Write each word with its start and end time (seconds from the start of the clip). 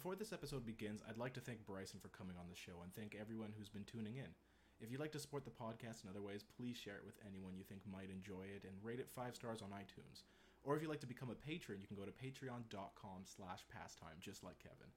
Before 0.00 0.16
this 0.16 0.32
episode 0.32 0.64
begins, 0.64 1.02
I'd 1.04 1.20
like 1.20 1.34
to 1.34 1.44
thank 1.44 1.66
Bryson 1.66 2.00
for 2.00 2.08
coming 2.08 2.32
on 2.40 2.48
the 2.48 2.56
show 2.56 2.80
and 2.80 2.88
thank 2.96 3.12
everyone 3.12 3.52
who's 3.52 3.68
been 3.68 3.84
tuning 3.84 4.16
in. 4.16 4.32
If 4.80 4.90
you'd 4.90 4.98
like 4.98 5.12
to 5.12 5.20
support 5.20 5.44
the 5.44 5.52
podcast 5.52 6.00
in 6.02 6.08
other 6.08 6.22
ways, 6.22 6.40
please 6.56 6.78
share 6.80 6.96
it 6.96 7.04
with 7.04 7.20
anyone 7.20 7.52
you 7.52 7.64
think 7.68 7.82
might 7.84 8.08
enjoy 8.08 8.48
it 8.48 8.64
and 8.64 8.72
rate 8.82 8.98
it 8.98 9.12
five 9.14 9.36
stars 9.36 9.60
on 9.60 9.76
iTunes. 9.76 10.24
Or 10.64 10.74
if 10.74 10.80
you'd 10.80 10.88
like 10.88 11.04
to 11.04 11.06
become 11.06 11.28
a 11.28 11.34
patron, 11.34 11.82
you 11.82 11.86
can 11.86 12.00
go 12.00 12.08
to 12.08 12.16
patreon.com 12.16 13.28
slash 13.28 13.60
pastime, 13.68 14.16
just 14.20 14.42
like 14.42 14.56
Kevin. 14.56 14.88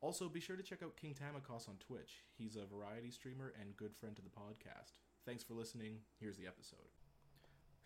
Also, 0.00 0.28
be 0.28 0.40
sure 0.40 0.56
to 0.56 0.62
check 0.64 0.82
out 0.82 0.96
King 0.96 1.14
Tamakos 1.14 1.68
on 1.68 1.78
Twitch. 1.78 2.26
He's 2.36 2.56
a 2.56 2.66
variety 2.66 3.12
streamer 3.12 3.54
and 3.60 3.76
good 3.76 3.94
friend 3.94 4.16
to 4.16 4.22
the 4.22 4.28
podcast. 4.28 4.98
Thanks 5.24 5.44
for 5.44 5.54
listening. 5.54 5.98
Here's 6.18 6.36
the 6.36 6.48
episode. 6.48 6.90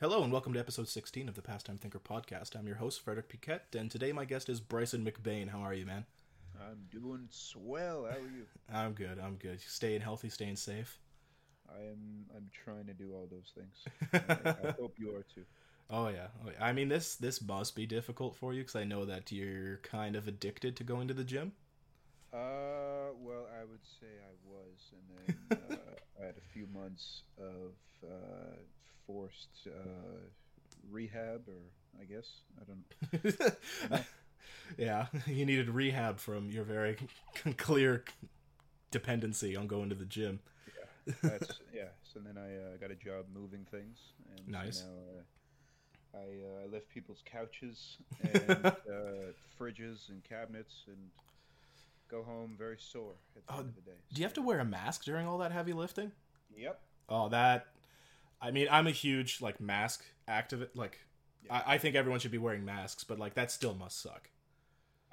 Hello 0.00 0.23
and 0.23 0.32
welcome 0.32 0.54
to 0.54 0.61
episode 0.61 0.88
16 0.88 1.29
of 1.29 1.34
the 1.34 1.43
Pastime 1.43 1.77
Thinker 1.77 2.00
podcast. 2.00 2.57
I'm 2.57 2.66
your 2.66 2.77
host, 2.77 3.02
Frederick 3.02 3.29
Piquette, 3.29 3.77
and 3.77 3.91
today 3.91 4.12
my 4.12 4.25
guest 4.25 4.48
is 4.48 4.61
Bryson 4.61 5.04
McBain. 5.04 5.50
How 5.50 5.61
are 5.61 5.75
you, 5.75 5.84
man? 5.84 6.07
I'm 6.61 6.86
doing 6.91 7.29
swell. 7.30 8.07
How 8.09 8.16
are 8.16 8.20
you? 8.20 8.46
I'm 8.72 8.93
good. 8.93 9.18
I'm 9.22 9.36
good. 9.36 9.61
Staying 9.61 10.00
healthy, 10.00 10.29
staying 10.29 10.57
safe. 10.57 10.99
I 11.68 11.80
am. 11.82 12.26
I'm 12.35 12.49
trying 12.64 12.86
to 12.86 12.94
do 12.94 13.13
all 13.13 13.29
those 13.30 13.53
things. 13.54 14.53
I, 14.64 14.68
I 14.68 14.72
hope 14.72 14.94
you 14.99 15.14
are 15.16 15.25
too. 15.35 15.44
Oh 15.90 16.08
yeah. 16.08 16.29
oh 16.44 16.50
yeah. 16.50 16.64
I 16.64 16.72
mean 16.72 16.89
this 16.89 17.16
this 17.16 17.40
must 17.40 17.77
be 17.77 17.86
difficult 17.86 18.35
for 18.36 18.53
you 18.53 18.63
because 18.63 18.77
I 18.77 18.85
know 18.85 19.04
that 19.04 19.30
you're 19.30 19.79
kind 19.79 20.16
of 20.16 20.27
addicted 20.27 20.77
to 20.77 20.85
going 20.85 21.08
to 21.08 21.14
the 21.14 21.25
gym. 21.25 21.53
Uh, 22.32 23.14
well, 23.22 23.46
I 23.58 23.64
would 23.64 23.85
say 24.00 24.08
I 24.21 24.35
was, 24.44 24.93
and 24.93 25.49
then 25.49 25.58
uh, 25.71 25.77
I 26.22 26.27
had 26.27 26.35
a 26.36 26.52
few 26.52 26.66
months 26.75 27.22
of 27.38 27.72
uh, 28.04 28.57
forced 29.07 29.68
uh, 29.68 30.18
rehab, 30.91 31.43
or 31.49 32.00
I 32.00 32.05
guess 32.05 32.27
I 32.61 32.64
don't. 32.64 34.05
Yeah, 34.78 35.06
you 35.27 35.47
needed 35.47 35.69
rehab 35.70 36.19
from 36.19 36.50
your 36.50 36.64
very 36.64 36.97
clear 37.56 38.05
dependency 38.91 39.56
on 39.56 39.66
going 39.66 39.88
to 39.88 39.94
the 39.94 40.05
gym. 40.05 40.41
Yeah, 40.66 41.14
that's 41.22 41.60
yeah. 41.72 41.88
So 42.02 42.20
then 42.20 42.36
I 42.38 42.56
uh, 42.56 42.76
got 42.80 42.91
a 42.91 42.94
job 42.94 43.26
moving 43.34 43.66
things, 43.70 43.98
and 44.36 44.48
Nice. 44.48 44.78
So 44.78 44.84
now, 44.84 46.18
uh, 46.18 46.18
I 46.18 46.20
uh, 46.20 46.64
I 46.64 46.66
lift 46.72 46.88
people's 46.88 47.22
couches 47.24 47.98
and 48.22 48.66
uh, 48.66 49.32
fridges 49.58 50.08
and 50.08 50.22
cabinets, 50.28 50.84
and 50.86 50.96
go 52.10 52.22
home 52.22 52.54
very 52.58 52.76
sore 52.78 53.14
at 53.36 53.46
the 53.46 53.54
Oh, 53.54 53.58
end 53.58 53.69
of 53.69 53.74
the 53.84 53.91
day. 53.91 53.96
Do 54.12 54.20
you 54.20 54.26
have 54.26 54.34
to 54.34 54.42
wear 54.42 54.58
a 54.60 54.64
mask 54.64 55.04
during 55.04 55.26
all 55.26 55.38
that 55.38 55.52
heavy 55.52 55.72
lifting? 55.72 56.12
Yep. 56.56 56.80
Oh, 57.08 57.28
that. 57.28 57.66
I 58.41 58.50
mean, 58.50 58.69
I'm 58.70 58.86
a 58.86 58.91
huge 58.92 59.41
like 59.41 59.60
mask 59.60 60.04
activist. 60.28 60.70
Like, 60.74 60.98
Yeah. 61.44 61.62
I, 61.66 61.74
I 61.74 61.78
think 61.78 61.94
everyone 61.96 62.20
should 62.20 62.30
be 62.30 62.38
wearing 62.38 62.64
masks, 62.64 63.04
but 63.04 63.19
like 63.19 63.34
that 63.34 63.50
still 63.50 63.74
must 63.74 64.00
suck. 64.00 64.28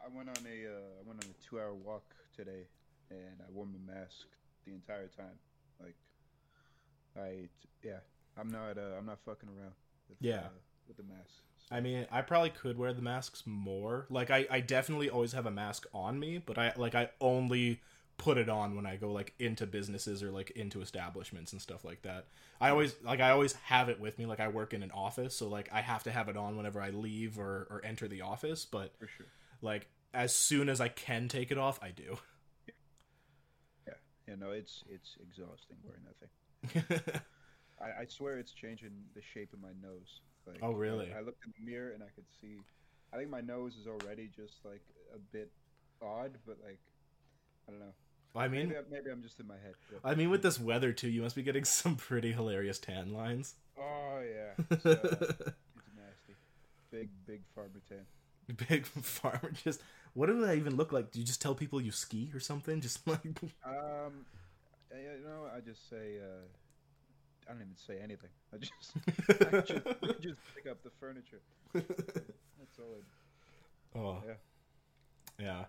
I 0.05 0.09
went 0.15 0.29
on 0.29 0.35
a 0.45 0.57
uh, 0.67 0.99
I 0.99 1.07
went 1.07 1.23
on 1.23 1.29
a 1.29 1.49
two 1.49 1.59
hour 1.59 1.73
walk 1.73 2.13
today, 2.35 2.67
and 3.09 3.35
I 3.41 3.51
wore 3.51 3.65
my 3.65 3.93
mask 3.93 4.27
the 4.65 4.73
entire 4.73 5.07
time. 5.07 5.37
Like, 5.81 5.95
I 7.17 7.47
yeah, 7.83 7.99
I'm 8.37 8.49
not 8.49 8.77
uh, 8.77 8.97
I'm 8.97 9.05
not 9.05 9.19
fucking 9.25 9.49
around. 9.49 9.73
With, 10.09 10.17
Yeah. 10.21 10.37
uh, 10.37 10.49
with 10.87 10.97
the 10.97 11.03
mask. 11.03 11.43
So, 11.69 11.75
I 11.75 11.79
mean, 11.79 12.05
I 12.11 12.21
probably 12.21 12.49
could 12.49 12.77
wear 12.77 12.93
the 12.93 13.01
masks 13.01 13.43
more. 13.45 14.05
Like, 14.09 14.29
I, 14.29 14.45
I 14.51 14.59
definitely 14.59 15.09
always 15.09 15.31
have 15.31 15.45
a 15.45 15.51
mask 15.51 15.85
on 15.93 16.19
me, 16.19 16.37
but 16.45 16.57
I 16.57 16.73
like 16.75 16.95
I 16.95 17.09
only 17.21 17.81
put 18.17 18.37
it 18.37 18.47
on 18.49 18.75
when 18.75 18.85
I 18.85 18.95
go 18.95 19.11
like 19.11 19.33
into 19.39 19.65
businesses 19.65 20.21
or 20.21 20.29
like 20.31 20.51
into 20.51 20.81
establishments 20.81 21.51
and 21.53 21.61
stuff 21.61 21.83
like 21.83 22.01
that. 22.03 22.27
I 22.59 22.69
always 22.69 22.95
like 23.03 23.21
I 23.21 23.31
always 23.31 23.53
have 23.53 23.89
it 23.89 23.99
with 23.99 24.19
me. 24.19 24.25
Like 24.25 24.39
I 24.39 24.49
work 24.49 24.73
in 24.73 24.83
an 24.83 24.91
office, 24.91 25.35
so 25.35 25.47
like 25.47 25.69
I 25.71 25.81
have 25.81 26.03
to 26.03 26.11
have 26.11 26.29
it 26.29 26.37
on 26.37 26.57
whenever 26.57 26.81
I 26.81 26.89
leave 26.89 27.39
or 27.39 27.67
or 27.69 27.81
enter 27.83 28.07
the 28.07 28.21
office. 28.21 28.65
But 28.65 28.93
for 28.99 29.07
sure. 29.07 29.27
like 29.61 29.87
as 30.13 30.33
soon 30.35 30.69
as 30.69 30.79
I 30.81 30.87
can 30.89 31.27
take 31.27 31.51
it 31.51 31.57
off, 31.57 31.79
I 31.81 31.89
do. 31.91 32.17
Yeah. 33.87 33.93
Yeah. 34.27 34.35
No, 34.35 34.51
it's 34.51 34.83
it's 34.89 35.15
exhausting 35.21 35.77
wearing 35.83 36.03
that 36.05 36.93
thing. 36.99 37.21
I, 37.81 38.01
I 38.01 38.05
swear 38.05 38.37
it's 38.37 38.53
changing 38.53 38.91
the 39.15 39.21
shape 39.33 39.51
of 39.53 39.61
my 39.61 39.71
nose. 39.81 40.21
Like, 40.47 40.59
Oh, 40.61 40.71
really? 40.73 41.11
I, 41.13 41.19
I 41.19 41.21
looked 41.21 41.43
in 41.45 41.53
the 41.57 41.71
mirror 41.71 41.91
and 41.91 42.03
I 42.03 42.07
could 42.15 42.25
see. 42.41 42.57
I 43.13 43.17
think 43.17 43.29
my 43.29 43.41
nose 43.41 43.75
is 43.75 43.87
already 43.87 44.29
just 44.35 44.55
like 44.65 44.81
a 45.13 45.19
bit 45.31 45.51
odd, 46.01 46.31
but 46.45 46.57
like 46.63 46.79
I 47.67 47.71
don't 47.71 47.79
know. 47.79 47.93
I 48.35 48.47
mean, 48.47 48.69
Maybe, 48.69 48.79
maybe 48.89 49.09
I'm 49.11 49.21
just 49.21 49.39
in 49.39 49.45
my 49.47 49.53
head. 49.55 49.75
but- 49.91 50.09
I 50.09 50.15
mean, 50.15 50.31
with 50.31 50.41
this 50.41 50.59
weather 50.59 50.91
too, 50.91 51.07
you 51.09 51.21
must 51.21 51.35
be 51.35 51.43
getting 51.43 51.63
some 51.81 51.95
pretty 51.95 52.31
hilarious 52.31 52.79
tan 52.79 53.13
lines. 53.13 53.55
Oh 53.77 54.21
yeah, 54.21 54.65
it's, 54.71 54.85
uh, 54.85 54.91
it's 54.91 55.91
nasty. 55.95 56.35
Big 56.91 57.09
big 57.27 57.41
farmer 57.55 57.81
tan. 57.87 58.05
Big 58.69 58.85
farmer, 58.85 59.51
just 59.63 59.81
what 60.13 60.27
do 60.27 60.45
I 60.45 60.55
even 60.55 60.75
look 60.75 60.91
like? 60.91 61.11
Do 61.11 61.19
you 61.19 61.25
just 61.25 61.41
tell 61.41 61.55
people 61.55 61.81
you 61.81 61.91
ski 61.91 62.31
or 62.33 62.39
something? 62.39 62.81
Just 62.81 63.07
like 63.07 63.21
Um, 63.65 64.25
you 64.91 65.23
know, 65.25 65.47
I 65.55 65.59
just 65.59 65.89
say. 65.89 66.17
Uh, 66.19 66.45
I 67.47 67.51
don't 67.53 67.61
even 67.61 67.75
say 67.75 67.99
anything. 68.01 68.29
I 68.53 68.57
just, 68.57 68.73
I 69.29 69.61
just, 69.61 69.85
I 70.03 70.13
just 70.21 70.39
pick 70.55 70.65
up 70.69 70.81
the 70.83 70.91
furniture. 70.99 71.41
That's 71.73 72.79
all. 72.79 72.95
I, 73.95 73.95
oh 73.99 74.23
Yeah. 74.25 74.33
yeah. 75.39 75.65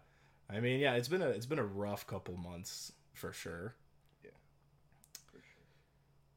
I 0.51 0.61
mean, 0.61 0.81
yeah, 0.81 0.95
it's 0.95 1.09
been 1.09 1.23
a 1.23 1.29
it's 1.29 1.47
been 1.47 1.59
a 1.59 1.65
rough 1.65 2.07
couple 2.07 2.37
months 2.37 2.93
for 3.13 3.33
sure. 3.33 3.75
for 5.31 5.39
sure. 5.43 5.67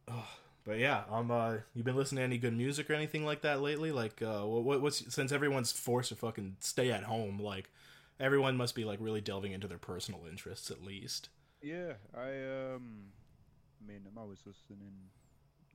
But 0.65 0.79
yeah, 0.79 1.03
um, 1.09 1.31
uh, 1.31 1.57
you 1.73 1.81
been 1.83 1.95
listening 1.95 2.17
to 2.19 2.23
any 2.25 2.37
good 2.37 2.53
music 2.55 2.89
or 2.89 2.93
anything 2.93 3.23
like 3.25 3.41
that 3.43 3.61
lately? 3.61 3.93
Like, 3.93 4.21
uh, 4.21 4.41
what 4.41 4.81
what's 4.81 5.13
since 5.13 5.31
everyone's 5.31 5.71
forced 5.71 6.09
to 6.09 6.15
fucking 6.17 6.57
stay 6.59 6.91
at 6.91 7.03
home, 7.03 7.39
like 7.39 7.69
everyone 8.19 8.57
must 8.57 8.75
be 8.75 8.85
like 8.85 8.99
really 9.01 9.21
delving 9.21 9.51
into 9.51 9.67
their 9.67 9.77
personal 9.77 10.21
interests 10.29 10.71
at 10.71 10.83
least. 10.83 11.29
Yeah, 11.61 11.93
I 12.15 12.29
um, 12.75 13.11
I 13.81 13.87
mean, 13.87 14.01
I'm 14.07 14.17
always 14.17 14.39
listening, 14.45 14.93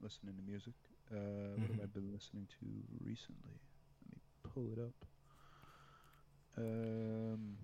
listening 0.01 0.35
to 0.37 0.43
music. 0.51 0.75
Uh, 1.13 1.17
what 1.57 1.71
have 1.71 1.81
I 1.83 1.87
been 1.87 2.11
listening 2.13 2.47
to 2.61 2.67
recently? 3.05 3.59
Let 4.07 4.15
me 4.15 4.21
pull 4.55 4.73
it 4.73 4.79
up. 4.81 5.07
Um, 6.59 7.57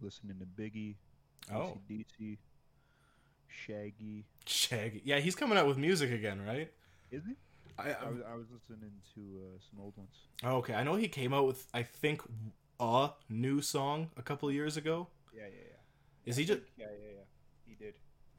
listening 0.00 0.36
to 0.38 0.46
Biggie, 0.46 0.96
Oh, 1.52 1.78
DC, 1.90 2.38
Shaggy. 3.48 4.24
Shaggy. 4.46 5.02
Yeah, 5.04 5.18
he's 5.18 5.34
coming 5.34 5.56
out 5.58 5.66
with 5.66 5.78
music 5.78 6.10
again, 6.10 6.42
right? 6.46 6.70
Is 7.10 7.22
he? 7.26 7.34
I, 7.78 7.90
I 7.90 8.08
was, 8.10 8.20
I 8.32 8.34
was 8.34 8.46
listening 8.52 8.90
to 9.14 9.20
uh, 9.20 9.58
some 9.70 9.80
old 9.82 9.96
ones. 9.96 10.10
Oh, 10.44 10.56
okay, 10.56 10.74
I 10.74 10.82
know 10.82 10.96
he 10.96 11.08
came 11.08 11.32
out 11.32 11.46
with 11.46 11.66
I 11.72 11.82
think 11.84 12.22
a 12.80 13.10
new 13.28 13.60
song 13.60 14.10
a 14.16 14.22
couple 14.22 14.50
years 14.50 14.76
ago. 14.76 15.08
Yeah, 15.34 15.42
yeah, 15.44 15.48
yeah. 15.70 16.30
Is 16.30 16.36
he 16.36 16.44
just 16.44 16.60
Yeah, 16.76 16.86
yeah, 16.86 17.08
yeah. 17.16 17.24
He 17.66 17.74
did. 17.74 17.94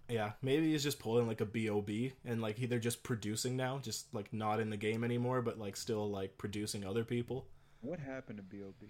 yeah? 0.07 0.33
Maybe 0.41 0.71
he's 0.71 0.83
just 0.83 0.99
pulling 0.99 1.27
like 1.27 1.41
a 1.41 1.45
B.O.B. 1.45 2.13
and 2.25 2.41
like 2.41 2.57
he, 2.57 2.65
they're 2.65 2.79
just 2.79 3.03
producing 3.03 3.55
now, 3.57 3.79
just 3.79 4.13
like 4.13 4.31
not 4.33 4.59
in 4.59 4.69
the 4.69 4.77
game 4.77 5.03
anymore, 5.03 5.41
but 5.41 5.57
like 5.59 5.75
still 5.75 6.09
like 6.09 6.37
producing 6.37 6.85
other 6.85 7.03
people. 7.03 7.47
What 7.81 7.99
happened 7.99 8.37
to 8.37 8.43
B.O.B.? 8.43 8.87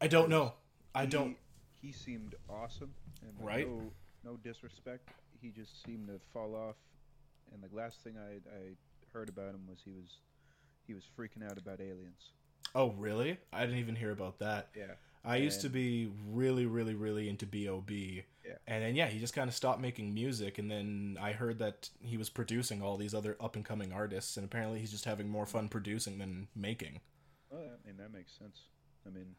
I 0.00 0.08
don't 0.08 0.28
know. 0.28 0.54
I 0.94 1.02
He- 1.04 1.10
don't. 1.10 1.36
He 1.80 1.90
seemed 1.90 2.36
awesome, 2.48 2.94
and 3.22 3.32
like, 3.38 3.46
Right. 3.56 3.68
No, 3.68 3.92
no 4.24 4.36
disrespect. 4.36 5.08
He 5.40 5.50
just 5.50 5.84
seemed 5.84 6.06
to 6.06 6.20
fall 6.32 6.54
off. 6.54 6.76
And 7.52 7.60
the 7.62 7.74
last 7.74 8.00
thing 8.04 8.14
I 8.16 8.34
I 8.56 8.76
heard 9.12 9.28
about 9.28 9.50
him 9.54 9.66
was 9.68 9.78
he 9.84 9.90
was 9.90 10.18
he 10.86 10.94
was 10.94 11.02
freaking 11.18 11.44
out 11.44 11.58
about 11.58 11.80
aliens. 11.80 12.30
Oh 12.74 12.92
really? 12.92 13.38
I 13.52 13.62
didn't 13.62 13.78
even 13.78 13.96
hear 13.96 14.10
about 14.10 14.38
that. 14.38 14.68
Yeah. 14.76 14.94
I 15.24 15.36
used 15.36 15.60
to 15.60 15.68
be 15.68 16.10
really, 16.30 16.66
really, 16.66 16.94
really 16.94 17.28
into 17.28 17.46
bob. 17.46 17.90
Yeah. 17.90 18.22
And 18.66 18.82
then 18.82 18.96
yeah, 18.96 19.06
he 19.06 19.20
just 19.20 19.34
kind 19.34 19.48
of 19.48 19.54
stopped 19.54 19.80
making 19.80 20.12
music, 20.12 20.58
and 20.58 20.68
then 20.70 21.16
I 21.20 21.32
heard 21.32 21.58
that 21.60 21.90
he 22.00 22.16
was 22.16 22.28
producing 22.28 22.82
all 22.82 22.96
these 22.96 23.14
other 23.14 23.36
up 23.40 23.54
and 23.54 23.64
coming 23.64 23.92
artists, 23.92 24.36
and 24.36 24.44
apparently 24.44 24.80
he's 24.80 24.90
just 24.90 25.04
having 25.04 25.28
more 25.28 25.46
fun 25.46 25.68
producing 25.68 26.18
than 26.18 26.48
making. 26.56 27.00
Oh, 27.52 27.56
well, 27.56 27.66
I 27.66 27.86
mean 27.86 27.96
that 27.98 28.12
makes 28.12 28.32
sense. 28.36 28.62
I 29.06 29.10
mean, 29.10 29.36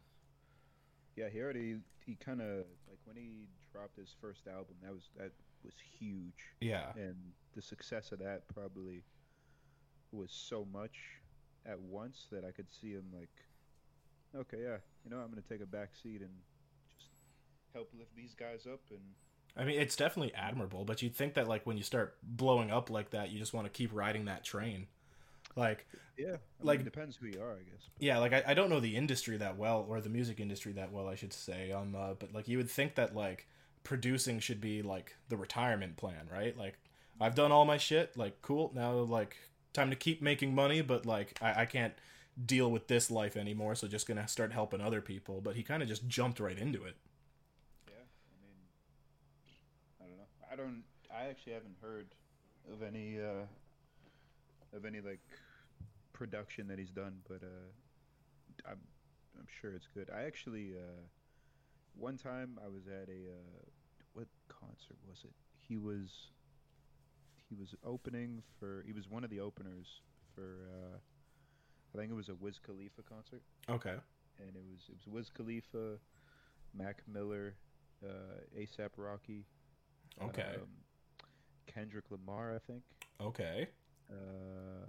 yeah, 1.17 1.27
he 1.29 1.41
already 1.41 1.77
he 2.05 2.15
kind 2.15 2.39
of 2.41 2.65
like 2.87 2.99
when 3.05 3.17
he 3.17 3.47
dropped 3.73 3.97
his 3.97 4.15
first 4.21 4.47
album, 4.47 4.75
that 4.83 4.93
was 4.93 5.09
that 5.17 5.31
was 5.65 5.73
huge. 5.99 6.53
Yeah. 6.61 6.91
and 6.95 7.15
the 7.55 7.61
success 7.61 8.11
of 8.11 8.19
that 8.19 8.47
probably 8.53 9.03
was 10.11 10.31
so 10.31 10.65
much 10.71 10.97
at 11.65 11.79
once 11.79 12.27
that 12.31 12.43
I 12.45 12.51
could 12.51 12.67
see 12.81 12.91
him 12.91 13.05
like, 13.17 13.29
okay, 14.35 14.57
yeah, 14.63 14.77
you 15.03 15.11
know, 15.11 15.17
I'm 15.17 15.29
gonna 15.29 15.41
take 15.47 15.61
a 15.61 15.65
back 15.65 15.91
seat 16.01 16.21
and 16.21 16.31
just 16.97 17.09
help 17.73 17.89
lift 17.97 18.15
these 18.15 18.33
guys 18.33 18.65
up, 18.71 18.81
and 18.89 18.99
I 19.55 19.65
mean, 19.65 19.79
it's 19.79 19.95
definitely 19.95 20.33
admirable, 20.33 20.83
but 20.85 21.01
you'd 21.01 21.15
think 21.15 21.35
that 21.35 21.47
like 21.47 21.65
when 21.65 21.77
you 21.77 21.83
start 21.83 22.15
blowing 22.23 22.71
up 22.71 22.89
like 22.89 23.11
that, 23.11 23.29
you 23.31 23.37
just 23.39 23.53
want 23.53 23.65
to 23.65 23.71
keep 23.71 23.91
riding 23.93 24.25
that 24.25 24.43
train. 24.43 24.87
Like, 25.55 25.85
yeah, 26.17 26.27
I 26.27 26.31
mean, 26.31 26.39
Like- 26.61 26.79
it 26.79 26.83
depends 26.85 27.15
who 27.17 27.27
you 27.27 27.39
are, 27.39 27.51
I 27.53 27.57
guess. 27.57 27.87
But 27.93 28.03
yeah, 28.03 28.17
like 28.17 28.33
I, 28.33 28.43
I 28.47 28.53
don't 28.55 28.69
know 28.69 28.79
the 28.79 28.95
industry 28.95 29.37
that 29.37 29.57
well, 29.57 29.85
or 29.87 30.01
the 30.01 30.09
music 30.09 30.39
industry 30.39 30.71
that 30.73 30.91
well, 30.91 31.07
I 31.07 31.13
should 31.15 31.33
say. 31.33 31.71
Um, 31.71 31.95
uh, 31.95 32.13
but 32.15 32.33
like 32.33 32.47
you 32.47 32.57
would 32.57 32.69
think 32.71 32.95
that 32.95 33.15
like 33.15 33.45
producing 33.83 34.39
should 34.39 34.59
be 34.61 34.81
like 34.81 35.15
the 35.29 35.37
retirement 35.37 35.97
plan, 35.97 36.27
right? 36.31 36.57
Like 36.57 36.79
I've 37.21 37.35
done 37.35 37.51
all 37.51 37.65
my 37.65 37.77
shit, 37.77 38.17
like 38.17 38.41
cool. 38.41 38.71
Now 38.73 38.93
like 38.93 39.37
time 39.73 39.89
to 39.89 39.95
keep 39.95 40.21
making 40.21 40.55
money, 40.55 40.81
but 40.81 41.05
like 41.05 41.37
I, 41.41 41.61
I 41.61 41.65
can't 41.65 41.93
deal 42.45 42.71
with 42.71 42.87
this 42.87 43.11
life 43.11 43.35
anymore, 43.35 43.75
so 43.75 43.87
just 43.87 44.07
gonna 44.07 44.27
start 44.27 44.51
helping 44.53 44.81
other 44.81 45.01
people. 45.01 45.41
But 45.41 45.55
he 45.55 45.63
kind 45.63 45.81
of 45.81 45.89
just 45.89 46.07
jumped 46.07 46.39
right 46.39 46.57
into 46.57 46.83
it. 46.83 46.95
yeah, 47.87 48.05
I 48.31 48.37
mean, 48.41 48.55
I 50.01 50.05
don't 50.05 50.17
know. 50.17 50.25
I 50.51 50.55
don't. 50.55 50.83
I 51.15 51.29
actually 51.29 51.53
haven't 51.53 51.75
heard 51.81 52.07
of 52.71 52.81
any 52.81 53.19
uh, 53.19 53.45
of 54.75 54.85
any 54.85 55.01
like 55.01 55.19
production 56.13 56.67
that 56.67 56.79
he's 56.79 56.91
done, 56.91 57.19
but 57.27 57.43
uh, 57.43 58.69
I'm 58.69 58.79
I'm 59.37 59.47
sure 59.61 59.73
it's 59.73 59.87
good. 59.93 60.09
I 60.15 60.23
actually 60.23 60.73
uh, 60.75 61.01
one 61.95 62.17
time 62.17 62.59
I 62.63 62.67
was 62.67 62.87
at 62.87 63.09
a 63.09 63.29
uh, 63.29 63.65
what 64.13 64.27
concert 64.47 64.97
was 65.07 65.23
it? 65.23 65.33
He 65.67 65.77
was 65.77 66.29
he 67.53 67.59
was 67.59 67.75
opening 67.85 68.41
for 68.59 68.83
he 68.85 68.93
was 68.93 69.09
one 69.09 69.23
of 69.23 69.29
the 69.29 69.39
openers 69.39 69.87
for 70.35 70.67
uh, 70.71 70.97
I 71.93 71.97
think 71.97 72.11
it 72.11 72.15
was 72.15 72.29
a 72.29 72.35
Wiz 72.35 72.57
Khalifa 72.65 73.03
concert, 73.07 73.41
Okay. 73.69 73.95
and 74.39 74.49
it 74.55 74.63
was 74.71 74.81
it 74.89 74.95
was 74.95 75.07
Wiz 75.07 75.29
Khalifa, 75.29 75.97
Mac 76.73 77.03
Miller, 77.07 77.55
uh, 78.03 78.59
ASAP 78.59 78.89
Rocky, 78.97 79.45
Okay. 80.21 80.55
um, 80.55 80.67
Kendrick 81.67 82.05
Lamar, 82.09 82.55
I 82.55 82.59
think. 82.59 82.81
okay. 83.21 83.67
Uh, 84.09 84.87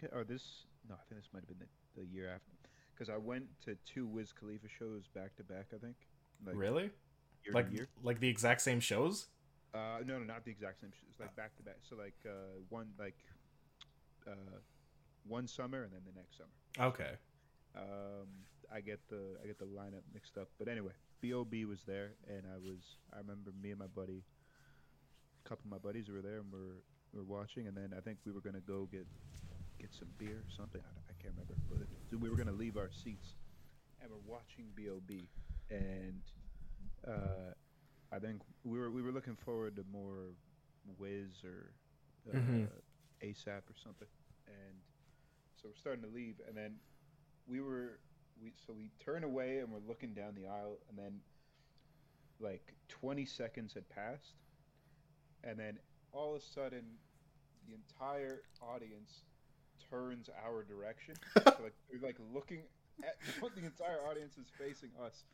Ke- 0.00 0.12
or 0.12 0.24
this? 0.24 0.42
No, 0.88 0.94
I 0.96 1.04
think 1.08 1.20
this 1.20 1.30
might 1.32 1.40
have 1.40 1.48
been 1.48 1.66
the, 1.94 2.00
the 2.02 2.06
year 2.06 2.28
after. 2.28 2.50
Because 2.94 3.08
I 3.08 3.16
went 3.16 3.44
to 3.64 3.76
two 3.86 4.06
Wiz 4.06 4.32
Khalifa 4.32 4.66
shows 4.78 5.04
back 5.14 5.36
to 5.36 5.44
back. 5.44 5.66
I 5.74 5.78
think. 5.78 5.96
Like, 6.44 6.56
really? 6.56 6.90
Year 7.44 7.54
Like 7.54 7.66
year. 7.72 7.88
like 8.02 8.18
the 8.20 8.28
exact 8.28 8.60
same 8.60 8.80
shows? 8.80 9.26
Uh, 9.74 9.98
no, 10.06 10.18
no, 10.18 10.24
not 10.24 10.44
the 10.44 10.50
exact 10.50 10.80
same. 10.80 10.92
It's 11.10 11.20
like 11.20 11.34
back 11.36 11.56
to 11.56 11.62
back. 11.62 11.78
So 11.88 11.96
like 11.96 12.16
uh, 12.24 12.60
one 12.68 12.88
like 12.98 13.16
uh, 14.26 14.58
one 15.26 15.46
summer 15.46 15.82
and 15.82 15.92
then 15.92 16.00
the 16.06 16.18
next 16.18 16.38
summer. 16.38 16.88
Okay. 16.88 17.12
Um, 17.76 18.28
I 18.72 18.80
get 18.80 19.00
the 19.08 19.36
I 19.42 19.46
get 19.46 19.58
the 19.58 19.66
lineup 19.66 20.02
mixed 20.12 20.38
up. 20.38 20.48
But 20.58 20.68
anyway, 20.68 20.92
B.O.B. 21.20 21.64
was 21.64 21.80
there, 21.86 22.12
and 22.28 22.42
I 22.52 22.56
was 22.56 22.96
I 23.12 23.18
remember 23.18 23.52
me 23.62 23.70
and 23.70 23.78
my 23.78 23.86
buddy, 23.86 24.24
a 25.44 25.48
couple 25.48 25.64
of 25.66 25.70
my 25.70 25.78
buddies 25.78 26.08
were 26.08 26.22
there, 26.22 26.38
and 26.38 26.52
we're 26.52 26.80
we're 27.12 27.24
watching, 27.24 27.66
and 27.66 27.76
then 27.76 27.92
I 27.96 28.00
think 28.00 28.18
we 28.24 28.32
were 28.32 28.40
gonna 28.40 28.60
go 28.60 28.88
get 28.90 29.06
get 29.78 29.92
some 29.92 30.08
beer 30.18 30.44
or 30.44 30.50
something. 30.56 30.80
I, 30.80 31.12
I 31.12 31.14
can't 31.22 31.34
remember, 31.34 31.54
but 31.68 31.86
so 32.10 32.16
we 32.16 32.30
were 32.30 32.36
gonna 32.36 32.52
leave 32.52 32.76
our 32.76 32.90
seats, 32.90 33.34
and 34.02 34.10
we're 34.10 34.32
watching 34.32 34.66
B.O.B. 34.74 35.28
and 35.70 36.20
uh, 37.06 37.52
I 38.12 38.18
think 38.18 38.40
we 38.64 38.78
were 38.78 38.90
we 38.90 39.02
were 39.02 39.12
looking 39.12 39.36
forward 39.36 39.76
to 39.76 39.84
more 39.92 40.34
Wiz 40.98 41.44
or 41.44 41.74
uh, 42.30 42.36
Mhm. 42.36 42.68
ASAP 43.22 43.68
or 43.68 43.74
something, 43.82 44.08
and 44.46 44.82
so 45.56 45.68
we're 45.68 45.74
starting 45.74 46.02
to 46.02 46.08
leave, 46.10 46.40
and 46.46 46.56
then 46.56 46.80
we 47.46 47.60
were 47.60 48.00
we 48.40 48.52
so 48.66 48.72
we 48.72 48.90
turn 48.98 49.24
away 49.24 49.58
and 49.58 49.70
we're 49.70 49.86
looking 49.86 50.14
down 50.14 50.34
the 50.34 50.46
aisle, 50.46 50.78
and 50.88 50.98
then 50.98 51.20
like 52.40 52.74
20 52.88 53.24
seconds 53.26 53.74
had 53.74 53.88
passed, 53.88 54.36
and 55.42 55.58
then 55.58 55.78
all 56.12 56.34
of 56.36 56.40
a 56.40 56.44
sudden 56.44 56.98
the 57.66 57.74
entire 57.74 58.42
audience 58.62 59.24
turns 59.90 60.30
our 60.44 60.62
direction. 60.64 61.14
so 61.44 61.62
like 61.62 61.74
we're 61.92 62.00
like 62.06 62.18
looking 62.32 62.62
at 63.02 63.16
the 63.54 63.64
entire 63.64 64.00
audience 64.08 64.38
is 64.38 64.48
facing 64.58 64.90
us, 65.02 65.24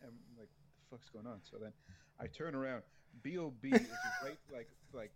and 0.00 0.10
I'm 0.10 0.38
like 0.38 0.48
the 0.80 0.96
fuck's 0.96 1.10
going 1.10 1.26
on? 1.26 1.40
So 1.42 1.58
then 1.58 1.72
I 2.20 2.26
turn 2.26 2.54
around. 2.54 2.82
B.O.B. 3.22 3.68
is 3.74 3.80
right 4.22 4.38
like 4.52 4.68
like 4.92 5.12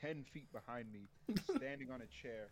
10 0.00 0.24
feet 0.32 0.48
behind 0.52 0.86
me, 0.92 1.08
standing 1.56 1.90
on 1.90 2.00
a 2.02 2.06
chair. 2.22 2.48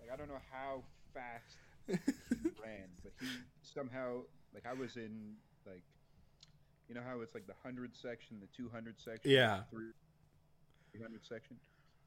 Like 0.00 0.10
I 0.12 0.16
don't 0.16 0.28
know 0.28 0.40
how 0.50 0.82
fast 1.14 1.56
he 1.86 1.94
ran, 2.62 2.88
but 3.02 3.12
he 3.20 3.26
somehow 3.62 4.22
like 4.54 4.64
I 4.68 4.72
was 4.74 4.96
in 4.96 5.34
like 5.66 5.82
you 6.88 6.94
know 6.94 7.02
how 7.06 7.20
it's 7.20 7.34
like 7.34 7.46
the 7.46 7.54
hundred 7.62 7.94
section, 7.94 8.38
the 8.40 8.48
two 8.56 8.68
hundred 8.68 8.96
section, 9.00 9.30
Yeah. 9.30 9.60
three 9.70 9.92
hundred 11.00 11.24
section. 11.24 11.56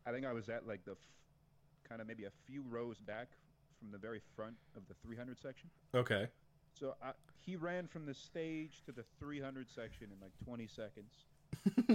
I 0.05 0.11
think 0.11 0.25
I 0.25 0.33
was 0.33 0.49
at 0.49 0.67
like 0.67 0.83
the 0.85 0.91
f- 0.91 0.97
kind 1.87 2.01
of 2.01 2.07
maybe 2.07 2.25
a 2.25 2.31
few 2.45 2.63
rows 2.69 2.97
back 2.99 3.29
from 3.79 3.91
the 3.91 3.97
very 3.97 4.21
front 4.35 4.55
of 4.75 4.83
the 4.87 4.93
three 5.05 5.15
hundred 5.17 5.39
section. 5.39 5.69
Okay. 5.95 6.27
So 6.79 6.95
I, 7.03 7.11
he 7.39 7.55
ran 7.55 7.87
from 7.87 8.05
the 8.05 8.13
stage 8.13 8.81
to 8.85 8.91
the 8.91 9.03
three 9.19 9.39
hundred 9.39 9.67
section 9.69 10.07
in 10.11 10.19
like 10.21 10.31
twenty 10.43 10.67
seconds 10.67 11.13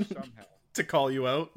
somehow. 0.09 0.45
to 0.75 0.85
call 0.85 1.11
you 1.11 1.27
out. 1.27 1.51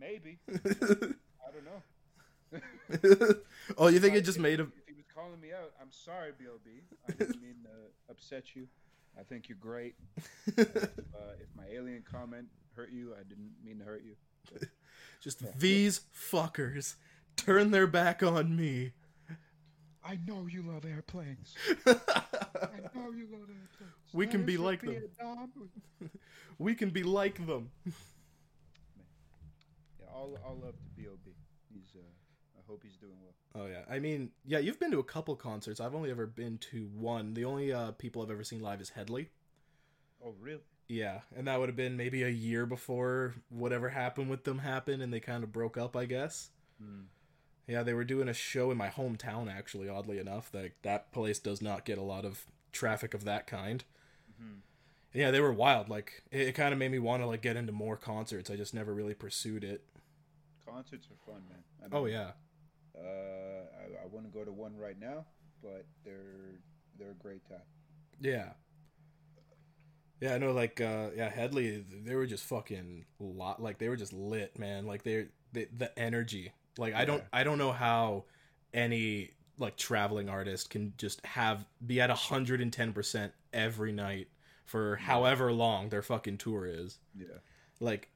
Maybe 0.00 0.38
I 0.48 1.50
don't 1.52 1.64
know. 1.64 3.34
oh, 3.78 3.88
you 3.88 4.00
think 4.00 4.14
I- 4.14 4.18
it 4.18 4.24
just 4.24 4.38
if- 4.38 4.42
made 4.42 4.60
him? 4.60 4.72
If 4.76 4.86
he 4.88 4.94
was 4.94 5.04
calling 5.14 5.40
me 5.40 5.52
out, 5.52 5.72
I'm 5.80 5.90
sorry, 5.90 6.32
B.O.B. 6.38 6.70
I 7.08 7.12
didn't 7.12 7.40
mean 7.42 7.56
to 7.64 8.10
upset 8.12 8.54
you. 8.54 8.66
I 9.18 9.22
think 9.22 9.48
you're 9.48 9.58
great. 9.60 9.94
if, 10.46 10.58
uh, 10.76 11.34
if 11.40 11.48
my 11.56 11.64
alien 11.72 12.02
comment 12.10 12.46
hurt 12.76 12.90
you, 12.90 13.12
I 13.14 13.22
didn't 13.22 13.52
mean 13.64 13.78
to 13.78 13.84
hurt 13.84 14.02
you. 14.04 14.16
just 15.22 15.58
these 15.58 16.00
fuckers 16.12 16.94
turn 17.36 17.70
their 17.70 17.86
back 17.86 18.22
on 18.22 18.56
me. 18.56 18.92
I 20.04 20.18
know 20.26 20.46
you 20.46 20.62
love 20.62 20.84
airplanes. 20.84 21.54
I 21.86 21.92
know 22.94 23.10
you 23.10 23.26
love 23.32 23.48
airplanes. 23.48 24.12
We 24.12 24.26
can 24.26 24.44
be 24.44 24.56
like 24.56 24.82
them. 24.82 25.02
We 26.58 26.74
can 26.74 26.90
be 26.90 27.02
like 27.02 27.44
them. 27.46 27.70
Yeah, 30.00 30.06
all, 30.14 30.38
all 30.46 30.56
love 30.62 30.74
to 30.74 30.88
B.O.B. 30.96 31.32
He's. 31.72 31.96
Uh, 31.96 32.00
I 32.56 32.62
hope 32.70 32.82
he's 32.82 32.96
doing 32.96 33.12
well. 33.22 33.64
Oh 33.64 33.68
yeah, 33.68 33.82
I 33.92 33.98
mean, 33.98 34.30
yeah, 34.46 34.58
you've 34.58 34.78
been 34.78 34.90
to 34.92 34.98
a 34.98 35.04
couple 35.04 35.34
concerts. 35.36 35.80
I've 35.80 35.94
only 35.94 36.10
ever 36.10 36.26
been 36.26 36.58
to 36.70 36.88
one. 36.94 37.34
The 37.34 37.44
only 37.44 37.72
uh, 37.72 37.92
people 37.92 38.22
I've 38.22 38.30
ever 38.30 38.44
seen 38.44 38.62
live 38.62 38.80
is 38.80 38.90
Hedley. 38.90 39.30
Oh, 40.24 40.34
really? 40.40 40.60
Yeah, 40.88 41.20
and 41.36 41.46
that 41.48 41.58
would 41.58 41.68
have 41.68 41.76
been 41.76 41.96
maybe 41.96 42.22
a 42.22 42.28
year 42.28 42.66
before 42.66 43.34
whatever 43.48 43.88
happened 43.88 44.30
with 44.30 44.44
them 44.44 44.58
happened, 44.58 45.02
and 45.02 45.12
they 45.12 45.20
kind 45.20 45.42
of 45.44 45.52
broke 45.52 45.76
up, 45.76 45.96
I 45.96 46.04
guess. 46.04 46.50
Hmm. 46.80 47.02
Yeah, 47.66 47.82
they 47.82 47.94
were 47.94 48.04
doing 48.04 48.28
a 48.28 48.34
show 48.34 48.70
in 48.70 48.76
my 48.76 48.88
hometown, 48.88 49.50
actually. 49.54 49.88
Oddly 49.88 50.18
enough, 50.18 50.50
that 50.52 50.72
that 50.82 51.12
place 51.12 51.38
does 51.38 51.62
not 51.62 51.84
get 51.84 51.98
a 51.98 52.02
lot 52.02 52.24
of 52.24 52.46
traffic 52.72 53.14
of 53.14 53.24
that 53.24 53.46
kind. 53.46 53.84
Mhm. 54.40 54.62
Yeah, 55.12 55.30
they 55.30 55.40
were 55.40 55.52
wild. 55.52 55.88
Like 55.88 56.22
it, 56.30 56.48
it 56.48 56.52
kind 56.54 56.72
of 56.72 56.78
made 56.78 56.90
me 56.90 56.98
want 56.98 57.22
to 57.22 57.26
like 57.26 57.42
get 57.42 57.56
into 57.56 57.72
more 57.72 57.96
concerts. 57.96 58.50
I 58.50 58.56
just 58.56 58.74
never 58.74 58.92
really 58.94 59.14
pursued 59.14 59.64
it. 59.64 59.84
Concerts 60.66 61.08
are 61.10 61.16
fun, 61.32 61.42
man. 61.48 61.62
I 61.82 61.88
Oh 61.92 62.06
yeah, 62.06 62.32
Uh, 62.94 63.00
I, 63.00 64.04
I 64.04 64.06
want 64.10 64.24
to 64.26 64.30
go 64.32 64.44
to 64.44 64.52
one 64.52 64.76
right 64.76 64.98
now, 64.98 65.26
but 65.62 65.86
they're 66.04 66.60
they're 66.98 67.10
a 67.12 67.14
great 67.14 67.44
time. 67.48 67.66
yeah, 68.20 68.54
yeah. 70.20 70.34
I 70.34 70.38
know. 70.38 70.52
Like 70.52 70.80
uh, 70.80 71.10
yeah, 71.16 71.28
Hedley. 71.30 71.84
They 72.04 72.14
were 72.14 72.26
just 72.26 72.44
fucking 72.44 73.04
lot. 73.18 73.62
Like 73.62 73.78
they 73.78 73.88
were 73.88 73.96
just 73.96 74.12
lit, 74.12 74.58
man. 74.58 74.86
Like 74.86 75.02
they're 75.02 75.28
they, 75.52 75.66
the 75.66 75.96
energy. 75.98 76.52
Like 76.78 76.94
I 76.94 77.04
don't 77.04 77.22
I 77.32 77.44
don't 77.44 77.58
know 77.58 77.72
how 77.72 78.24
any 78.72 79.30
like 79.58 79.76
traveling 79.76 80.28
artist 80.28 80.70
can 80.70 80.92
just 80.98 81.24
have 81.24 81.64
be 81.84 82.00
at 82.00 82.10
hundred 82.10 82.60
and 82.60 82.72
ten 82.72 82.92
percent 82.92 83.32
every 83.52 83.92
night 83.92 84.28
for 84.64 84.96
however 84.96 85.52
long 85.52 85.88
their 85.88 86.02
fucking 86.02 86.38
tour 86.38 86.66
is. 86.66 86.98
Yeah. 87.16 87.38
Like, 87.80 88.10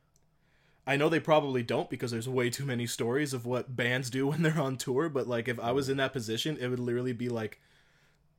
I 0.86 0.96
know 0.96 1.08
they 1.08 1.20
probably 1.20 1.62
don't 1.62 1.90
because 1.90 2.10
there's 2.10 2.28
way 2.28 2.50
too 2.50 2.64
many 2.64 2.86
stories 2.86 3.34
of 3.34 3.44
what 3.44 3.76
bands 3.76 4.10
do 4.10 4.26
when 4.28 4.42
they're 4.42 4.60
on 4.60 4.76
tour. 4.76 5.08
But 5.08 5.28
like, 5.28 5.48
if 5.48 5.60
I 5.60 5.72
was 5.72 5.88
in 5.88 5.98
that 5.98 6.12
position, 6.12 6.56
it 6.58 6.68
would 6.68 6.80
literally 6.80 7.12
be 7.12 7.28
like, 7.28 7.60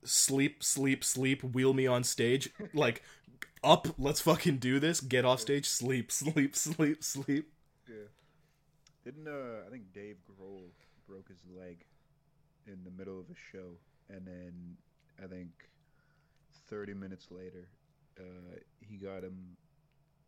sleep, 0.04 0.64
sleep, 0.64 1.04
sleep, 1.04 1.44
wheel 1.44 1.74
me 1.74 1.86
on 1.86 2.04
stage, 2.04 2.50
like, 2.74 3.04
up, 3.64 3.88
let's 3.98 4.22
fucking 4.22 4.58
do 4.58 4.80
this. 4.80 5.02
Get 5.02 5.26
off 5.26 5.42
stage, 5.42 5.66
sleep, 5.70 6.12
sleep, 6.12 6.56
sleep, 6.56 7.04
sleep. 7.04 7.52
Didn't 9.04 9.28
uh 9.28 9.66
I 9.68 9.70
think 9.72 9.94
Dave 9.94 10.18
Grohl 10.30 10.70
broke 11.08 11.28
his 11.30 11.40
leg 11.58 11.86
in 12.68 12.84
the 12.84 12.92
middle 12.92 13.20
of 13.20 13.26
a 13.30 13.36
show 13.52 13.78
and 14.10 14.26
then 14.28 14.78
I 15.24 15.28
think 15.28 15.50
30 16.68 16.94
minutes 16.94 17.28
later 17.32 17.68
uh 18.20 18.58
he 18.80 18.98
got 18.98 19.24
him 19.24 19.56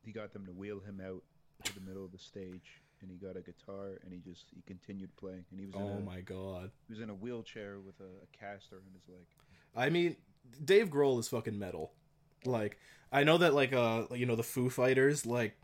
he 0.03 0.11
got 0.11 0.33
them 0.33 0.45
to 0.45 0.51
wheel 0.51 0.79
him 0.79 1.01
out 1.05 1.21
to 1.65 1.73
the 1.75 1.81
middle 1.81 2.03
of 2.05 2.11
the 2.11 2.17
stage 2.17 2.81
and 3.01 3.11
he 3.11 3.17
got 3.17 3.35
a 3.37 3.41
guitar 3.41 3.99
and 4.03 4.13
he 4.13 4.19
just 4.19 4.45
he 4.55 4.61
continued 4.65 5.15
playing 5.17 5.45
and 5.51 5.59
he 5.59 5.65
was 5.65 5.75
in 5.75 5.81
Oh 5.81 5.97
a, 5.97 6.01
my 6.01 6.21
god. 6.21 6.71
he 6.87 6.93
was 6.93 7.01
in 7.01 7.09
a 7.09 7.13
wheelchair 7.15 7.79
with 7.79 7.99
a, 7.99 8.03
a 8.23 8.37
caster 8.37 8.77
in 8.87 8.93
his 8.93 9.07
leg. 9.07 9.25
I 9.75 9.89
mean, 9.89 10.15
Dave 10.65 10.89
Grohl 10.89 11.19
is 11.19 11.27
fucking 11.27 11.57
metal. 11.57 11.91
Like, 12.45 12.77
I 13.11 13.23
know 13.23 13.37
that 13.37 13.53
like 13.53 13.73
uh 13.73 14.03
you 14.15 14.25
know 14.25 14.35
the 14.35 14.43
Foo 14.43 14.69
Fighters 14.69 15.25
like 15.25 15.55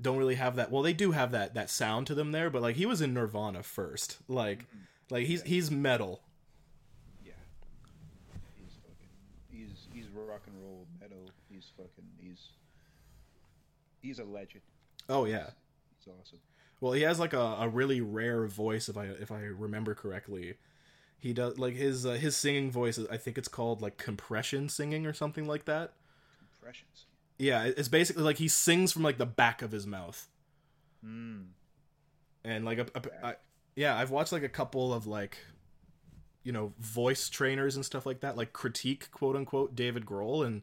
don't 0.00 0.16
really 0.16 0.34
have 0.34 0.56
that. 0.56 0.70
Well, 0.70 0.82
they 0.82 0.92
do 0.92 1.12
have 1.12 1.32
that 1.32 1.54
that 1.54 1.70
sound 1.70 2.06
to 2.08 2.14
them 2.14 2.32
there, 2.32 2.50
but 2.50 2.62
like 2.62 2.76
he 2.76 2.86
was 2.86 3.00
in 3.00 3.14
Nirvana 3.14 3.62
first. 3.62 4.18
Like, 4.28 4.66
like 5.10 5.26
he's 5.26 5.42
he's 5.42 5.70
metal. 5.70 6.20
Yeah. 7.24 7.32
He's 8.58 8.74
fucking 8.82 9.08
he's 9.50 9.86
he's 9.92 10.08
rock 10.14 10.42
and 10.46 10.56
roll 10.62 10.86
metal. 11.00 11.30
He's 11.48 11.70
fucking 11.76 12.08
he's 12.18 12.48
he's 14.00 14.18
a 14.18 14.24
legend. 14.24 14.62
Oh 15.08 15.24
yeah. 15.24 15.50
He's 15.98 16.08
awesome. 16.08 16.40
Well, 16.80 16.92
he 16.92 17.02
has 17.02 17.18
like 17.18 17.32
a, 17.32 17.56
a 17.60 17.68
really 17.68 18.00
rare 18.00 18.46
voice 18.46 18.88
if 18.88 18.96
I 18.96 19.06
if 19.06 19.30
I 19.30 19.40
remember 19.40 19.94
correctly. 19.94 20.54
He 21.18 21.32
does 21.32 21.58
like 21.58 21.74
his 21.74 22.04
uh, 22.04 22.12
his 22.12 22.36
singing 22.36 22.70
voice. 22.70 22.98
I 23.10 23.16
think 23.16 23.38
it's 23.38 23.48
called 23.48 23.80
like 23.80 23.96
compression 23.96 24.68
singing 24.68 25.06
or 25.06 25.14
something 25.14 25.46
like 25.46 25.64
that. 25.64 25.92
Impressions. 26.58 27.06
Yeah, 27.38 27.64
it's 27.64 27.88
basically 27.88 28.22
like 28.22 28.38
he 28.38 28.48
sings 28.48 28.92
from 28.92 29.02
like 29.02 29.18
the 29.18 29.26
back 29.26 29.60
of 29.62 29.72
his 29.72 29.86
mouth. 29.86 30.28
Mm. 31.04 31.48
and 32.44 32.64
like 32.64 32.78
a, 32.78 32.86
a, 32.94 33.26
I, 33.26 33.34
yeah 33.76 33.94
i've 33.94 34.10
watched 34.10 34.32
like 34.32 34.42
a 34.42 34.48
couple 34.48 34.94
of 34.94 35.06
like 35.06 35.36
you 36.44 36.50
know 36.50 36.72
voice 36.78 37.28
trainers 37.28 37.76
and 37.76 37.84
stuff 37.84 38.06
like 38.06 38.20
that 38.20 38.38
like 38.38 38.54
critique 38.54 39.10
quote 39.10 39.36
unquote 39.36 39.74
david 39.76 40.06
grohl 40.06 40.46
and 40.46 40.62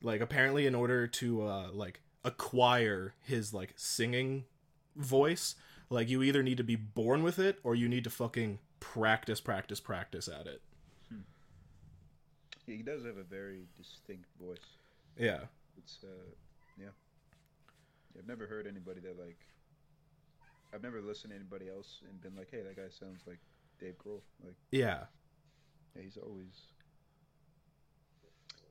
like 0.00 0.22
apparently 0.22 0.66
in 0.66 0.74
order 0.74 1.06
to 1.06 1.42
uh 1.42 1.68
like 1.70 2.00
acquire 2.24 3.12
his 3.22 3.52
like 3.52 3.74
singing 3.76 4.44
voice 4.96 5.54
like 5.90 6.08
you 6.08 6.22
either 6.22 6.42
need 6.42 6.56
to 6.56 6.64
be 6.64 6.76
born 6.76 7.22
with 7.22 7.38
it 7.38 7.58
or 7.62 7.74
you 7.74 7.90
need 7.90 8.04
to 8.04 8.10
fucking 8.10 8.58
practice 8.80 9.40
practice 9.42 9.80
practice 9.80 10.28
at 10.28 10.46
it 10.46 10.62
He 12.66 12.78
does 12.82 13.04
have 13.04 13.18
a 13.18 13.22
very 13.22 13.66
distinct 13.76 14.28
voice. 14.40 14.56
yeah 15.18 15.40
It's 15.78 15.98
uh, 16.04 16.30
yeah. 16.78 16.94
I've 18.18 18.26
never 18.26 18.46
heard 18.46 18.66
anybody 18.66 19.00
that 19.00 19.18
like. 19.18 19.38
I've 20.74 20.82
never 20.82 21.00
listened 21.00 21.30
to 21.32 21.36
anybody 21.36 21.70
else 21.70 22.00
and 22.08 22.20
been 22.20 22.36
like, 22.36 22.48
"Hey, 22.50 22.62
that 22.62 22.76
guy 22.76 22.90
sounds 22.90 23.22
like 23.26 23.38
Dave 23.80 23.94
Grohl." 24.04 24.20
Like, 24.44 24.56
yeah 24.70 25.04
yeah, 25.98 26.02
he's 26.04 26.16
always. 26.16 26.68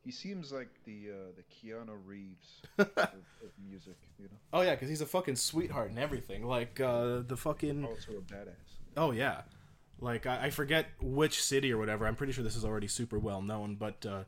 He 0.04 0.12
seems 0.12 0.52
like 0.52 0.70
the 0.86 1.10
uh, 1.12 1.32
the 1.36 1.44
Keanu 1.44 1.98
Reeves 2.06 2.62
of, 2.78 2.88
of 2.98 3.52
music, 3.68 3.98
you 4.18 4.26
know. 4.26 4.38
oh 4.54 4.62
yeah 4.62 4.72
because 4.72 4.88
he's 4.88 5.02
a 5.02 5.06
fucking 5.06 5.36
sweetheart 5.36 5.90
and 5.90 6.00
everything 6.00 6.46
like 6.46 6.80
uh 6.80 7.22
the 7.28 7.36
fucking 7.36 7.84
Also 7.84 8.14
a 8.14 8.22
badass. 8.22 8.54
Oh 8.96 9.12
yeah, 9.12 9.42
like 10.00 10.26
I, 10.26 10.46
I 10.46 10.50
forget 10.50 10.88
which 11.02 11.44
city 11.44 11.74
or 11.74 11.78
whatever. 11.78 12.08
I'm 12.08 12.16
pretty 12.16 12.32
sure 12.32 12.44
this 12.44 12.56
is 12.56 12.64
already 12.64 12.88
super 12.88 13.20
well 13.20 13.42
known, 13.42 13.76
but 13.76 14.06
uh, 14.06 14.24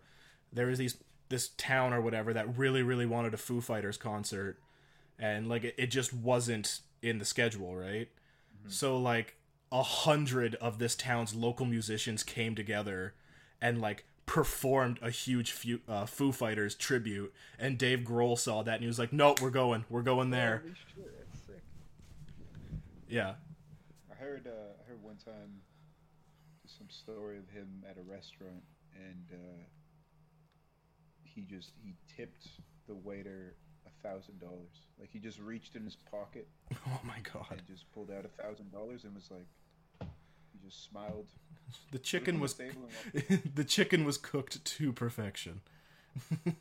there 0.51 0.69
is 0.69 0.77
these 0.79 0.97
this 1.29 1.49
town 1.57 1.93
or 1.93 2.01
whatever 2.01 2.33
that 2.33 2.57
really 2.57 2.83
really 2.83 3.05
wanted 3.05 3.33
a 3.33 3.37
Foo 3.37 3.61
Fighters 3.61 3.97
concert, 3.97 4.57
and 5.17 5.47
like 5.47 5.63
it, 5.63 5.75
it 5.77 5.87
just 5.87 6.13
wasn't 6.13 6.81
in 7.01 7.17
the 7.17 7.25
schedule, 7.25 7.75
right? 7.75 8.09
So 8.67 8.97
like 8.97 9.35
a 9.71 9.81
hundred 9.81 10.55
of 10.55 10.79
this 10.79 10.95
town's 10.95 11.33
local 11.33 11.65
musicians 11.65 12.23
came 12.23 12.55
together 12.55 13.13
and 13.61 13.81
like 13.81 14.05
performed 14.25 14.99
a 15.01 15.09
huge 15.09 15.51
Foo, 15.51 15.79
uh, 15.87 16.05
Foo 16.05 16.31
Fighters 16.31 16.75
tribute, 16.75 17.33
and 17.57 17.77
Dave 17.77 18.01
Grohl 18.01 18.37
saw 18.37 18.61
that 18.63 18.75
and 18.75 18.81
he 18.81 18.87
was 18.87 18.99
like, 18.99 19.11
"Nope, 19.11 19.41
we're 19.41 19.49
going, 19.49 19.85
we're 19.89 20.03
going 20.03 20.29
there." 20.29 20.61
Holy 20.63 20.75
shit, 20.95 21.17
that's 21.17 21.45
sick. 21.47 21.61
Yeah. 23.07 23.35
I 24.11 24.15
heard 24.15 24.45
uh, 24.45 24.73
I 24.83 24.89
heard 24.89 25.01
one 25.01 25.17
time 25.17 25.61
some 26.65 26.89
story 26.89 27.37
of 27.37 27.49
him 27.49 27.83
at 27.89 27.97
a 27.97 28.03
restaurant 28.03 28.63
and 28.95 29.25
uh, 29.33 29.63
he 31.23 31.41
just 31.41 31.71
he 31.83 31.95
tipped 32.15 32.47
the 32.87 32.95
waiter 32.95 33.55
a 33.85 34.07
thousand 34.07 34.39
dollars. 34.39 34.87
Like 34.99 35.09
he 35.11 35.19
just 35.19 35.39
reached 35.39 35.75
in 35.75 35.83
his 35.83 35.95
pocket 35.95 36.47
Oh 36.87 36.99
my 37.03 37.17
god. 37.33 37.45
and 37.51 37.61
just 37.67 37.91
pulled 37.93 38.11
out 38.11 38.25
a 38.25 38.41
thousand 38.41 38.71
dollars 38.71 39.03
and 39.03 39.13
was 39.15 39.29
like 39.31 39.47
he 40.51 40.59
just 40.67 40.83
smiled. 40.89 41.27
The 41.91 41.99
chicken 41.99 42.39
was 42.39 42.55
the 42.55 42.63
table 42.65 42.89
and 43.13 43.23
walked- 43.29 43.55
the 43.55 43.63
chicken 43.63 44.03
was 44.05 44.17
cooked 44.17 44.63
to 44.65 44.91
perfection. 44.93 45.61
cooked 46.43 46.53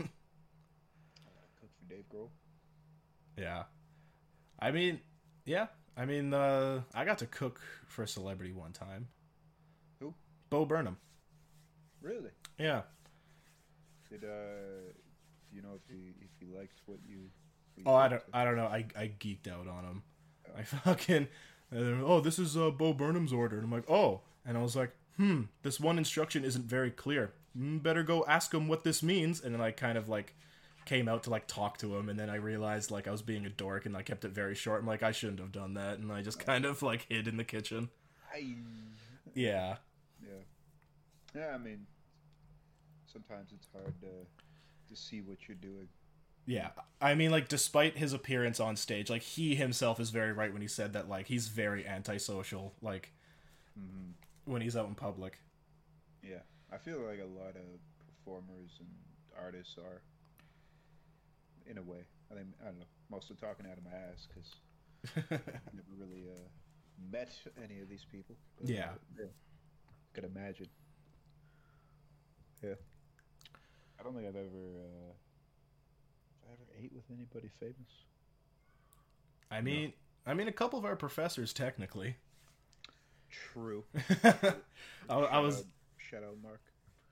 for 1.79 1.89
Dave 1.89 2.05
Grohl. 2.13 2.29
Yeah. 3.37 3.65
I 4.59 4.71
mean, 4.71 5.01
yeah. 5.45 5.67
I 5.97 6.05
mean, 6.05 6.33
uh, 6.35 6.83
I 6.95 7.05
got 7.05 7.19
to 7.19 7.27
cook 7.27 7.61
for 7.87 8.03
a 8.03 8.09
celebrity 8.09 8.53
one 8.53 8.73
time. 8.73 9.09
Who? 10.01 10.15
Bo 10.51 10.65
Burnham. 10.65 10.97
Really? 12.01 12.31
Yeah. 12.59 12.83
Did 14.11 14.25
uh 14.25 14.93
do 15.51 15.57
you 15.57 15.63
know 15.63 15.77
if 15.77 15.83
he 15.89 16.15
if 16.21 16.31
he 16.41 16.47
liked 16.57 16.81
what 16.87 16.99
you 17.07 17.31
Oh, 17.87 17.95
I 17.95 18.09
don't. 18.09 18.23
I 18.33 18.45
don't 18.45 18.57
know. 18.57 18.67
I, 18.67 18.87
I 18.97 19.11
geeked 19.19 19.49
out 19.49 19.69
on 19.69 19.85
him. 19.85 20.03
I 20.57 20.63
fucking. 20.63 21.29
oh, 21.73 22.21
this 22.21 22.39
is 22.39 22.57
uh, 22.57 22.71
Bo 22.71 22.93
Burnham's 22.93 23.33
order. 23.33 23.57
And 23.57 23.65
I'm 23.65 23.73
like, 23.73 23.89
oh, 23.89 24.23
and 24.45 24.57
I 24.57 24.63
was 24.63 24.77
like, 24.77 24.93
hmm, 25.17 25.43
this 25.63 25.79
one 25.79 25.99
instruction 25.99 26.45
isn't 26.45 26.65
very 26.65 26.91
clear. 26.91 27.33
Mm, 27.59 27.83
better 27.83 28.03
go 28.03 28.25
ask 28.27 28.53
him 28.53 28.69
what 28.69 28.85
this 28.85 29.03
means. 29.03 29.41
And 29.41 29.55
then 29.55 29.61
I 29.61 29.71
kind 29.71 29.99
of 29.99 30.09
like 30.09 30.35
came 30.85 31.09
out 31.09 31.25
to 31.25 31.31
like 31.31 31.47
talk 31.47 31.79
to 31.79 31.97
him, 31.97 32.09
and 32.09 32.19
then 32.19 32.31
I 32.31 32.37
realized 32.37 32.91
like 32.91 33.07
I 33.07 33.11
was 33.11 33.23
being 33.23 33.45
a 33.45 33.51
dork, 33.51 33.87
and 33.87 33.97
I 33.97 34.03
kept 34.03 34.25
it 34.25 34.31
very 34.31 34.55
short. 34.55 34.81
I'm 34.81 34.87
like, 34.87 35.03
I 35.03 35.13
shouldn't 35.13 35.41
have 35.41 35.53
done 35.53 35.75
that, 35.75 35.99
and 35.99 36.11
I 36.11 36.23
just 36.23 36.39
kind 36.45 36.65
of 36.65 36.83
like 36.83 37.07
hid 37.09 37.29
in 37.29 37.37
the 37.37 37.45
kitchen. 37.45 37.91
Yeah. 39.35 39.77
Yeah. 40.23 40.43
Yeah, 41.35 41.55
I 41.55 41.59
mean, 41.59 41.87
sometimes 43.13 43.53
it's 43.53 43.69
hard 43.73 43.95
to 44.01 44.27
to 44.91 44.97
see 44.97 45.21
what 45.23 45.49
you're 45.49 45.57
doing. 45.57 45.89
Yeah, 46.47 46.71
I 47.01 47.15
mean, 47.15 47.31
like, 47.31 47.49
despite 47.49 47.99
his 47.99 48.13
appearance 48.15 48.59
on 48.59 48.77
stage, 48.77 49.11
like, 49.11 49.23
he 49.23 49.55
himself 49.55 50.01
is 50.01 50.11
very 50.11 50.33
right 50.33 50.53
when 50.53 50.63
he 50.63 50.69
said 50.69 50.95
that, 50.95 51.09
like, 51.09 51.27
he's 51.27 51.49
very 51.49 51.87
antisocial, 51.87 52.75
like, 52.81 53.13
hmm 53.77 54.15
when 54.45 54.63
he's 54.63 54.77
out 54.77 54.89
in 54.89 54.95
public. 54.95 55.39
Yeah, 56.23 56.43
I 56.73 56.79
feel 56.79 57.01
like 57.01 57.21
a 57.21 57.25
lot 57.39 57.57
of 57.57 57.81
performers 58.07 58.71
and 58.81 58.89
artists 59.37 59.77
are, 59.79 60.03
in 61.67 61.79
a 61.79 61.83
way. 61.83 62.05
I 62.31 62.35
think 62.35 62.49
I 62.63 62.67
don't 62.67 62.79
know, 62.79 62.87
mostly 63.11 63.37
talking 63.37 63.67
out 63.71 63.79
of 63.79 63.85
my 63.85 63.91
ass 63.91 64.27
because 64.29 64.57
I've 65.17 65.75
never 65.75 65.95
really 65.97 66.25
uh, 66.31 66.49
met 67.11 67.33
any 67.63 67.81
of 67.81 67.89
these 67.89 68.05
people. 68.11 68.37
But, 68.61 68.69
Yeah. 68.69 68.91
yeah, 69.19 69.27
could 70.15 70.25
imagine. 70.25 70.69
Yeah, 72.63 72.75
I 73.99 74.03
don't 74.03 74.15
think 74.15 74.27
I've 74.27 74.37
ever, 74.37 74.45
uh, 74.47 75.13
I 76.49 76.53
ever 76.53 76.65
ate 76.83 76.93
with 76.95 77.05
anybody 77.13 77.49
famous. 77.59 77.75
I 79.51 79.61
mean, 79.61 79.93
I 80.27 80.35
mean, 80.35 80.49
a 80.49 80.53
couple 80.53 80.79
of 80.79 80.85
our 80.85 80.97
professors, 80.97 81.53
technically. 81.53 82.17
True. 83.31 83.85
I, 84.25 85.15
I 85.15 85.39
was, 85.41 85.65
shout 85.97 86.23
out 86.23 86.37
Mark. 86.43 86.61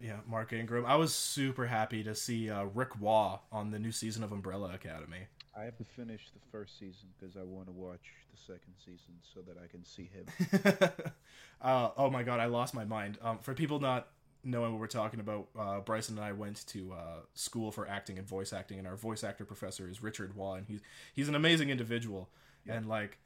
yeah, 0.01 0.19
Mark 0.27 0.53
Ingram. 0.53 0.85
I 0.87 0.97
was 0.97 1.15
super 1.15 1.67
happy 1.67 2.03
to 2.05 2.15
see 2.15 2.51
uh, 2.51 2.65
Rick 2.75 3.01
Waugh 3.01 3.41
on 3.51 3.71
the 3.71 3.79
new 3.79 3.93
season 3.93 4.23
of 4.23 4.33
Umbrella 4.33 4.73
Academy. 4.75 5.27
I 5.59 5.65
have 5.65 5.77
to 5.79 5.85
finish 5.85 6.29
the 6.35 6.41
first 6.53 6.79
season 6.79 7.09
because 7.19 7.37
I 7.37 7.43
want 7.43 7.67
to 7.67 7.73
watch 7.73 8.03
the 8.31 8.53
second 8.53 8.75
season 8.79 9.15
so 9.35 9.41
that 9.41 9.57
I 9.63 9.67
can 9.67 9.85
see 9.85 10.11
him. 10.13 10.91
uh, 11.63 11.91
oh 11.97 12.11
my 12.11 12.23
god, 12.23 12.41
I 12.41 12.47
lost 12.47 12.75
my 12.75 12.85
mind. 12.85 13.17
Um, 13.23 13.39
for 13.39 13.55
people 13.55 13.81
not 13.81 14.09
knowing 14.47 14.73
what 14.73 14.81
we're 14.81 14.87
talking 14.87 15.21
about, 15.21 15.49
uh, 15.59 15.81
Bryson 15.81 16.17
and 16.17 16.25
I 16.25 16.33
went 16.33 16.67
to 16.69 16.93
uh, 16.93 17.21
school 17.35 17.73
for 17.73 17.89
acting 17.89 18.19
and 18.19 18.27
voice 18.27 18.53
acting, 18.53 18.79
and 18.79 18.87
our 18.87 18.97
voice 18.97 19.25
actor 19.25 19.45
professor 19.45 19.91
is 19.91 20.03
Richard 20.03 20.37
Waugh, 20.37 20.55
and 20.55 20.67
he's 20.67 20.81
he's 21.15 21.29
an 21.29 21.35
amazing 21.35 21.71
individual. 21.71 22.29
And 22.69 22.89
like, 22.89 23.19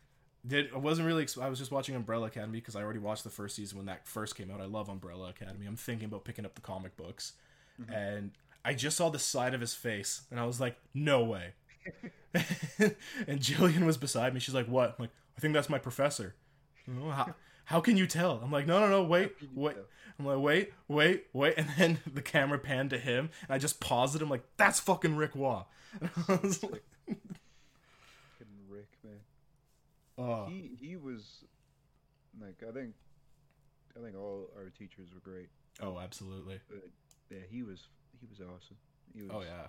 did 0.47 0.69
I 0.75 0.79
wasn't 0.79 1.07
really. 1.07 1.27
I 1.41 1.49
was 1.49 1.59
just 1.59 1.71
watching 1.71 1.95
Umbrella 1.95 2.27
Academy 2.27 2.59
because 2.59 2.77
I 2.77 2.83
already 2.83 2.99
watched 2.99 3.25
the 3.25 3.31
first 3.31 3.57
season 3.57 3.79
when 3.79 3.87
that 3.87 4.07
first 4.07 4.37
came 4.37 4.51
out. 4.51 4.61
I 4.61 4.67
love 4.67 4.89
Umbrella 4.89 5.31
Academy. 5.31 5.67
I'm 5.67 5.77
thinking 5.77 6.07
about 6.07 6.25
picking 6.25 6.45
up 6.45 6.55
the 6.55 6.61
comic 6.61 6.97
books, 6.97 7.35
and 7.93 8.33
I 8.65 8.75
just 8.75 8.97
saw 8.97 9.09
the 9.09 9.19
side 9.19 9.55
of 9.55 9.61
his 9.61 9.75
face, 9.75 10.23
and 10.31 10.41
I 10.41 10.45
was 10.45 10.61
like, 10.61 10.77
no 10.95 11.25
way. 11.25 11.53
and 12.35 13.41
Jillian 13.41 13.85
was 13.87 13.97
beside 13.97 14.35
me. 14.35 14.41
She's 14.41 14.55
like, 14.55 14.67
"What?" 14.67 14.91
I'm 14.91 15.05
like, 15.05 15.11
"I 15.37 15.41
think 15.41 15.55
that's 15.55 15.69
my 15.69 15.79
professor." 15.79 16.37
"Oh, 16.89 17.11
how, 17.11 17.35
how 17.71 17.81
can 17.81 17.97
you 17.97 18.09
tell? 18.09 18.41
I'm 18.43 18.51
like, 18.51 18.67
"No, 18.67 18.81
no, 18.81 18.89
no, 18.89 19.05
wait, 19.05 19.33
wait." 19.55 19.77
tell? 19.77 19.85
I'm 20.19 20.27
like, 20.27 20.39
"Wait, 20.39 20.73
wait, 20.89 21.27
wait," 21.33 21.55
and 21.57 21.69
then 21.79 21.99
the 22.13 22.21
camera 22.21 22.59
panned 22.59 22.91
to 22.91 22.99
him, 22.99 23.31
and 23.47 23.55
I 23.55 23.59
just 23.59 23.79
paused 23.79 24.17
it. 24.17 24.23
I'm 24.23 24.29
like, 24.29 24.43
"That's 24.57 24.81
fucking 24.81 25.15
Rick 25.15 25.37
Waugh." 25.37 25.67
And 26.01 26.11
I 26.29 26.35
was 26.43 26.65
like, 26.65 26.83
Fucking 27.07 28.67
Rick, 28.69 28.89
man. 29.05 29.21
oh, 30.19 30.47
He 30.47 30.73
he 30.81 30.97
was 30.97 31.45
like 32.41 32.61
I 32.69 32.73
think 32.73 32.95
I 33.97 34.03
think 34.03 34.17
all 34.17 34.51
our 34.57 34.71
teachers 34.71 35.09
were 35.15 35.21
great. 35.21 35.49
oh, 35.81 35.97
absolutely. 36.01 36.59
But 36.69 36.89
yeah, 37.31 37.45
he 37.49 37.63
was 37.63 37.87
he 38.21 38.27
was 38.27 38.41
awesome. 38.41 38.79
He 39.15 39.23
oh, 39.23 39.39
was, 39.39 39.47
Oh 39.47 39.49
yeah, 39.49 39.67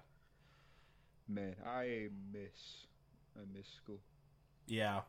man. 1.28 1.56
I 1.68 2.10
miss 2.34 2.88
I 3.38 3.42
miss 3.56 3.68
school. 3.68 4.00
yeah. 4.66 5.02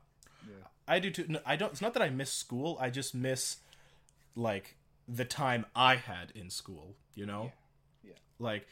Yeah, 0.48 0.66
I 0.88 0.98
do 0.98 1.10
too. 1.10 1.26
No, 1.28 1.40
I 1.46 1.56
don't. 1.56 1.72
It's 1.72 1.80
not 1.82 1.94
that 1.94 2.02
I 2.02 2.10
miss 2.10 2.32
school. 2.32 2.76
I 2.80 2.90
just 2.90 3.14
miss 3.14 3.56
like 4.34 4.76
the 5.08 5.24
time 5.24 5.66
I 5.74 5.96
had 5.96 6.32
in 6.34 6.50
school. 6.50 6.96
You 7.14 7.26
know, 7.26 7.52
Yeah. 8.02 8.10
Yeah. 8.12 8.18
like. 8.38 8.66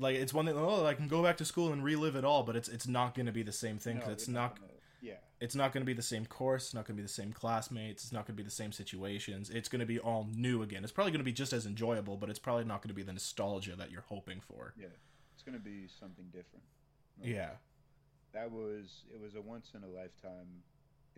Like 0.00 0.14
it's 0.14 0.32
one 0.32 0.46
thing. 0.46 0.54
Oh, 0.56 0.86
I 0.86 0.94
can 0.94 1.08
go 1.08 1.24
back 1.24 1.38
to 1.38 1.44
school 1.44 1.72
and 1.72 1.82
relive 1.82 2.14
it 2.14 2.24
all, 2.24 2.44
but 2.44 2.54
it's 2.54 2.68
it's 2.68 2.86
not 2.86 3.16
going 3.16 3.26
to 3.26 3.32
be 3.32 3.42
the 3.42 3.50
same 3.50 3.78
thing. 3.78 3.98
'cause 3.98 4.06
No, 4.06 4.12
it's 4.12 4.28
you're 4.28 4.34
not 4.34 4.54
gonna- 4.60 4.72
yeah, 5.02 5.16
it's 5.40 5.56
not 5.56 5.72
going 5.72 5.82
to 5.82 5.86
be 5.86 5.92
the 5.92 6.02
same 6.02 6.24
course. 6.24 6.66
It's 6.66 6.74
not 6.74 6.86
going 6.86 6.96
to 6.96 7.02
be 7.02 7.06
the 7.06 7.08
same 7.12 7.32
classmates. 7.32 8.04
It's 8.04 8.12
not 8.12 8.20
going 8.24 8.36
to 8.36 8.40
be 8.40 8.44
the 8.44 8.50
same 8.52 8.70
situations. 8.70 9.50
It's 9.50 9.68
going 9.68 9.80
to 9.80 9.86
be 9.86 9.98
all 9.98 10.28
new 10.32 10.62
again. 10.62 10.84
It's 10.84 10.92
probably 10.92 11.10
going 11.10 11.18
to 11.18 11.24
be 11.24 11.32
just 11.32 11.52
as 11.52 11.66
enjoyable, 11.66 12.16
but 12.16 12.30
it's 12.30 12.38
probably 12.38 12.62
not 12.64 12.80
going 12.80 12.90
to 12.90 12.94
be 12.94 13.02
the 13.02 13.12
nostalgia 13.12 13.74
that 13.74 13.90
you're 13.90 14.02
hoping 14.08 14.40
for. 14.40 14.72
yeah. 14.78 14.86
It's 15.34 15.42
gonna 15.42 15.58
be 15.58 15.88
something 15.88 16.26
different. 16.26 16.64
Yeah, 17.20 17.50
that 18.32 18.52
was 18.52 19.02
it 19.12 19.20
was 19.20 19.34
a 19.34 19.40
once 19.40 19.72
in 19.74 19.82
a 19.82 19.88
lifetime 19.88 20.62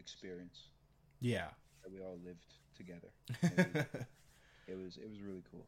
experience 0.00 0.68
yeah, 1.20 1.48
that 1.82 1.92
we 1.92 2.00
all 2.00 2.18
lived 2.24 2.46
together. 2.76 3.08
It 4.68 4.78
was 4.78 4.98
it 4.98 5.10
was 5.10 5.20
really 5.20 5.42
cool. 5.50 5.66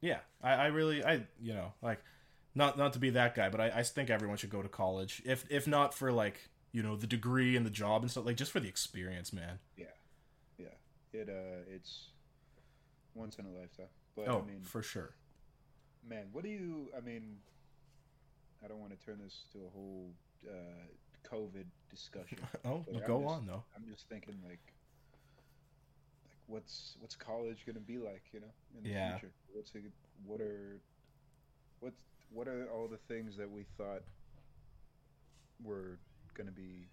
yeah. 0.00 0.18
I, 0.40 0.52
I 0.52 0.66
really, 0.66 1.04
I 1.04 1.26
you 1.40 1.54
know, 1.54 1.72
like, 1.82 2.00
not 2.54 2.78
not 2.78 2.92
to 2.92 3.00
be 3.00 3.10
that 3.10 3.34
guy, 3.34 3.48
but 3.48 3.60
I, 3.60 3.72
I 3.74 3.82
think 3.82 4.10
everyone 4.10 4.36
should 4.36 4.50
go 4.50 4.62
to 4.62 4.68
college. 4.68 5.22
If 5.24 5.44
if 5.50 5.66
not 5.66 5.92
for 5.92 6.12
like 6.12 6.48
you 6.70 6.80
know 6.80 6.94
the 6.94 7.08
degree 7.08 7.56
and 7.56 7.66
the 7.66 7.70
job 7.70 8.02
and 8.02 8.10
stuff 8.10 8.24
like 8.24 8.36
just 8.36 8.52
for 8.52 8.60
the 8.60 8.68
experience 8.68 9.32
man 9.32 9.58
Yeah, 9.76 9.86
yeah. 10.56 10.76
It 11.12 11.28
uh, 11.28 11.74
it's 11.74 12.10
once 13.14 13.40
in 13.40 13.46
a 13.46 13.50
lifetime. 13.58 13.86
But 14.14 14.28
oh 14.28 14.44
I 14.46 14.48
mean, 14.48 14.60
for 14.62 14.84
sure 14.84 15.14
man, 16.08 16.26
what 16.32 16.44
do 16.44 16.50
you? 16.50 16.88
I 16.96 17.00
mean, 17.00 17.36
I 18.64 18.68
don't 18.68 18.80
want 18.80 18.98
to 18.98 19.06
turn 19.06 19.18
this 19.22 19.44
to 19.52 19.58
a 19.58 19.70
whole 19.70 20.10
uh, 20.46 20.86
COVID 21.32 21.64
discussion. 21.90 22.38
oh 22.64 22.84
go 23.06 23.20
just- 23.22 23.32
on 23.34 23.46
though 23.46 23.62
I'm 23.76 23.84
just 23.90 24.08
thinking 24.08 24.34
like, 24.42 24.50
like 24.52 24.74
what's 26.46 26.96
what's 27.00 27.14
college 27.16 27.64
gonna 27.66 27.80
be 27.80 27.98
like? 27.98 28.22
You 28.32 28.40
know, 28.40 28.52
in 28.76 28.82
the 28.84 28.90
Yeah. 28.90 29.18
future. 29.18 29.32
What's 29.52 29.74
it? 29.74 29.82
What 30.26 30.40
are 30.40 30.78
what's 31.80 32.02
what 32.32 32.48
are 32.48 32.66
all 32.72 32.88
the 32.88 32.98
things 33.12 33.36
that 33.36 33.50
we 33.50 33.64
thought 33.76 34.02
were 35.62 35.98
gonna 36.34 36.50
be 36.50 36.88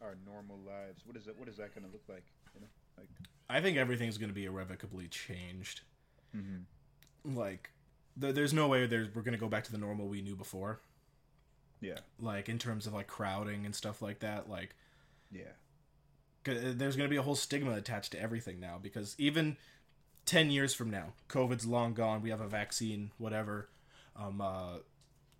our 0.00 0.16
normal 0.26 0.58
lives? 0.66 1.02
What 1.06 1.16
is 1.16 1.24
that? 1.26 1.38
What 1.38 1.48
is 1.48 1.56
that 1.56 1.74
gonna 1.74 1.88
look 1.92 2.02
like? 2.08 2.24
You 2.54 2.60
know, 2.62 2.66
like. 2.98 3.08
i 3.50 3.60
think 3.60 3.76
everything's 3.76 4.16
going 4.18 4.30
to 4.30 4.34
be 4.34 4.46
irrevocably 4.46 5.08
changed 5.08 5.82
Mm-hmm. 6.34 7.36
like 7.36 7.70
th- 8.20 8.34
there's 8.34 8.52
no 8.54 8.66
way 8.68 8.86
there's 8.86 9.14
we're 9.14 9.22
going 9.22 9.32
to 9.34 9.38
go 9.38 9.48
back 9.48 9.62
to 9.64 9.72
the 9.72 9.78
normal 9.78 10.06
we 10.08 10.20
knew 10.22 10.34
before 10.36 10.80
Yeah. 11.86 11.98
like 12.20 12.48
in 12.48 12.58
terms 12.58 12.86
of 12.86 12.92
like 12.94 13.06
crowding 13.06 13.64
and 13.66 13.74
stuff 13.74 14.02
like 14.02 14.18
that 14.20 14.48
like 14.48 14.74
Yeah. 15.30 15.52
there's 16.44 16.96
going 16.96 17.08
to 17.08 17.10
be 17.10 17.16
a 17.16 17.22
whole 17.22 17.34
stigma 17.36 17.72
attached 17.74 18.12
to 18.12 18.20
everything 18.20 18.60
now 18.60 18.78
because 18.82 19.14
even 19.18 19.56
10 20.26 20.50
years 20.50 20.74
from 20.74 20.90
now 20.90 21.12
covid's 21.28 21.66
long 21.66 21.94
gone 21.94 22.22
we 22.22 22.30
have 22.30 22.40
a 22.40 22.48
vaccine 22.48 23.10
whatever 23.18 23.68
um 24.16 24.40
uh 24.40 24.78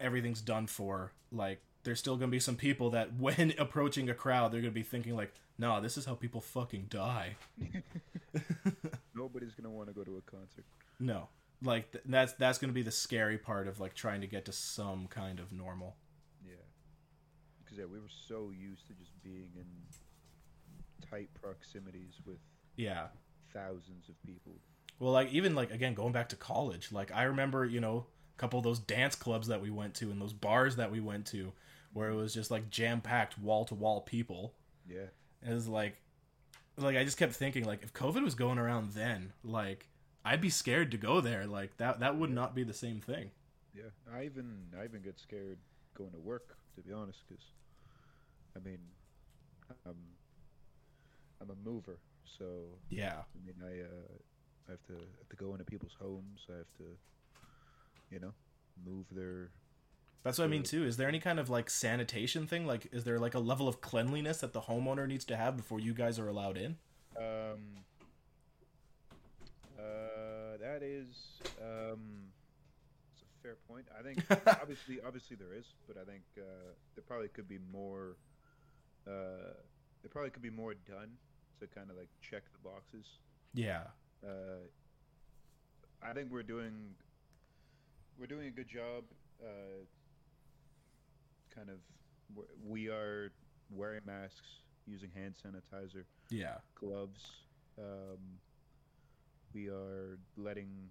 everything's 0.01 0.41
done 0.41 0.67
for 0.67 1.13
like 1.33 1.61
there's 1.85 1.99
still 1.99 2.17
going 2.17 2.31
to 2.31 2.35
be 2.35 2.41
some 2.41 2.57
people 2.57 2.91
that 2.91 3.15
when 3.19 3.53
approaching 3.59 4.09
a 4.11 4.15
crowd 4.15 4.53
they're 4.53 4.61
going 4.61 4.73
to 4.73 4.81
be 4.81 4.83
thinking 4.85 5.17
like 5.17 5.33
no 5.59 5.81
this 5.81 5.97
is 5.97 6.05
how 6.05 6.15
people 6.15 6.41
fucking 6.41 6.87
die 6.91 7.37
Nobody's 9.15 9.55
gonna 9.55 9.71
want 9.71 9.89
to 9.89 9.95
go 9.95 10.05
to 10.05 10.17
a 10.19 10.31
concert. 10.31 10.65
no 11.01 11.29
like 11.63 11.91
th- 11.93 12.05
that's 12.07 12.35
that's 12.35 12.59
going 12.59 12.69
to 12.69 12.75
be 12.75 12.83
the 12.83 12.91
scary 12.91 13.39
part 13.39 13.67
of 13.67 13.81
like 13.81 13.95
trying 13.95 14.21
to 14.21 14.27
get 14.27 14.45
to 14.45 14.53
some 14.53 15.07
kind 15.09 15.41
of 15.41 15.53
normal. 15.53 15.97
Because 17.77 17.91
yeah, 17.91 17.95
we 17.95 18.01
were 18.01 18.09
so 18.29 18.53
used 18.59 18.87
to 18.87 18.95
just 18.95 19.11
being 19.23 19.51
in 19.57 19.67
tight 21.11 21.29
proximities 21.41 22.15
with 22.27 22.39
yeah 22.77 23.09
thousands 23.53 24.09
of 24.09 24.21
people. 24.23 24.53
Well, 24.99 25.13
like 25.13 25.33
even 25.33 25.55
like 25.55 25.71
again 25.71 25.95
going 25.95 26.13
back 26.13 26.31
to 26.31 26.37
college, 26.37 26.91
like 26.93 27.13
I 27.15 27.25
remember 27.25 27.65
you 27.65 27.81
know 27.81 28.07
a 28.37 28.41
couple 28.41 28.59
of 28.59 28.65
those 28.65 28.79
dance 28.79 29.15
clubs 29.15 29.49
that 29.49 29.61
we 29.61 29.71
went 29.71 29.95
to 29.95 30.11
and 30.11 30.21
those 30.21 30.33
bars 30.33 30.77
that 30.77 30.91
we 30.91 31.01
went 31.01 31.27
to, 31.27 31.53
where 31.93 32.09
it 32.09 32.15
was 32.15 32.33
just 32.33 32.51
like 32.51 32.71
jam 32.71 33.01
packed 33.01 33.39
wall 33.39 33.65
to 33.67 33.75
wall 33.75 34.01
people. 34.01 34.55
Yeah. 34.89 35.09
It 35.47 35.53
was 35.53 35.69
like, 35.69 35.97
like 36.79 36.97
I 36.97 37.05
just 37.05 37.19
kept 37.19 37.35
thinking 37.35 37.65
like 37.65 37.83
if 37.83 37.93
COVID 37.93 38.25
was 38.25 38.35
going 38.35 38.59
around 38.59 38.93
then, 38.93 39.33
like 39.45 39.89
I'd 40.25 40.41
be 40.41 40.51
scared 40.51 40.91
to 40.93 40.97
go 40.97 41.21
there. 41.21 41.47
Like 41.47 41.77
that 41.77 42.01
that 42.01 42.17
would 42.17 42.31
not 42.31 42.55
be 42.55 42.63
the 42.63 42.75
same 42.75 43.01
thing. 43.01 43.31
Yeah. 43.75 43.91
I 44.15 44.25
even 44.25 44.69
I 44.81 44.85
even 44.85 45.03
get 45.03 45.21
scared 45.21 45.59
going 45.95 46.13
to 46.13 46.19
work 46.19 46.57
to 46.77 46.83
be 46.83 46.93
honest, 46.93 47.21
because 47.27 47.45
I 48.57 48.59
mean, 48.67 48.79
I'm 49.85 49.97
I'm 51.41 51.51
a 51.51 51.69
mover, 51.69 51.99
so 52.39 52.45
Yeah, 52.89 53.19
I 53.19 53.47
mean 53.47 53.57
I 53.63 53.83
uh, 53.83 54.13
I 54.69 54.71
have 54.73 54.83
to 54.87 54.95
have 54.95 55.29
to 55.29 55.37
go 55.37 55.53
into 55.53 55.65
people's 55.65 55.97
homes. 56.01 56.41
I 56.49 56.57
have 56.59 56.73
to, 56.79 56.85
you 58.11 58.21
know, 58.21 58.33
move 58.85 59.07
their 59.13 59.51
that's 60.27 60.39
what 60.39 60.47
I 60.47 60.49
mean 60.49 60.65
too. 60.65 60.85
Is 60.85 60.97
there 60.97 61.07
any 61.07 61.21
kind 61.21 61.39
of 61.39 61.49
like 61.49 61.71
sanitation 61.71 62.49
thing? 62.49 62.67
Like, 62.67 62.89
is 62.91 63.05
there 63.05 63.21
like 63.21 63.35
a 63.35 63.39
level 63.39 63.69
of 63.69 63.81
cleanliness 63.81 64.39
that 64.39 64.53
the 64.53 64.63
homeowner 64.63 65.07
needs 65.07 65.25
to 65.27 65.37
have 65.37 65.57
before 65.57 65.79
you 65.79 65.95
guys 65.95 66.19
are 66.19 66.27
allowed 66.27 66.57
in? 66.57 66.79
Um, 67.17 67.85
uh, 69.79 70.57
that 70.61 70.83
is 70.83 71.07
um, 71.63 72.25
it's 73.13 73.23
a 73.23 73.41
fair 73.41 73.57
point. 73.69 73.87
I 73.97 74.03
think 74.03 74.25
obviously, 74.61 74.99
obviously 75.07 75.37
there 75.37 75.55
is, 75.57 75.67
but 75.87 75.97
I 75.97 76.05
think 76.05 76.23
uh, 76.37 76.73
there 76.97 77.05
probably 77.07 77.29
could 77.29 77.49
be 77.49 77.61
more. 77.73 78.17
Uh, 79.07 79.55
there 80.03 80.11
probably 80.11 80.31
could 80.31 80.43
be 80.43 80.51
more 80.51 80.75
done 80.75 81.13
to 81.61 81.67
kind 81.67 81.91
of 81.91 81.97
like 81.97 82.09
check 82.21 82.43
the 82.53 82.59
boxes. 82.69 83.07
Yeah, 83.55 83.85
Uh, 84.25 84.67
I 86.03 86.13
think 86.13 86.31
we're 86.31 86.43
doing 86.43 86.95
we're 88.19 88.27
doing 88.27 88.49
a 88.49 88.51
good 88.51 88.69
job. 88.69 89.05
Uh, 89.43 89.85
kind 91.55 91.71
of, 91.71 91.79
we're- 92.63 93.31
wearing 93.71 94.03
masks, 94.07 94.63
using 94.87 95.11
hand 95.11 95.35
sanitizer 95.43 96.05
yeah, 96.31 96.59
gloves. 96.75 97.21
Um, 97.79 98.41
we 99.55 99.69
are 99.69 100.19
letting 100.37 100.91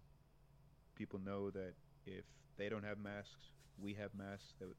people 0.95 1.19
know 1.19 1.49
that 1.51 1.73
if 2.05 2.25
they 2.57 2.69
don't 2.69 2.83
have 2.83 2.97
masks, 2.99 3.51
we 3.79 3.93
have 3.95 4.13
masks 4.15 4.53
that 4.59 4.69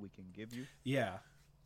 we 0.00 0.08
can 0.10 0.24
give 0.32 0.52
you. 0.52 0.66
yeah. 0.84 1.18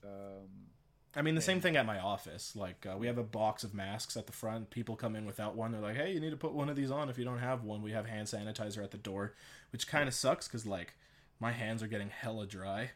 Um, 0.05 0.71
I 1.17 1.23
mean, 1.23 1.35
the 1.35 1.41
same 1.41 1.61
thing 1.61 1.77
at 1.77 1.87
my 1.87 1.99
office. 1.99 2.55
Like, 2.55 2.87
uh, 2.87 2.97
we 2.97 3.07
have 3.07 3.19
a 3.19 3.25
box 3.25 3.65
of 3.65 3.75
masks 3.75 4.17
at 4.17 4.27
the 4.27 4.33
front. 4.33 4.71
People 4.71 4.95
come 4.95 5.17
in 5.17 5.25
without 5.25 5.57
one. 5.57 5.73
They're 5.73 5.81
like, 5.81 5.97
"Hey, 5.97 6.13
you 6.13 6.21
need 6.21 6.31
to 6.31 6.37
put 6.37 6.53
one 6.53 6.69
of 6.69 6.77
these 6.77 6.91
on 6.91 7.09
if 7.09 7.19
you 7.19 7.25
don't 7.25 7.39
have 7.39 7.65
one." 7.65 7.83
We 7.83 7.93
have 7.93 8.07
hand 8.07 8.29
sanitizer 8.29 8.85
at 8.85 8.91
the 8.91 8.99
door, 8.99 9.35
which 9.71 9.89
kind 9.89 10.07
of 10.07 10.15
sucks 10.15 10.47
because 10.47 10.67
like 10.67 10.95
my 11.41 11.53
hands 11.53 11.83
are 11.83 11.89
getting 11.89 12.11
hella 12.11 12.47
dry. 12.47 12.91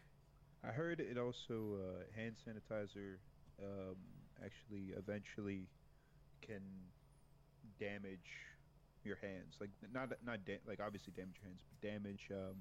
I 0.63 0.71
heard 0.71 0.99
it 0.99 1.17
also 1.17 1.77
uh, 1.79 2.03
hand 2.15 2.35
sanitizer 2.47 3.17
um, 3.61 3.95
actually 4.43 4.93
eventually 4.97 5.67
can 6.41 6.61
damage 7.79 8.31
your 9.03 9.17
hands. 9.17 9.55
Like 9.59 9.71
not 9.93 10.09
not 10.25 10.45
da- 10.45 10.61
like 10.67 10.79
obviously 10.79 11.13
damage 11.15 11.35
your 11.41 11.49
hands, 11.49 11.61
but 11.69 11.87
damage 11.87 12.29
um, 12.31 12.55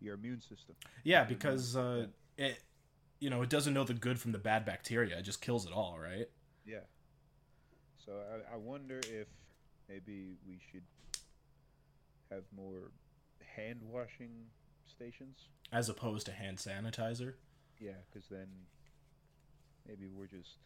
your 0.00 0.14
immune 0.14 0.40
system. 0.40 0.74
Yeah, 1.04 1.24
because 1.24 1.76
uh, 1.76 2.06
it, 2.36 2.60
you 3.24 3.30
know, 3.30 3.40
it 3.40 3.48
doesn't 3.48 3.72
know 3.72 3.84
the 3.84 3.94
good 3.94 4.20
from 4.20 4.32
the 4.32 4.38
bad 4.38 4.66
bacteria. 4.66 5.16
It 5.16 5.22
just 5.22 5.40
kills 5.40 5.64
it 5.64 5.72
all, 5.72 5.98
right? 5.98 6.28
Yeah. 6.66 6.80
So 8.04 8.12
I, 8.12 8.52
I 8.52 8.56
wonder 8.58 8.98
if 8.98 9.28
maybe 9.88 10.36
we 10.46 10.58
should 10.70 10.82
have 12.30 12.42
more 12.54 12.90
hand 13.56 13.80
washing 13.82 14.28
stations. 14.86 15.48
As 15.72 15.88
opposed 15.88 16.26
to 16.26 16.32
hand 16.32 16.58
sanitizer. 16.58 17.32
Yeah, 17.80 17.92
because 18.12 18.28
then 18.28 18.46
maybe 19.88 20.06
we're 20.06 20.26
just 20.26 20.58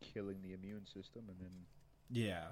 killing 0.00 0.38
the 0.42 0.54
immune 0.54 0.86
system, 0.86 1.24
and 1.28 1.36
then 1.38 1.50
Yeah. 2.10 2.46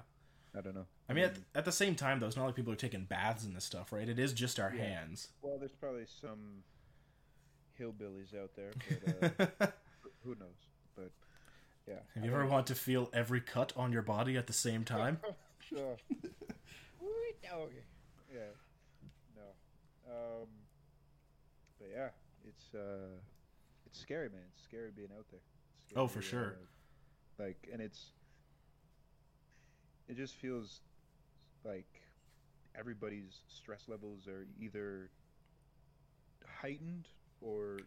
I 0.55 0.61
don't 0.61 0.75
know. 0.75 0.85
I 1.09 1.13
mean, 1.13 1.23
at, 1.25 1.37
Um, 1.37 1.45
at 1.55 1.65
the 1.65 1.71
same 1.71 1.95
time, 1.95 2.19
though, 2.19 2.27
it's 2.27 2.35
not 2.35 2.45
like 2.45 2.55
people 2.55 2.71
are 2.73 2.75
taking 2.75 3.05
baths 3.05 3.45
in 3.45 3.55
this 3.55 3.65
stuff, 3.65 3.91
right? 3.91 4.07
It 4.07 4.19
is 4.19 4.31
just 4.31 4.59
our 4.59 4.71
Yeah. 4.75 4.83
hands. 4.83 5.29
well, 5.41 5.57
there's 5.57 5.73
probably 5.73 6.05
some 6.05 6.63
hillbillies 7.79 8.35
out 8.39 8.51
there, 8.55 8.71
but 9.37 9.51
uh, 9.61 9.67
who 10.23 10.31
knows? 10.35 10.67
But 10.95 11.11
yeah. 11.87 11.95
Have 12.15 12.23
you 12.25 12.31
ever 12.31 12.41
don't- 12.41 12.51
want 12.51 12.67
to 12.67 12.75
feel 12.75 13.09
every 13.13 13.41
cut 13.41 13.73
on 13.75 13.91
your 13.91 14.01
body 14.01 14.37
at 14.37 14.47
the 14.47 14.53
same 14.53 14.83
time? 14.83 15.19
sure. 15.69 15.97
okay. 17.01 17.83
Yeah. 18.33 18.39
No. 19.35 20.11
Um. 20.13 20.47
But 21.79 21.89
yeah, 21.95 22.09
it's 22.47 22.75
uh, 22.75 23.15
it's 23.85 23.99
scary, 23.99 24.29
man. 24.29 24.41
It's 24.53 24.63
scary 24.63 24.91
being 24.95 25.09
out 25.17 25.25
there. 25.31 25.39
It's 25.89 25.97
Oh, 25.97 26.07
for 26.07 26.21
sure. 26.21 26.57
uh, 27.39 27.43
like, 27.43 27.67
and 27.71 27.81
it's 27.81 28.11
it 30.07 30.17
just 30.17 30.35
feels 30.35 30.81
like 31.63 31.87
everybody's 32.77 33.39
stress 33.47 33.83
levels 33.87 34.27
are 34.27 34.45
either 34.59 35.09
heightened 36.61 37.07
or 37.41 37.79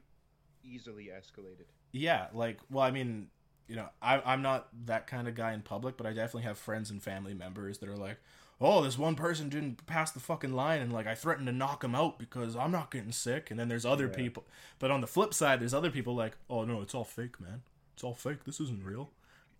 easily 0.64 1.10
escalated. 1.12 1.66
Yeah, 1.92 2.26
like, 2.32 2.58
well, 2.70 2.84
I 2.84 2.90
mean, 2.90 3.28
you 3.68 3.76
know, 3.76 3.88
I, 4.00 4.20
I'm 4.24 4.42
not 4.42 4.68
that 4.86 5.06
kind 5.06 5.28
of 5.28 5.34
guy 5.34 5.52
in 5.52 5.62
public, 5.62 5.96
but 5.96 6.06
I 6.06 6.10
definitely 6.10 6.42
have 6.44 6.58
friends 6.58 6.90
and 6.90 7.02
family 7.02 7.34
members 7.34 7.78
that 7.78 7.88
are 7.88 7.96
like, 7.96 8.18
oh, 8.60 8.82
this 8.82 8.96
one 8.96 9.14
person 9.16 9.48
didn't 9.48 9.84
pass 9.86 10.12
the 10.12 10.20
fucking 10.20 10.52
line, 10.52 10.80
and 10.80 10.92
like, 10.92 11.06
I 11.06 11.14
threatened 11.14 11.46
to 11.48 11.52
knock 11.52 11.82
him 11.82 11.94
out 11.94 12.18
because 12.18 12.54
I'm 12.56 12.70
not 12.70 12.90
getting 12.90 13.12
sick. 13.12 13.50
And 13.50 13.58
then 13.58 13.68
there's 13.68 13.84
other 13.84 14.06
Yeah. 14.06 14.16
people, 14.16 14.44
but 14.78 14.90
on 14.90 15.00
the 15.00 15.06
flip 15.06 15.34
side, 15.34 15.60
there's 15.60 15.74
other 15.74 15.90
people 15.90 16.14
like, 16.14 16.36
oh 16.48 16.64
no, 16.64 16.80
it's 16.80 16.94
all 16.94 17.04
fake, 17.04 17.40
man. 17.40 17.62
It's 17.94 18.04
all 18.04 18.14
fake. 18.14 18.44
This 18.44 18.60
isn't 18.60 18.84
real. 18.84 19.10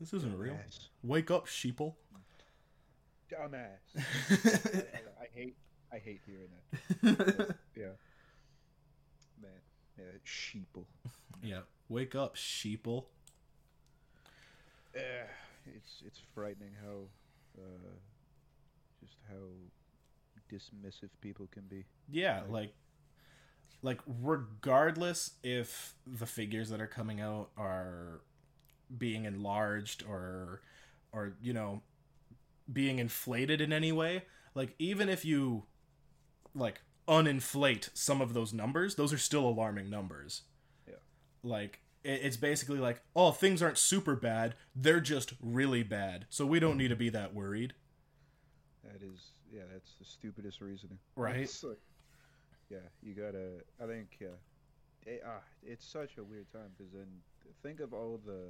This 0.00 0.12
isn't 0.14 0.38
real. 0.38 0.56
Wake 1.02 1.30
up, 1.30 1.46
sheeple. 1.46 1.94
Dumbass. 3.30 3.78
I 5.20 5.26
hate 5.34 5.56
I 5.92 5.98
hate 5.98 6.20
hearing 6.26 6.48
that. 7.02 7.56
Yeah. 7.76 7.86
Yeah, 9.98 10.04
sheeple. 10.26 10.84
yeah, 11.42 11.60
wake 11.88 12.14
up, 12.14 12.36
sheeple. 12.36 13.04
Uh, 14.96 15.00
it's 15.76 16.02
it's 16.06 16.20
frightening 16.34 16.72
how 16.84 17.02
uh, 17.58 17.90
just 19.00 19.16
how 19.28 19.36
dismissive 20.54 21.10
people 21.20 21.48
can 21.52 21.62
be. 21.68 21.84
Yeah, 22.10 22.40
Like- 22.42 22.50
like 22.50 22.74
like 23.84 24.00
regardless 24.22 25.32
if 25.42 25.94
the 26.06 26.26
figures 26.26 26.68
that 26.70 26.80
are 26.80 26.86
coming 26.86 27.20
out 27.20 27.50
are 27.56 28.20
being 28.96 29.24
enlarged 29.24 30.04
or 30.08 30.60
or 31.12 31.32
you 31.42 31.52
know 31.52 31.82
being 32.72 33.00
inflated 33.00 33.60
in 33.60 33.72
any 33.72 33.90
way 33.90 34.22
like 34.54 34.74
even 34.78 35.08
if 35.08 35.24
you 35.24 35.64
like 36.54 36.80
uninflate 37.08 37.90
some 37.94 38.20
of 38.20 38.32
those 38.34 38.52
numbers 38.52 38.94
those 38.94 39.12
are 39.12 39.18
still 39.18 39.46
alarming 39.46 39.90
numbers 39.90 40.42
Yeah. 40.88 40.94
like 41.42 41.80
it's 42.04 42.36
basically 42.36 42.78
like 42.78 43.00
oh 43.14 43.30
things 43.32 43.62
aren't 43.62 43.78
super 43.78 44.14
bad 44.16 44.54
they're 44.74 45.00
just 45.00 45.34
really 45.40 45.82
bad 45.82 46.26
so 46.30 46.44
we 46.46 46.58
don't 46.60 46.76
need 46.76 46.88
to 46.88 46.96
be 46.96 47.08
that 47.10 47.34
worried 47.34 47.74
That 48.84 49.02
is, 49.02 49.30
yeah, 49.52 49.62
that's 49.72 49.92
the 49.98 50.04
stupidest 50.04 50.60
reasoning. 50.60 50.98
Right. 51.16 51.48
Like- 51.62 51.78
yeah, 52.70 52.78
you 53.02 53.12
gotta. 53.14 53.60
I 53.82 53.86
think, 53.86 54.16
yeah, 54.18 54.28
it, 55.04 55.22
ah, 55.26 55.42
it's 55.62 55.84
such 55.86 56.16
a 56.16 56.24
weird 56.24 56.50
time 56.52 56.70
because 56.76 56.90
then 56.92 57.06
think 57.62 57.80
of 57.80 57.92
all 57.92 58.18
the, 58.24 58.46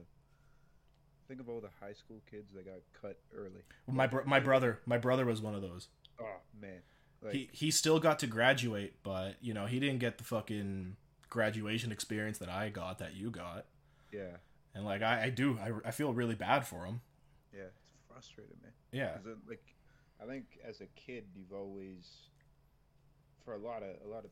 think 1.27 1.41
of 1.41 1.49
all 1.49 1.61
the 1.61 1.71
high 1.85 1.93
school 1.93 2.21
kids 2.31 2.53
that 2.55 2.65
got 2.67 2.79
cut 3.01 3.19
early. 3.37 3.63
my 3.91 4.07
bro- 4.07 4.23
my 4.25 4.39
brother 4.39 4.79
my 4.87 4.97
brother 4.97 5.25
was 5.27 5.41
one 5.43 5.55
of 5.57 5.63
those 5.63 5.89
Oh 6.21 6.37
man, 6.61 6.83
like 7.23 7.33
he 7.35 7.49
he 7.53 7.71
still 7.71 7.99
got 8.01 8.19
to 8.19 8.27
graduate 8.27 8.95
but 9.03 9.37
you 9.41 9.55
know 9.55 9.67
he 9.67 9.79
didn't 9.81 9.99
get 9.99 10.19
the 10.19 10.25
fucking 10.25 10.97
graduation 11.31 11.91
experience 11.93 12.39
that 12.39 12.49
i 12.49 12.69
got 12.69 12.99
that 12.99 13.15
you 13.15 13.31
got 13.31 13.65
yeah, 14.13 14.37
and 14.75 14.85
like 14.85 15.03
i, 15.03 15.25
I 15.25 15.31
do 15.31 15.59
I, 15.59 15.89
I 15.89 15.91
feel 15.93 16.13
really 16.13 16.35
bad 16.35 16.67
for 16.67 16.85
him 16.85 17.01
yeah, 17.55 17.65
it's 17.65 18.01
frustrating, 18.09 18.57
man. 18.63 18.73
Yeah. 18.93 19.17
it, 19.31 19.37
like, 19.47 19.63
I 20.23 20.27
think 20.27 20.45
as 20.67 20.81
a 20.81 20.87
kid, 20.97 21.25
you've 21.37 21.53
always, 21.53 22.07
for 23.45 23.55
a 23.55 23.59
lot 23.59 23.83
of 23.83 23.91
a 24.05 24.09
lot 24.09 24.25
of 24.25 24.31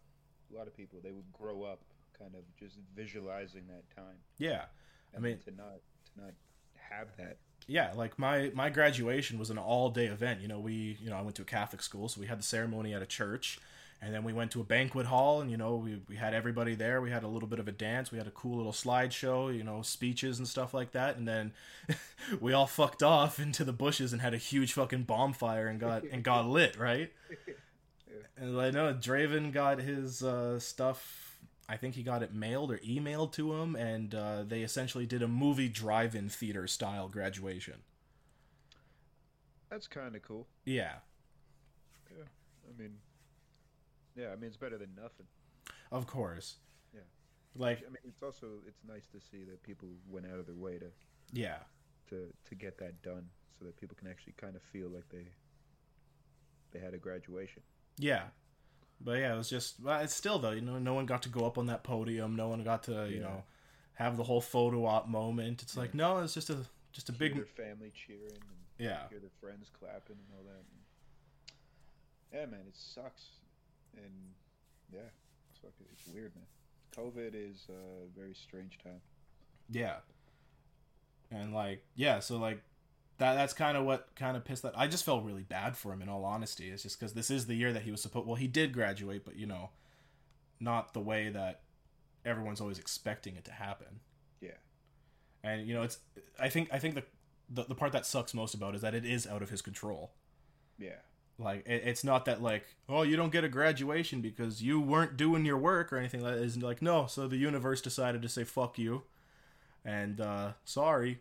a 0.52 0.56
lot 0.56 0.66
of 0.66 0.74
people, 0.76 1.00
they 1.02 1.12
would 1.12 1.30
grow 1.32 1.62
up 1.64 1.80
kind 2.18 2.34
of 2.34 2.40
just 2.58 2.76
visualizing 2.96 3.64
that 3.68 3.84
time. 3.94 4.16
yeah 4.38 4.64
And 5.12 5.22
mean- 5.22 5.38
to 5.44 5.50
not 5.50 5.80
to 6.14 6.22
not 6.22 6.32
have 6.90 7.08
that. 7.18 7.36
Yeah 7.66 7.92
like 7.94 8.18
my 8.18 8.50
my 8.54 8.70
graduation 8.70 9.38
was 9.38 9.50
an 9.50 9.58
all 9.58 9.90
day 9.90 10.06
event. 10.06 10.40
You 10.40 10.48
know 10.48 10.58
we 10.58 10.96
you 11.02 11.10
know 11.10 11.16
i 11.16 11.22
went 11.22 11.36
to 11.36 11.42
a 11.42 11.46
catholic 11.46 11.82
school 11.82 12.08
so 12.08 12.20
we 12.20 12.26
had 12.26 12.38
the 12.38 12.44
ceremony 12.44 12.94
at 12.94 13.02
a 13.02 13.06
church 13.06 13.58
and 14.02 14.14
then 14.14 14.24
we 14.24 14.32
went 14.32 14.50
to 14.52 14.60
a 14.60 14.64
banquet 14.64 15.06
hall 15.06 15.40
and 15.40 15.50
you 15.50 15.56
know 15.56 15.76
we, 15.76 16.00
we 16.08 16.16
had 16.16 16.32
everybody 16.32 16.74
there. 16.74 17.00
We 17.02 17.10
had 17.10 17.22
a 17.22 17.28
little 17.28 17.48
bit 17.48 17.58
of 17.58 17.68
a 17.68 17.72
dance. 17.72 18.10
We 18.10 18.16
had 18.18 18.26
a 18.26 18.30
cool 18.30 18.56
little 18.56 18.72
slideshow 18.72 19.54
you 19.54 19.62
know 19.64 19.82
speeches 19.82 20.38
and 20.38 20.48
stuff 20.48 20.72
like 20.74 20.92
that 20.92 21.16
and 21.16 21.28
then 21.28 21.52
we 22.40 22.52
all 22.52 22.66
fucked 22.66 23.02
off 23.02 23.38
into 23.38 23.64
the 23.64 23.72
bushes 23.72 24.12
and 24.12 24.22
had 24.22 24.34
a 24.34 24.38
huge 24.38 24.72
fucking 24.72 25.02
bonfire 25.02 25.66
and 25.68 25.78
got 25.80 26.02
and 26.04 26.22
got 26.22 26.48
lit 26.58 26.78
right? 26.78 27.12
And 28.36 28.58
i 28.58 28.70
know 28.70 28.94
draven 28.94 29.52
got 29.52 29.80
his 29.80 30.22
uh, 30.22 30.58
stuff 30.58 31.29
i 31.70 31.76
think 31.76 31.94
he 31.94 32.02
got 32.02 32.22
it 32.22 32.34
mailed 32.34 32.70
or 32.70 32.78
emailed 32.78 33.32
to 33.32 33.54
him 33.54 33.74
and 33.76 34.14
uh, 34.14 34.42
they 34.46 34.60
essentially 34.62 35.06
did 35.06 35.22
a 35.22 35.28
movie 35.28 35.68
drive-in 35.68 36.28
theater 36.28 36.66
style 36.66 37.08
graduation 37.08 37.76
That's 39.70 39.86
kind 39.86 40.14
of 40.16 40.22
cool. 40.22 40.46
yeah 40.64 40.96
I 42.68 42.80
mean, 42.82 42.92
yeah, 44.16 44.28
I 44.32 44.36
mean 44.36 44.46
it's 44.48 44.56
better 44.56 44.78
than 44.78 44.90
nothing. 44.94 45.26
of 45.92 46.06
course 46.06 46.56
Yeah. 46.94 47.00
like 47.56 47.78
I 47.86 47.90
mean, 47.90 48.04
it's 48.04 48.22
also 48.22 48.46
it's 48.66 48.80
nice 48.86 49.06
to 49.12 49.20
see 49.20 49.44
that 49.44 49.62
people 49.62 49.88
went 50.08 50.26
out 50.26 50.38
of 50.38 50.46
their 50.46 50.54
way 50.56 50.78
to 50.78 50.86
yeah 51.32 51.58
to 52.08 52.26
to 52.48 52.54
get 52.54 52.78
that 52.78 53.00
done, 53.02 53.26
so 53.58 53.64
that 53.66 53.76
people 53.80 53.96
can 53.96 54.08
actually 54.08 54.34
kind 54.36 54.56
of 54.56 54.62
feel 54.72 54.88
like 54.88 55.08
they 55.10 55.26
they 56.72 56.78
had 56.80 56.94
a 56.94 56.98
graduation. 56.98 57.62
Yeah. 57.98 58.24
But 59.02 59.18
yeah, 59.18 59.34
it 59.34 59.36
was 59.38 59.48
just 59.48 59.80
well, 59.80 60.00
it's 60.00 60.14
still 60.14 60.38
though, 60.38 60.50
you 60.50 60.60
know, 60.60 60.78
no 60.78 60.94
one 60.94 61.06
got 61.06 61.22
to 61.22 61.28
go 61.28 61.46
up 61.46 61.56
on 61.58 61.66
that 61.66 61.82
podium, 61.84 62.36
no 62.36 62.48
one 62.48 62.62
got 62.62 62.82
to, 62.84 63.08
you 63.08 63.16
Yeah. 63.16 63.22
know, 63.22 63.44
have 63.94 64.16
the 64.16 64.24
whole 64.24 64.40
photo 64.40 64.84
op 64.86 65.08
moment. 65.08 65.62
It's 65.62 65.76
like 65.76 65.94
no, 65.94 66.18
it's 66.18 66.34
just 66.34 66.50
a 66.50 66.58
just 66.92 67.08
a 67.08 67.12
Hear 67.12 67.18
big 67.18 67.34
their 67.36 67.44
family 67.46 67.92
cheering 67.94 68.32
and 68.32 68.58
yeah. 68.78 69.08
hear 69.08 69.20
their 69.20 69.30
friends 69.40 69.70
clapping 69.78 70.16
and 70.16 70.26
all 70.36 70.44
that. 70.44 70.64
yeah, 72.36 72.46
man, 72.46 72.60
it 72.68 72.76
sucks, 72.76 73.24
and 73.96 74.12
yeah, 74.92 75.00
it's 75.50 75.58
fucking, 75.58 75.86
it's 75.92 76.06
weird, 76.14 76.32
man. 76.36 76.46
COVID 76.96 77.34
is 77.34 77.66
a 77.68 78.18
very 78.18 78.34
strange 78.34 78.78
time. 78.82 79.00
Yeah. 79.70 79.96
And 81.30 81.54
like 81.54 81.84
yeah, 81.94 82.18
so 82.18 82.38
like 82.38 82.60
that 83.20 83.34
that's 83.34 83.52
kind 83.54 83.76
of 83.76 83.84
what 83.84 84.08
kind 84.16 84.36
of 84.36 84.44
pissed 84.44 84.62
that 84.64 84.74
I 84.76 84.88
just 84.88 85.04
felt 85.04 85.24
really 85.24 85.44
bad 85.44 85.76
for 85.76 85.92
him 85.92 86.02
in 86.02 86.08
all 86.08 86.24
honesty. 86.24 86.70
It's 86.70 86.82
just 86.82 87.00
cuz 87.00 87.12
this 87.14 87.30
is 87.30 87.46
the 87.46 87.54
year 87.54 87.72
that 87.72 87.82
he 87.84 87.92
was 87.92 88.02
supposed 88.02 88.26
well, 88.26 88.36
he 88.36 88.48
did 88.48 88.72
graduate, 88.72 89.24
but 89.24 89.36
you 89.36 89.46
know, 89.46 89.70
not 90.60 90.94
the 90.94 91.00
way 91.00 91.30
that 91.30 91.62
everyone's 92.24 92.60
always 92.60 92.78
expecting 92.78 93.36
it 93.36 93.44
to 93.46 93.52
happen. 93.52 94.00
Yeah, 94.40 94.58
And 95.42 95.66
you 95.66 95.74
know, 95.74 95.82
it's 95.82 95.98
I 96.38 96.48
think 96.50 96.70
I 96.72 96.78
think 96.78 96.94
the 96.96 97.04
the, 97.50 97.64
the 97.64 97.74
part 97.74 97.92
that 97.92 98.06
sucks 98.06 98.34
most 98.34 98.54
about 98.54 98.74
it 98.74 98.76
is 98.76 98.82
that 98.82 98.94
it 98.94 99.04
is 99.06 99.26
out 99.26 99.42
of 99.42 99.50
his 99.50 99.62
control. 99.62 100.12
yeah, 100.78 101.00
Like 101.38 101.66
it, 101.66 101.82
it's 101.84 102.04
not 102.04 102.24
that 102.26 102.42
like 102.42 102.64
oh 102.88 103.02
you 103.02 103.16
don't 103.16 103.32
get 103.32 103.44
a 103.44 103.48
graduation 103.48 104.20
because 104.20 104.62
you 104.62 104.80
weren't 104.80 105.16
doing 105.16 105.44
your 105.44 105.58
work 105.58 105.92
or 105.92 105.98
anything 105.98 106.22
like 106.22 106.36
that. 106.36 106.42
It's 106.44 106.56
like 106.56 106.82
no, 106.82 107.06
so 107.06 107.28
the 107.28 107.36
universe 107.36 107.80
decided 107.82 108.22
to 108.22 108.28
say 108.28 108.44
fuck 108.44 108.78
you, 108.78 109.02
and 109.84 110.20
uh, 110.20 110.52
sorry, 110.64 111.20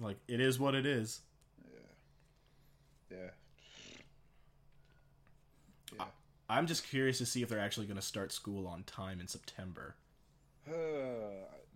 like 0.00 0.16
it 0.28 0.40
is 0.40 0.58
what 0.58 0.74
it 0.74 0.86
is. 0.86 1.20
yeah, 3.10 3.16
yeah. 3.18 3.30
Yeah. 5.98 6.04
I'm 6.48 6.66
just 6.66 6.84
curious 6.86 7.18
to 7.18 7.26
see 7.26 7.42
if 7.42 7.48
they're 7.48 7.60
actually 7.60 7.86
going 7.86 7.96
to 7.96 8.02
start 8.02 8.32
school 8.32 8.66
on 8.66 8.82
time 8.84 9.20
in 9.20 9.28
September. 9.28 9.94
Uh, 10.66 10.72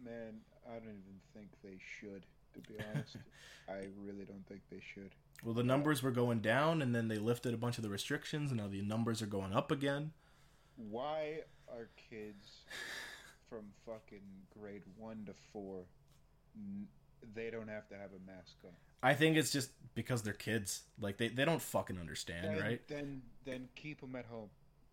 man, 0.05 0.41
I 0.69 0.75
don't 0.75 0.89
even 0.89 1.21
think 1.33 1.49
they 1.63 1.79
should. 2.01 2.25
To 2.55 2.61
be 2.61 2.75
honest, 2.93 3.17
I 3.69 3.87
really 4.05 4.25
don't 4.25 4.47
think 4.49 4.63
they 4.71 4.81
should. 4.95 5.11
Well, 5.45 5.55
the 5.55 5.65
numbers 5.65 6.03
were 6.03 6.13
going 6.13 6.41
down, 6.41 6.83
and 6.83 6.95
then 6.95 7.09
they 7.09 7.19
lifted 7.19 7.53
a 7.55 7.57
bunch 7.57 7.79
of 7.79 7.83
the 7.83 7.91
restrictions, 7.91 8.51
and 8.51 8.61
now 8.61 8.69
the 8.69 8.83
numbers 8.83 9.21
are 9.23 9.27
going 9.27 9.53
up 9.53 9.71
again. 9.73 10.13
Why 10.77 11.41
are 11.69 11.89
kids 12.11 12.63
from 13.49 13.65
fucking 13.85 14.23
grade 14.57 14.83
one 14.97 15.25
to 15.27 15.35
four? 15.53 15.87
n- 16.57 16.87
They 17.35 17.51
don't 17.51 17.69
have 17.69 17.89
to 17.89 17.95
have 17.95 18.11
a 18.11 18.27
mask 18.27 18.57
on. 18.65 18.71
I 19.03 19.15
think 19.15 19.37
it's 19.37 19.51
just 19.53 19.71
because 19.95 20.23
they're 20.23 20.33
kids. 20.33 20.83
Like 21.01 21.19
they, 21.19 21.29
they 21.29 21.45
don't 21.45 21.61
fucking 21.63 21.99
understand, 21.99 22.57
Then, 22.57 22.63
right? 22.63 22.89
Then 22.89 23.23
then 23.45 23.69
keep 23.75 24.01
them 24.01 24.17
at 24.17 24.27
home. 24.27 24.49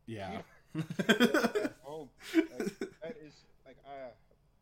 Yeah. 0.05 0.41
At 0.75 1.75
home. 1.83 2.09
Like, 2.33 2.79
that 3.01 3.15
is 3.25 3.33
like 3.65 3.77
ah, 3.85 4.11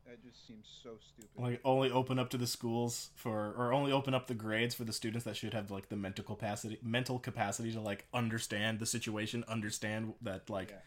that 0.08 0.24
just 0.24 0.46
seems 0.48 0.68
so 0.84 0.98
stupid. 1.00 1.30
like 1.38 1.62
only 1.64 1.92
open 1.92 2.18
up 2.20 2.30
to 2.32 2.38
the 2.38 2.48
schools 2.48 3.10
for 3.16 3.54
or 3.58 3.72
only 3.74 3.92
open 3.92 4.14
up 4.14 4.28
the 4.28 4.34
grades 4.34 4.74
for 4.76 4.84
the 4.84 4.94
students 4.94 5.26
that 5.26 5.38
should 5.38 5.54
have 5.54 5.70
like 5.72 5.90
the 5.90 5.96
mental 5.96 6.24
capacity 6.24 6.80
mental 6.84 7.20
capacity 7.20 7.72
to 7.72 7.80
like 7.80 8.06
understand 8.14 8.80
the 8.80 8.86
situation 8.88 9.44
understand 9.48 10.14
that 10.22 10.50
like 10.50 10.70
Yeah. 10.72 10.78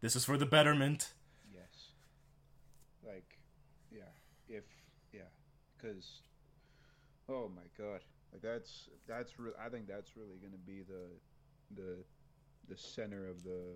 this 0.00 0.16
is 0.16 0.24
for 0.24 0.36
the 0.36 0.46
betterment 0.46 1.12
Yes. 1.54 1.88
Like, 3.04 3.38
yeah, 3.90 4.02
if 4.48 4.64
yeah, 5.12 5.20
because 5.82 6.22
oh 7.28 7.50
my 7.54 7.62
god, 7.76 8.00
like 8.32 8.42
that's 8.42 8.88
that's 9.08 9.38
re- 9.38 9.50
I 9.64 9.68
think 9.68 9.86
that's 9.88 10.16
really 10.16 10.36
gonna 10.40 10.56
be 10.66 10.82
the 10.82 11.08
the 11.74 11.96
the 12.68 12.76
center 12.76 13.28
of 13.28 13.42
the 13.42 13.74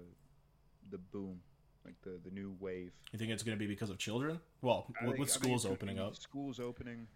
the 0.90 0.99
boom, 0.99 1.40
like 1.85 1.95
the 2.03 2.19
the 2.25 2.31
new 2.31 2.55
wave. 2.61 2.92
you 3.12 3.19
think 3.19 3.33
it's 3.33 3.42
going 3.42 3.59
to 3.59 3.59
be 3.59 3.66
because 3.66 3.90
of 3.90 3.99
children? 3.99 4.38
Well 4.62 4.87
I 5.01 5.07
with, 5.07 5.16
think- 5.16 5.21
with 5.27 5.31
I 5.31 5.33
schools 5.33 5.66
opening 5.66 5.99
up. 5.99 6.16
schools 6.16 6.61
opening, 6.61 7.09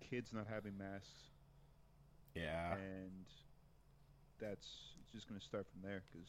kids 0.00 0.32
not 0.32 0.46
having 0.48 0.76
masks, 0.78 1.30
yeah. 2.34 2.74
And 2.74 3.26
that's 4.40 4.66
it's 5.02 5.12
just 5.12 5.28
gonna 5.28 5.40
start 5.40 5.66
from 5.70 5.82
there 5.88 6.02
because 6.10 6.28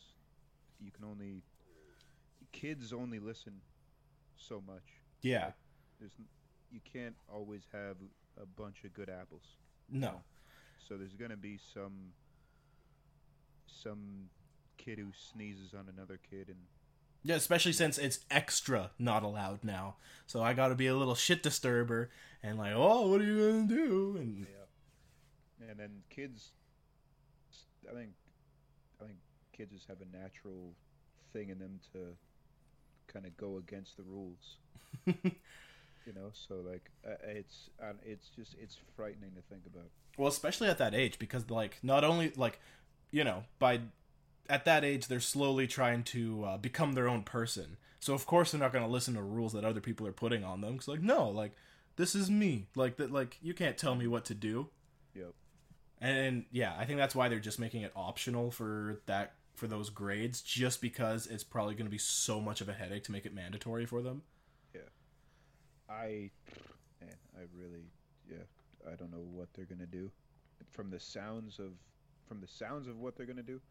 you 0.82 0.92
can 0.92 1.06
only 1.06 1.42
kids 2.52 2.92
only 2.94 3.20
listen 3.20 3.54
so 4.38 4.62
much. 4.68 4.84
yeah. 5.22 5.52
There's 6.00 6.12
n- 6.20 6.26
you 6.76 6.82
can't 6.92 7.16
always 7.34 7.62
have 7.72 7.96
a 8.42 8.46
bunch 8.46 8.84
of 8.84 8.94
good 8.94 9.10
apples. 9.10 9.44
no 9.90 10.22
So 10.88 10.98
there's 10.98 11.16
gonna 11.16 11.38
be 11.38 11.58
some 11.74 12.12
some 13.66 14.30
kid 14.78 15.00
who 15.00 15.08
sneezes 15.32 15.74
on 15.74 15.86
another 15.96 16.20
kid 16.30 16.50
and 16.50 16.58
yeah 17.24 17.36
especially 17.36 17.72
since 17.74 17.98
it's 17.98 18.20
extra 18.30 18.92
not 19.00 19.24
allowed 19.24 19.64
now 19.64 19.96
so 20.28 20.44
i 20.44 20.54
got 20.54 20.68
to 20.68 20.76
be 20.76 20.88
a 20.88 20.96
little 20.96 21.16
shit 21.16 21.42
disturber 21.42 22.12
and 22.44 22.58
like 22.58 22.74
oh 22.76 23.08
what 23.10 23.22
are 23.22 23.24
you 23.24 23.38
going 23.38 23.68
to 23.68 23.74
do 23.74 24.18
and 24.18 24.40
yeah. 24.40 25.70
and 25.70 25.80
then 25.80 26.04
kids 26.10 26.52
I 27.90 27.94
think 27.94 28.12
I 29.02 29.06
think 29.06 29.18
kids 29.54 29.72
just 29.74 29.88
have 29.88 29.98
a 30.02 30.18
natural 30.18 30.74
thing 31.34 31.50
in 31.50 31.60
them 31.60 31.80
to 31.94 32.16
kind 33.12 33.26
of 33.26 33.36
go 33.38 33.58
against 33.58 33.98
the 33.98 34.04
rules. 34.04 34.58
you 36.06 36.14
know, 36.14 36.30
so 36.34 36.56
like 36.70 36.90
uh, 37.08 37.16
it's 37.28 37.70
and 37.82 37.98
it's 38.04 38.30
just 38.30 38.56
it's 38.62 38.78
frightening 38.96 39.32
to 39.36 39.42
think 39.50 39.66
about. 39.66 39.90
Well, 40.18 40.28
especially 40.28 40.70
at 40.70 40.78
that 40.78 40.96
age, 40.96 41.20
because 41.20 41.50
like 41.50 41.78
not 41.84 42.04
only 42.04 42.32
like, 42.36 42.60
you 43.12 43.24
know, 43.24 43.44
by 43.60 43.82
at 44.50 44.66
that 44.66 44.84
age 44.86 45.08
they're 45.08 45.20
slowly 45.20 45.68
trying 45.68 46.04
to 46.04 46.44
uh, 46.46 46.58
become 46.58 46.94
their 46.94 47.08
own 47.08 47.24
person. 47.24 47.78
So 48.00 48.14
of 48.14 48.26
course 48.26 48.52
they're 48.52 48.62
not 48.62 48.72
going 48.72 48.86
to 48.86 48.92
listen 48.92 49.16
to 49.16 49.22
rules 49.22 49.54
that 49.54 49.66
other 49.66 49.82
people 49.82 50.06
are 50.08 50.14
putting 50.14 50.44
on 50.44 50.62
them. 50.62 50.78
Cause 50.78 50.88
like 50.88 51.02
no, 51.02 51.30
like 51.30 51.54
This 51.96 52.16
is 52.16 52.30
me. 52.30 52.68
Like 52.76 52.98
that. 52.98 53.12
Like 53.12 53.38
you 53.42 53.54
can't 53.54 53.78
tell 53.78 53.96
me 53.96 54.08
what 54.08 54.26
to 54.26 54.34
do. 54.34 54.70
Yep. 55.16 55.34
And 56.02 56.46
yeah, 56.52 56.76
I 56.78 56.86
think 56.86 57.00
that's 57.00 57.16
why 57.16 57.30
they're 57.30 57.40
just 57.40 57.60
making 57.60 57.82
it 57.82 57.92
optional 57.96 58.52
for 58.52 59.02
that 59.06 59.34
for 59.56 59.68
those 59.68 59.90
grades, 59.90 60.42
just 60.42 60.82
because 60.82 61.28
it's 61.28 61.44
probably 61.44 61.76
going 61.76 61.86
to 61.86 61.92
be 61.92 61.98
so 61.98 62.42
much 62.42 62.60
of 62.62 62.68
a 62.68 62.74
headache 62.74 63.06
to 63.06 63.12
make 63.12 63.26
it 63.26 63.34
mandatory 63.34 63.86
for 63.86 64.02
them. 64.02 64.24
I, 65.90 66.30
man, 67.02 67.16
I 67.38 67.42
really, 67.54 67.92
yeah, 68.30 68.44
I 68.92 68.96
don't 68.96 69.12
know 69.12 69.26
what 69.32 69.50
they're 69.54 69.66
gonna 69.66 69.86
do. 69.86 70.12
From 70.72 70.90
the 70.90 71.00
sounds 71.00 71.60
of, 71.60 71.72
from 72.28 72.42
the 72.42 72.48
sounds 72.48 72.88
of 72.88 72.98
what 72.98 73.16
they're 73.16 73.26
gonna 73.26 73.44
do, 73.44 73.62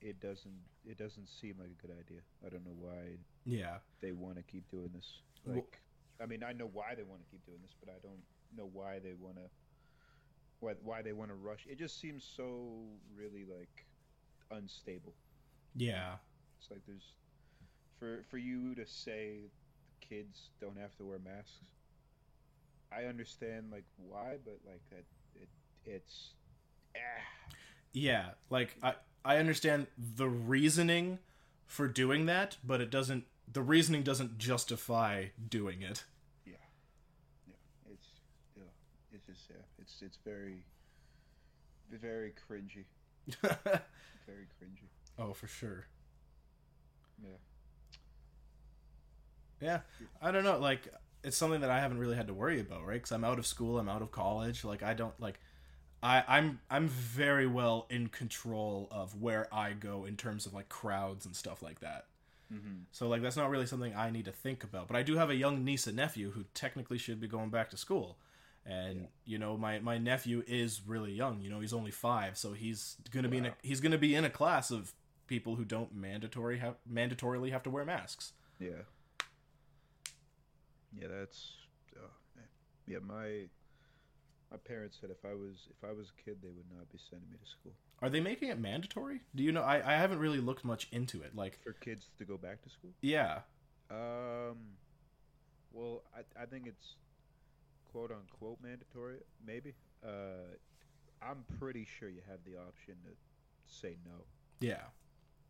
it 0.00 0.20
doesn't, 0.20 0.58
it 0.84 0.98
doesn't 0.98 1.28
seem 1.28 1.54
like 1.58 1.70
a 1.70 1.86
good 1.86 1.94
idea. 1.98 2.20
I 2.44 2.48
don't 2.48 2.64
know 2.64 2.76
why 2.78 3.18
Yeah. 3.44 3.78
they 4.00 4.12
want 4.12 4.36
to 4.36 4.42
keep 4.42 4.68
doing 4.70 4.90
this. 4.94 5.22
Well- 5.44 5.56
Like, 5.56 5.80
I 6.20 6.26
mean, 6.26 6.44
I 6.44 6.52
know 6.52 6.66
why 6.72 6.94
they 6.94 7.02
want 7.02 7.20
to 7.24 7.30
keep 7.30 7.44
doing 7.44 7.58
this, 7.62 7.74
but 7.80 7.88
I 7.88 7.98
don't 8.02 8.22
know 8.56 8.68
why 8.72 8.98
they 9.00 9.14
want 9.14 9.36
to, 9.36 9.50
why, 10.60 10.74
why 10.82 11.02
they 11.02 11.12
want 11.12 11.30
to 11.30 11.34
rush. 11.34 11.66
It 11.68 11.78
just 11.78 12.00
seems 12.00 12.24
so 12.24 12.70
really 13.16 13.44
like 13.44 13.84
unstable. 14.50 15.14
Yeah. 15.74 16.16
It's 16.60 16.70
like 16.70 16.82
there's, 16.86 17.14
for 17.98 18.22
for 18.30 18.38
you 18.38 18.74
to 18.76 18.86
say 18.86 19.50
kids 20.08 20.50
don't 20.60 20.78
have 20.78 20.96
to 20.96 21.04
wear 21.04 21.18
masks. 21.18 21.66
I 22.92 23.04
understand 23.04 23.70
like 23.72 23.84
why, 23.96 24.36
but 24.44 24.58
like 24.66 24.82
that 24.90 25.04
it 25.34 25.48
it's 25.84 26.30
ah, 26.96 27.00
Yeah. 27.92 28.30
Like 28.50 28.76
I 28.82 28.94
I 29.24 29.38
understand 29.38 29.86
the 29.98 30.28
reasoning 30.28 31.18
for 31.66 31.88
doing 31.88 32.26
that, 32.26 32.56
but 32.64 32.80
it 32.80 32.90
doesn't 32.90 33.24
the 33.52 33.62
reasoning 33.62 34.02
doesn't 34.02 34.38
justify 34.38 35.26
doing 35.48 35.82
it. 35.82 36.04
yeah, 36.46 36.54
yeah. 37.48 37.92
It's 37.92 38.06
yeah, 38.56 38.62
it's 39.12 39.26
just 39.26 39.50
yeah, 39.50 39.62
it's 39.78 40.02
it's 40.02 40.18
very 40.24 40.64
very 41.90 42.32
cringy, 42.48 42.84
very 43.42 44.48
cringy. 44.60 44.88
oh, 45.18 45.32
for 45.32 45.46
sure. 45.46 45.86
Yeah. 47.22 47.36
Yeah, 49.60 49.80
I 50.20 50.30
don't 50.30 50.44
know. 50.44 50.58
Like, 50.58 50.88
it's 51.22 51.36
something 51.36 51.60
that 51.62 51.70
I 51.70 51.80
haven't 51.80 51.98
really 51.98 52.16
had 52.16 52.26
to 52.26 52.34
worry 52.34 52.60
about, 52.60 52.84
right? 52.86 52.94
Because 52.94 53.12
I'm 53.12 53.24
out 53.24 53.38
of 53.38 53.46
school, 53.46 53.78
I'm 53.78 53.88
out 53.88 54.02
of 54.02 54.10
college. 54.10 54.64
Like, 54.64 54.82
I 54.82 54.94
don't 54.94 55.18
like. 55.20 55.38
I, 56.02 56.22
I'm 56.28 56.60
I'm 56.70 56.88
very 56.88 57.46
well 57.46 57.86
in 57.88 58.08
control 58.08 58.88
of 58.90 59.20
where 59.22 59.48
I 59.52 59.72
go 59.72 60.04
in 60.04 60.16
terms 60.16 60.44
of 60.44 60.52
like 60.52 60.68
crowds 60.68 61.24
and 61.24 61.34
stuff 61.34 61.62
like 61.62 61.80
that. 61.80 62.04
Mm-hmm. 62.52 62.82
So 62.92 63.08
like 63.08 63.22
that's 63.22 63.36
not 63.36 63.48
really 63.48 63.64
something 63.64 63.94
I 63.96 64.10
need 64.10 64.26
to 64.26 64.30
think 64.32 64.64
about. 64.64 64.86
But 64.86 64.96
I 64.98 65.02
do 65.02 65.16
have 65.16 65.30
a 65.30 65.34
young 65.34 65.64
niece 65.64 65.86
and 65.86 65.96
nephew 65.96 66.32
who 66.32 66.44
technically 66.52 66.98
should 66.98 67.20
be 67.20 67.26
going 67.26 67.48
back 67.48 67.70
to 67.70 67.78
school. 67.78 68.18
And 68.66 69.00
Yeah. 69.00 69.06
you 69.24 69.38
know 69.38 69.56
my, 69.56 69.78
my 69.78 69.96
nephew 69.96 70.42
is 70.46 70.82
really 70.86 71.12
young. 71.12 71.40
You 71.40 71.48
know 71.48 71.60
he's 71.60 71.72
only 71.72 71.90
five, 71.90 72.36
so 72.36 72.52
he's 72.52 72.96
gonna 73.10 73.28
be 73.28 73.38
in 73.38 73.46
a, 73.46 73.54
he's 73.62 73.80
gonna 73.80 73.96
be 73.96 74.14
in 74.14 74.24
a 74.26 74.30
class 74.30 74.70
of 74.70 74.92
people 75.26 75.56
who 75.56 75.64
don't 75.64 75.94
mandatory 75.94 76.58
have 76.58 76.74
mandatorily 76.90 77.50
have 77.50 77.62
to 77.62 77.70
wear 77.70 77.86
masks. 77.86 78.32
Yeah. 78.60 78.82
Yeah, 81.00 81.08
that's 81.08 81.52
oh, 81.98 82.10
yeah. 82.86 82.98
My 82.98 83.48
my 84.50 84.56
parents 84.58 84.98
said 85.00 85.10
if 85.10 85.24
I 85.24 85.34
was 85.34 85.68
if 85.70 85.88
I 85.88 85.92
was 85.92 86.10
a 86.10 86.22
kid, 86.22 86.38
they 86.42 86.50
would 86.50 86.70
not 86.70 86.90
be 86.90 86.98
sending 86.98 87.30
me 87.30 87.38
to 87.42 87.46
school. 87.46 87.72
Are 88.02 88.10
they 88.10 88.20
making 88.20 88.48
it 88.50 88.58
mandatory? 88.58 89.20
Do 89.34 89.42
you 89.42 89.52
know? 89.52 89.62
I, 89.62 89.76
I 89.76 89.96
haven't 89.96 90.18
really 90.18 90.40
looked 90.40 90.64
much 90.64 90.88
into 90.92 91.22
it. 91.22 91.34
Like, 91.34 91.58
for 91.62 91.72
kids 91.72 92.10
to 92.18 92.24
go 92.24 92.36
back 92.36 92.62
to 92.62 92.68
school? 92.70 92.90
yeah, 93.00 93.40
Um, 93.90 94.76
well, 95.72 96.02
I 96.14 96.42
I 96.42 96.46
think 96.46 96.66
it's 96.66 96.96
quote 97.84 98.10
unquote 98.10 98.58
mandatory, 98.62 99.20
maybe. 99.44 99.74
Uh, 100.04 100.56
I'm 101.22 101.44
pretty 101.58 101.86
sure 101.86 102.08
you 102.08 102.20
have 102.28 102.40
the 102.44 102.56
option 102.56 102.96
to 103.04 103.10
say 103.66 103.96
no, 104.04 104.26
yeah, 104.60 104.82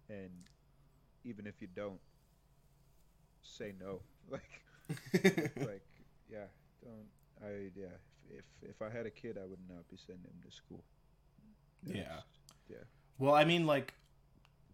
and 0.09 0.48
even 1.24 1.46
if 1.46 1.61
you 1.61 1.66
don't, 1.74 2.00
say 3.42 3.74
no. 3.78 4.02
Like 4.30 4.62
like 5.14 5.83
yeah, 6.31 6.47
don't 6.83 7.09
I 7.42 7.70
yeah. 7.77 7.87
If 8.31 8.44
if, 8.62 8.70
if 8.70 8.83
I 8.83 8.90
had 8.90 9.07
a 9.07 9.11
kid, 9.11 9.38
I 9.42 9.47
would 9.47 9.59
not 9.68 9.88
be 9.90 9.97
sending 9.97 10.25
him 10.25 10.40
to 10.49 10.55
school. 10.55 10.83
Yeah. 11.87 12.20
yeah. 12.68 12.77
Well, 13.18 13.35
I 13.35 13.44
mean, 13.44 13.66
like 13.66 13.94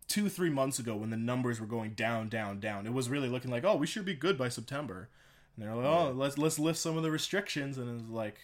two, 0.09 0.29
three 0.29 0.51
months 0.51 0.79
ago 0.79 0.95
when 0.97 1.11
the 1.11 1.17
numbers 1.17 1.61
were 1.61 1.67
going 1.67 1.93
down, 1.95 2.29
down, 2.29 2.61
down, 2.61 2.87
it 2.87 2.93
was 2.93 3.09
really 3.09 3.29
looking 3.29 3.51
like, 3.51 3.65
oh, 3.65 3.77
we 3.77 3.87
should 3.87 4.05
be 4.05 4.15
good 4.15 4.39
by 4.39 4.49
September. 4.49 5.09
And 5.57 5.67
they're 5.67 5.75
like, 5.75 5.85
oh, 5.85 6.07
Yeah. 6.09 6.15
let's 6.15 6.39
let's 6.39 6.59
lift 6.59 6.79
some 6.79 6.97
of 6.97 7.03
the 7.03 7.11
restrictions, 7.11 7.77
and 7.79 8.01
it's 8.01 8.09
like, 8.11 8.37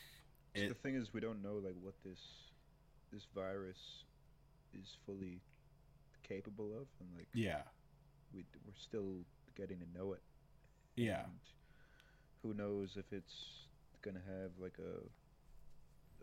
it, 0.55 0.69
the 0.69 0.75
thing 0.75 0.97
is, 0.97 1.13
we 1.15 1.21
don't 1.21 1.43
know 1.43 1.55
like 1.65 1.77
what 1.81 1.95
this 2.05 2.19
this 3.13 3.23
virus 3.35 3.79
is 4.75 4.97
fully 5.07 5.41
capable 6.29 6.67
of, 6.73 6.87
and 7.01 7.09
like 7.17 7.29
yeah, 7.33 7.63
we 8.35 8.45
we're 8.67 8.75
still 8.77 9.25
getting 9.57 9.79
to 9.79 9.99
know 9.99 10.13
it. 10.13 10.21
Yeah, 10.97 11.25
And 11.25 11.41
who 12.43 12.55
knows 12.55 12.97
if 12.97 13.13
it's 13.13 13.69
gonna 14.03 14.23
have 14.27 14.53
like 14.59 14.79
a 14.79 15.03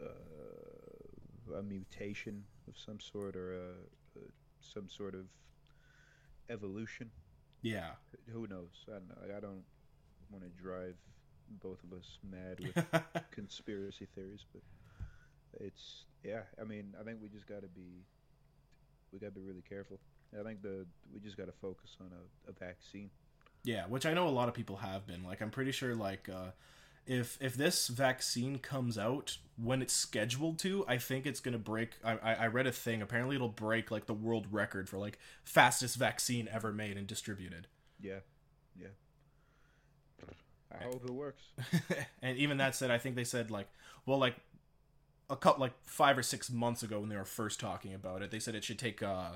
uh, 0.03 1.57
a 1.57 1.63
mutation 1.63 2.45
of 2.67 2.77
some 2.77 2.99
sort 2.99 3.35
or 3.35 3.53
a, 3.53 3.69
a 4.19 4.21
some 4.61 4.89
sort 4.89 5.13
of 5.15 5.25
evolution. 6.49 7.11
yeah, 7.61 7.95
Who 8.31 8.47
knows? 8.47 8.85
I 8.87 8.93
don't 8.93 9.09
know. 9.09 9.35
I 9.37 9.39
don't 9.39 9.63
want 10.29 10.43
to 10.43 10.49
drive 10.63 10.95
both 11.61 11.83
of 11.83 11.93
us 11.97 12.19
mad 12.23 12.59
with 12.59 12.75
conspiracy 13.31 14.07
theories, 14.15 14.45
but 14.53 14.61
it's 15.59 16.05
yeah. 16.23 16.43
I 16.59 16.63
mean, 16.63 16.95
I 16.99 17.03
think 17.03 17.19
we 17.21 17.29
just 17.29 17.47
got 17.47 17.61
to 17.61 17.67
be 17.67 18.05
we 19.11 19.19
got 19.19 19.27
to 19.27 19.31
be 19.31 19.41
really 19.41 19.63
careful. 19.67 19.99
I 20.37 20.43
think 20.43 20.61
the 20.61 20.85
we 21.13 21.19
just 21.19 21.37
got 21.37 21.45
to 21.45 21.51
focus 21.51 21.97
on 22.01 22.11
a, 22.11 22.49
a 22.49 22.53
vaccine. 22.53 23.09
Yeah. 23.63 23.85
Which 23.87 24.05
I 24.05 24.13
know 24.13 24.27
a 24.27 24.29
lot 24.29 24.47
of 24.49 24.53
people 24.53 24.77
have 24.77 25.05
been. 25.07 25.23
Like, 25.23 25.41
I'm 25.41 25.51
pretty 25.51 25.71
sure, 25.71 25.95
like, 25.95 26.29
uh, 26.29 26.51
if 27.05 27.37
if 27.41 27.55
this 27.55 27.87
vaccine 27.89 28.59
comes 28.59 28.97
out 28.97 29.37
when 29.57 29.81
it's 29.81 29.93
scheduled 29.93 30.57
to, 30.59 30.85
I 30.87 30.97
think 30.97 31.25
it's 31.25 31.39
gonna 31.39 31.57
break. 31.57 31.91
I, 32.03 32.13
I 32.17 32.33
I 32.33 32.47
read 32.47 32.67
a 32.67 32.71
thing. 32.71 33.01
Apparently, 33.01 33.35
it'll 33.35 33.49
break 33.49 33.91
like 33.91 34.05
the 34.05 34.13
world 34.13 34.47
record 34.51 34.87
for 34.89 34.97
like 34.97 35.19
fastest 35.43 35.97
vaccine 35.97 36.47
ever 36.51 36.71
made 36.71 36.97
and 36.97 37.05
distributed. 37.05 37.67
Yeah, 37.99 38.19
yeah. 38.79 38.87
I 40.71 40.85
hope 40.85 41.03
it 41.05 41.11
works. 41.11 41.43
and 42.21 42.37
even 42.37 42.57
that 42.57 42.75
said, 42.75 42.89
I 42.89 42.97
think 42.97 43.15
they 43.15 43.23
said 43.23 43.51
like, 43.51 43.67
well, 44.05 44.17
like 44.17 44.35
a 45.29 45.35
couple, 45.35 45.61
like 45.61 45.73
five 45.83 46.17
or 46.17 46.23
six 46.23 46.49
months 46.49 46.83
ago 46.83 46.99
when 46.99 47.09
they 47.09 47.17
were 47.17 47.25
first 47.25 47.59
talking 47.59 47.93
about 47.93 48.21
it, 48.21 48.31
they 48.31 48.39
said 48.39 48.55
it 48.55 48.63
should 48.63 48.79
take 48.79 49.03
uh 49.03 49.31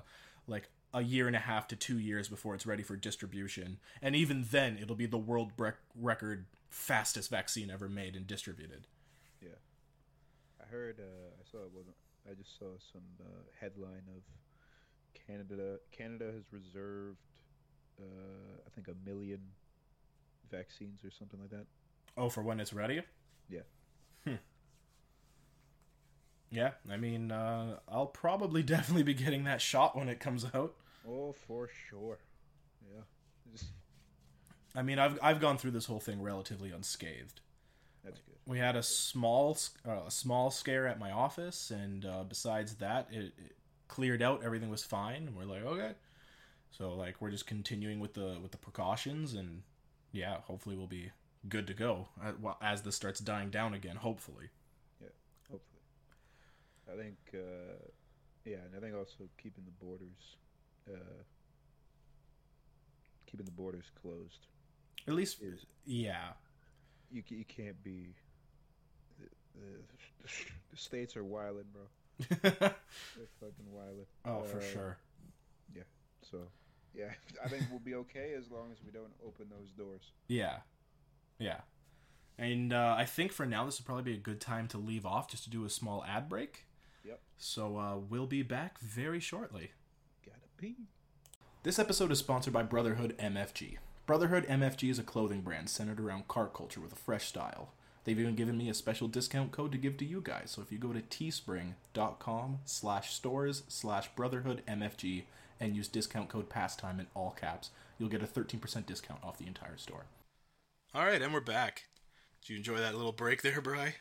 like 0.47 0.69
a 0.93 1.01
year 1.01 1.27
and 1.27 1.35
a 1.35 1.39
half 1.39 1.67
to 1.67 1.75
two 1.75 1.99
years 1.99 2.27
before 2.27 2.55
it's 2.55 2.65
ready 2.65 2.83
for 2.83 2.95
distribution, 2.95 3.77
and 4.01 4.15
even 4.15 4.45
then, 4.51 4.77
it'll 4.81 4.95
be 4.95 5.05
the 5.05 5.17
world 5.17 5.51
rec- 5.57 5.77
record 5.95 6.45
fastest 6.69 7.29
vaccine 7.29 7.69
ever 7.69 7.89
made 7.89 8.15
and 8.15 8.27
distributed. 8.27 8.87
Yeah. 9.41 9.49
I 10.61 10.65
heard. 10.65 10.99
Uh, 10.99 11.29
I 11.39 11.51
saw 11.51 11.57
it 11.59 11.71
wasn't. 11.73 11.95
I 12.29 12.33
just 12.33 12.57
saw 12.59 12.65
some 12.91 13.03
uh, 13.21 13.43
headline 13.59 14.03
of 14.15 14.23
Canada. 15.27 15.77
Canada 15.91 16.25
has 16.33 16.43
reserved, 16.51 17.17
uh, 17.99 18.61
I 18.65 18.69
think, 18.75 18.87
a 18.87 19.09
million 19.09 19.39
vaccines 20.51 21.03
or 21.03 21.11
something 21.11 21.39
like 21.39 21.51
that. 21.51 21.65
Oh, 22.17 22.29
for 22.29 22.41
when 22.41 22.59
it's 22.59 22.73
ready. 22.73 23.01
Yeah. 23.49 23.61
Yeah, 26.49 26.71
I 26.89 26.97
mean, 26.97 27.31
uh, 27.31 27.79
I'll 27.89 28.05
probably 28.07 28.63
definitely 28.75 29.03
be 29.03 29.13
getting 29.13 29.43
that 29.45 29.61
shot 29.61 29.95
when 29.97 30.09
it 30.09 30.19
comes 30.19 30.45
out. 30.53 30.73
Oh, 31.07 31.33
for 31.47 31.67
sure. 31.89 32.17
Yeah. 32.81 33.01
Just- 33.51 33.71
I 34.75 34.81
mean, 34.81 34.99
I've 34.99 35.17
I've 35.21 35.39
gone 35.41 35.57
through 35.57 35.71
this 35.71 35.85
whole 35.85 35.99
thing 35.99 36.21
relatively 36.21 36.71
unscathed. 36.71 37.41
That's 38.03 38.19
good. 38.19 38.35
we 38.45 38.59
had 38.59 38.75
a 38.77 38.83
small 38.83 39.57
uh, 39.85 40.03
a 40.07 40.11
small 40.11 40.49
scare 40.51 40.87
at 40.87 40.99
my 40.99 41.11
office 41.11 41.71
and 41.71 42.05
uh, 42.05 42.23
besides 42.23 42.75
that 42.75 43.07
it, 43.11 43.33
it 43.37 43.55
cleared 43.89 44.21
out 44.21 44.43
everything 44.45 44.69
was 44.69 44.83
fine 44.83 45.27
and 45.27 45.35
we're 45.35 45.43
like 45.43 45.65
okay 45.65 45.91
so 46.71 46.93
like 46.93 47.15
we're 47.19 47.31
just 47.31 47.45
continuing 47.47 47.99
with 47.99 48.13
the 48.13 48.37
with 48.41 48.51
the 48.51 48.57
precautions 48.57 49.33
and 49.33 49.63
yeah 50.13 50.37
hopefully 50.45 50.77
we'll 50.77 50.87
be 50.87 51.11
good 51.49 51.67
to 51.67 51.73
go 51.73 52.07
uh, 52.23 52.31
well, 52.41 52.57
as 52.61 52.83
this 52.83 52.95
starts 52.95 53.19
dying 53.19 53.49
down 53.49 53.73
again 53.73 53.97
Hopefully. 53.97 54.49
I 56.91 56.95
think. 56.97 57.17
Uh, 57.33 57.77
yeah, 58.45 58.57
and 58.65 58.75
I 58.75 58.79
think 58.79 58.95
also 58.95 59.27
keeping 59.41 59.63
the 59.65 59.85
borders. 59.85 60.35
Uh, 60.89 61.23
keeping 63.25 63.45
the 63.45 63.51
borders 63.51 63.85
closed. 64.01 64.47
at 65.07 65.13
least 65.13 65.41
Is- 65.41 65.65
yeah 65.85 66.29
You 67.11 67.23
you 67.27 67.45
can't 67.45 67.81
be. 67.83 68.13
The, 69.19 69.59
the, 69.59 70.29
the 70.71 70.77
states 70.77 71.15
are 71.17 71.23
wilding, 71.23 71.65
bro. 71.73 71.83
They're 72.41 72.51
fucking 73.39 73.71
wilding. 73.71 74.05
oh 74.25 74.41
for 74.43 74.61
sure. 74.61 74.97
Yeah. 75.75 75.83
So, 76.31 76.37
yeah, 76.95 77.11
I 77.43 77.47
think 77.49 77.63
we'll 77.69 77.79
be 77.79 77.95
okay 77.95 78.33
as 78.37 78.49
long 78.49 78.71
as 78.71 78.77
we 78.85 78.91
don't 78.91 79.13
open 79.25 79.47
those 79.49 79.71
doors. 79.71 80.11
yeah 80.27 80.57
yeah 81.39 81.59
And 82.39 82.71
uh, 82.73 82.95
I 82.97 83.05
think 83.05 83.31
for 83.31 83.45
now, 83.45 83.65
this 83.65 83.79
would 83.79 83.85
probably 83.85 84.03
be 84.03 84.13
a 84.13 84.21
good 84.21 84.39
time 84.41 84.67
to 84.69 84.77
leave 84.77 85.05
off 85.05 85.29
just 85.29 85.43
to 85.43 85.49
do 85.49 85.65
a 85.65 85.69
small 85.69 86.03
ad 86.05 86.27
break. 86.29 86.65
Yep. 87.07 87.19
So 87.37 87.77
uh, 87.77 87.97
we'll 87.97 88.27
be 88.27 88.43
back 88.43 88.79
very 88.79 89.19
shortly. 89.19 89.71
Gotta 90.25 90.39
pee. 90.57 90.75
This 91.63 91.79
episode 91.79 92.11
is 92.11 92.19
sponsored 92.19 92.53
by 92.53 92.63
Brotherhood 92.63 93.15
MFG. 93.17 93.77
Brotherhood 94.05 94.45
MFG 94.47 94.89
is 94.89 94.99
a 94.99 95.03
clothing 95.03 95.41
brand 95.41 95.69
centered 95.69 95.99
around 95.99 96.29
car 96.29 96.47
culture 96.47 96.79
with 96.79 96.93
a 96.93 96.95
fresh 96.95 97.27
style. 97.27 97.73
They've 98.05 98.17
even 98.17 98.35
given 98.35 98.57
me 98.57 98.69
a 98.69 98.73
special 98.73 99.09
discount 99.09 99.51
code 99.51 99.73
to 99.73 99.77
give 99.77 99.97
to 99.97 100.05
you 100.05 100.21
guys. 100.21 100.51
So 100.51 100.61
if 100.61 100.71
you 100.71 100.77
go 100.77 100.93
to 100.93 101.01
teespring.com 101.01 102.59
slash 102.63 103.13
stores 103.13 103.63
slash 103.67 104.07
brotherhood 104.15 104.61
MFG 104.65 105.23
and 105.59 105.75
use 105.75 105.89
discount 105.89 106.29
code 106.29 106.47
pastime 106.47 107.01
in 107.01 107.07
all 107.13 107.31
caps, 107.31 107.71
you'll 107.99 108.07
get 108.07 108.23
a 108.23 108.27
13% 108.27 108.85
discount 108.85 109.21
off 109.25 109.37
the 109.37 109.47
entire 109.47 109.75
store. 109.75 110.05
All 110.95 111.05
right, 111.05 111.21
and 111.21 111.33
we're 111.33 111.41
back. 111.41 111.89
Did 112.41 112.49
you 112.49 112.57
enjoy 112.57 112.77
that 112.77 112.95
little 112.95 113.11
break 113.11 113.41
there, 113.41 113.59
Bry? 113.59 113.95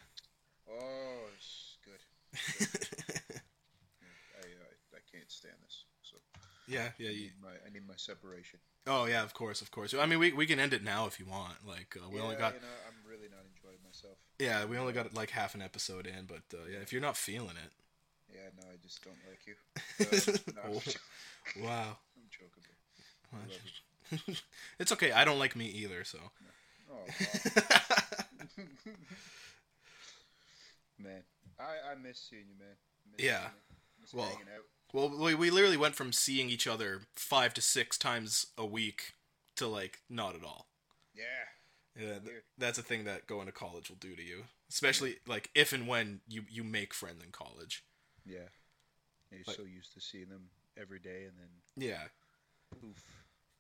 Oh, 0.71 1.25
it's 1.37 1.79
good. 1.85 2.59
good. 2.61 2.69
I, 4.37 4.47
uh, 4.47 4.95
I 4.95 5.03
can't 5.11 5.33
stand 5.33 5.57
this. 5.65 5.83
Yeah, 6.69 6.89
yeah. 6.99 7.11
I 7.11 7.13
need 7.13 7.33
my 7.43 7.49
I 7.67 7.71
need 7.73 7.87
my 7.87 7.95
separation. 7.97 8.59
oh, 8.87 9.05
yeah, 9.07 9.23
of 9.23 9.35
course, 9.35 9.61
of 9.63 9.71
course. 9.71 9.95
I 9.95 10.07
mean, 10.07 10.19
we, 10.19 10.33
we 10.33 10.47
can 10.47 10.59
end 10.61 10.73
it 10.73 10.83
now 10.83 11.07
if 11.07 11.19
you 11.21 11.27
want. 11.27 11.55
Like, 11.67 11.97
uh, 11.97 12.09
we 12.09 12.17
yeah, 12.19 12.23
only 12.25 12.37
got 12.37 12.55
You 12.55 12.61
know, 12.61 12.67
I'm 12.89 12.95
really 13.11 13.29
not 13.29 13.45
enjoying 13.55 13.79
myself. 13.85 14.17
yeah, 14.39 14.65
we 14.65 14.79
only 14.79 14.93
got 14.93 15.13
like 15.15 15.31
half 15.31 15.55
an 15.55 15.63
episode 15.63 16.07
in, 16.07 16.27
but 16.27 16.43
uh, 16.57 16.65
yeah, 16.71 16.79
if 16.79 16.93
you're 16.93 17.03
not 17.03 17.17
feeling 17.17 17.57
it, 17.57 17.73
Yeah, 18.33 18.49
no, 18.61 18.67
I 18.69 18.77
just 18.83 19.03
don't 19.05 19.19
like 19.29 19.47
you. 19.47 19.55
Um, 20.01 20.07
no, 20.75 20.81
Oh. 21.59 21.65
wow, 21.65 21.99
I'm 22.17 22.29
joking. 22.31 22.65
it's 24.79 24.93
okay. 24.93 25.13
I 25.13 25.25
don't 25.25 25.39
like 25.39 25.57
me 25.57 25.67
either, 25.67 26.05
so. 26.05 26.19
Oh, 26.91 26.97
wow. 26.97 27.07
man, 30.99 31.23
I 31.59 31.93
I 31.93 31.95
miss 32.03 32.19
seeing 32.19 32.45
you, 32.49 32.57
man. 32.59 32.77
Miss 33.13 33.25
Yeah. 33.25 33.43
you. 33.43 33.49
Miss 34.01 34.15
Well, 34.15 34.27
hanging 34.27 34.49
out. 34.55 34.65
Well, 34.93 35.11
we, 35.11 35.35
we 35.35 35.51
literally 35.51 35.77
went 35.77 35.95
from 35.95 36.13
seeing 36.13 36.49
each 36.49 36.67
other 36.67 37.03
five 37.17 37.53
to 37.55 37.61
six 37.61 37.99
times 37.99 38.47
a 38.57 38.65
week 38.65 39.13
to 39.57 39.67
like 39.67 40.01
not 40.09 40.35
at 40.35 40.45
all. 40.45 40.69
Yeah. 41.15 41.23
Yeah, 41.99 42.19
th- 42.19 42.43
that's 42.59 42.79
a 42.79 42.83
thing 42.83 43.05
that 43.05 43.27
going 43.27 43.47
to 43.47 43.53
college 43.53 43.89
will 43.89 43.97
do 43.97 44.15
to 44.15 44.23
you, 44.23 44.45
especially 44.71 45.17
like 45.27 45.51
if 45.55 45.73
and 45.73 45.89
when 45.89 46.21
you 46.29 46.43
you 46.51 46.63
make 46.63 46.93
friends 46.93 47.23
in 47.25 47.31
college. 47.33 47.85
Yeah. 48.27 48.49
You're 49.31 49.41
Like- 49.47 49.57
so 49.57 49.65
used 49.65 49.95
to 49.95 50.01
seeing 50.01 50.29
them 50.29 50.51
every 50.77 50.99
day, 50.99 51.25
and 51.25 51.39
then 51.39 51.49
Yeah, 51.77 52.03
poof. 52.81 53.03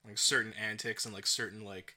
like 0.06 0.18
certain 0.18 0.52
antics 0.52 1.04
and 1.06 1.14
like 1.14 1.26
certain 1.26 1.64
like 1.64 1.96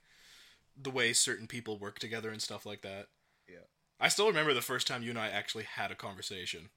the 0.82 0.90
way 0.92 1.12
certain 1.12 1.46
people 1.46 1.78
work 1.78 2.00
together 2.00 2.30
and 2.30 2.42
stuff 2.42 2.66
like 2.66 2.82
that. 2.84 3.08
Yeah. 3.50 3.66
I 4.00 4.08
still 4.08 4.28
remember 4.28 4.54
the 4.54 4.62
first 4.62 4.88
time 4.88 5.04
you 5.04 5.10
and 5.10 5.20
I 5.20 5.28
actually 5.28 5.66
had 5.66 5.92
a 5.92 5.96
conversation. 5.96 6.70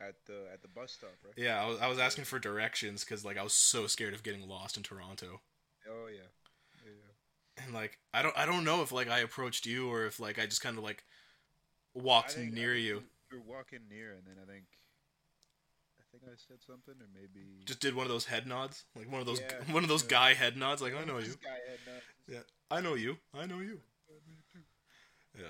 At 0.00 0.14
the 0.26 0.46
at 0.52 0.62
the 0.62 0.68
bus 0.68 0.92
stop, 0.92 1.10
right? 1.24 1.34
Yeah, 1.36 1.60
I 1.62 1.66
was, 1.66 1.80
I 1.80 1.88
was 1.88 1.98
asking 1.98 2.24
for 2.24 2.38
directions 2.38 3.04
because 3.04 3.24
like 3.24 3.36
I 3.36 3.42
was 3.42 3.52
so 3.52 3.86
scared 3.88 4.14
of 4.14 4.22
getting 4.22 4.48
lost 4.48 4.76
in 4.76 4.82
Toronto. 4.84 5.40
Oh 5.90 6.06
yeah. 6.06 6.20
Yeah. 6.84 7.64
and 7.64 7.74
like 7.74 7.98
I 8.14 8.22
don't 8.22 8.36
I 8.38 8.46
don't 8.46 8.62
know 8.64 8.82
if 8.82 8.92
like 8.92 9.08
I 9.10 9.18
approached 9.20 9.66
you 9.66 9.90
or 9.90 10.06
if 10.06 10.20
like 10.20 10.38
I 10.38 10.46
just 10.46 10.62
kind 10.62 10.78
of 10.78 10.84
like 10.84 11.02
walked 11.94 12.32
think- 12.32 12.52
near 12.52 12.74
you. 12.76 12.94
you, 12.96 13.02
We 13.32 13.38
were 13.38 13.44
walking 13.56 13.80
near, 13.90 14.12
and 14.12 14.22
then 14.24 14.36
I 14.40 14.46
think, 14.50 14.64
I 15.98 16.04
think 16.12 16.22
I 16.32 16.36
said 16.36 16.58
something, 16.64 16.94
or 17.00 17.08
maybe 17.12 17.64
just 17.64 17.80
did 17.80 17.94
one 17.96 18.06
of 18.06 18.10
those 18.12 18.26
head 18.26 18.46
nods, 18.46 18.84
like 18.94 19.10
one 19.10 19.20
of 19.20 19.26
those 19.26 19.40
Yeah, 19.40 19.52
one 19.74 19.82
of 19.82 19.88
those 19.88 20.04
yeah. 20.04 20.10
guy 20.10 20.34
head 20.34 20.56
nods, 20.56 20.80
like 20.80 20.94
I 20.94 21.04
know 21.04 21.18
you, 21.18 21.34
guy 21.42 21.58
had 21.68 21.92
nuts. 21.92 22.06
yeah, 22.28 22.76
I 22.76 22.80
know 22.80 22.94
you, 22.94 23.18
I 23.34 23.46
know 23.46 23.58
you, 23.58 23.80
yeah. 25.36 25.44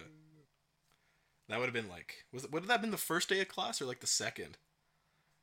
That 1.49 1.59
would 1.59 1.67
have 1.67 1.75
been 1.75 1.89
like 1.89 2.25
was 2.33 2.45
it, 2.45 2.53
would 2.53 2.65
that 2.65 2.73
have 2.73 2.81
been 2.83 2.91
the 2.91 2.97
first 2.97 3.29
day 3.29 3.41
of 3.41 3.49
class 3.49 3.81
or 3.81 3.87
like 3.87 4.01
the 4.01 4.07
second? 4.07 4.59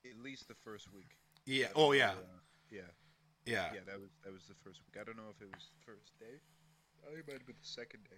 At 0.05 0.23
least 0.23 0.47
the 0.47 0.55
first 0.63 0.93
week. 0.93 1.17
Yeah. 1.45 1.67
Oh 1.75 1.91
yeah. 1.91 2.11
uh, 2.11 2.39
yeah. 2.71 2.81
Yeah. 3.45 3.69
Yeah. 3.73 3.79
That 3.87 3.99
was 3.99 4.09
that 4.23 4.33
was 4.33 4.43
the 4.47 4.55
first 4.63 4.79
week. 4.85 5.01
I 5.01 5.03
don't 5.03 5.17
know 5.17 5.29
if 5.35 5.41
it 5.41 5.49
was 5.53 5.65
the 5.79 5.85
first 5.91 6.17
day. 6.19 6.39
I 7.03 7.07
think 7.07 7.19
it 7.19 7.27
might 7.27 7.37
have 7.37 7.45
been 7.47 7.55
the 7.61 7.67
second 7.67 8.03
day. 8.05 8.17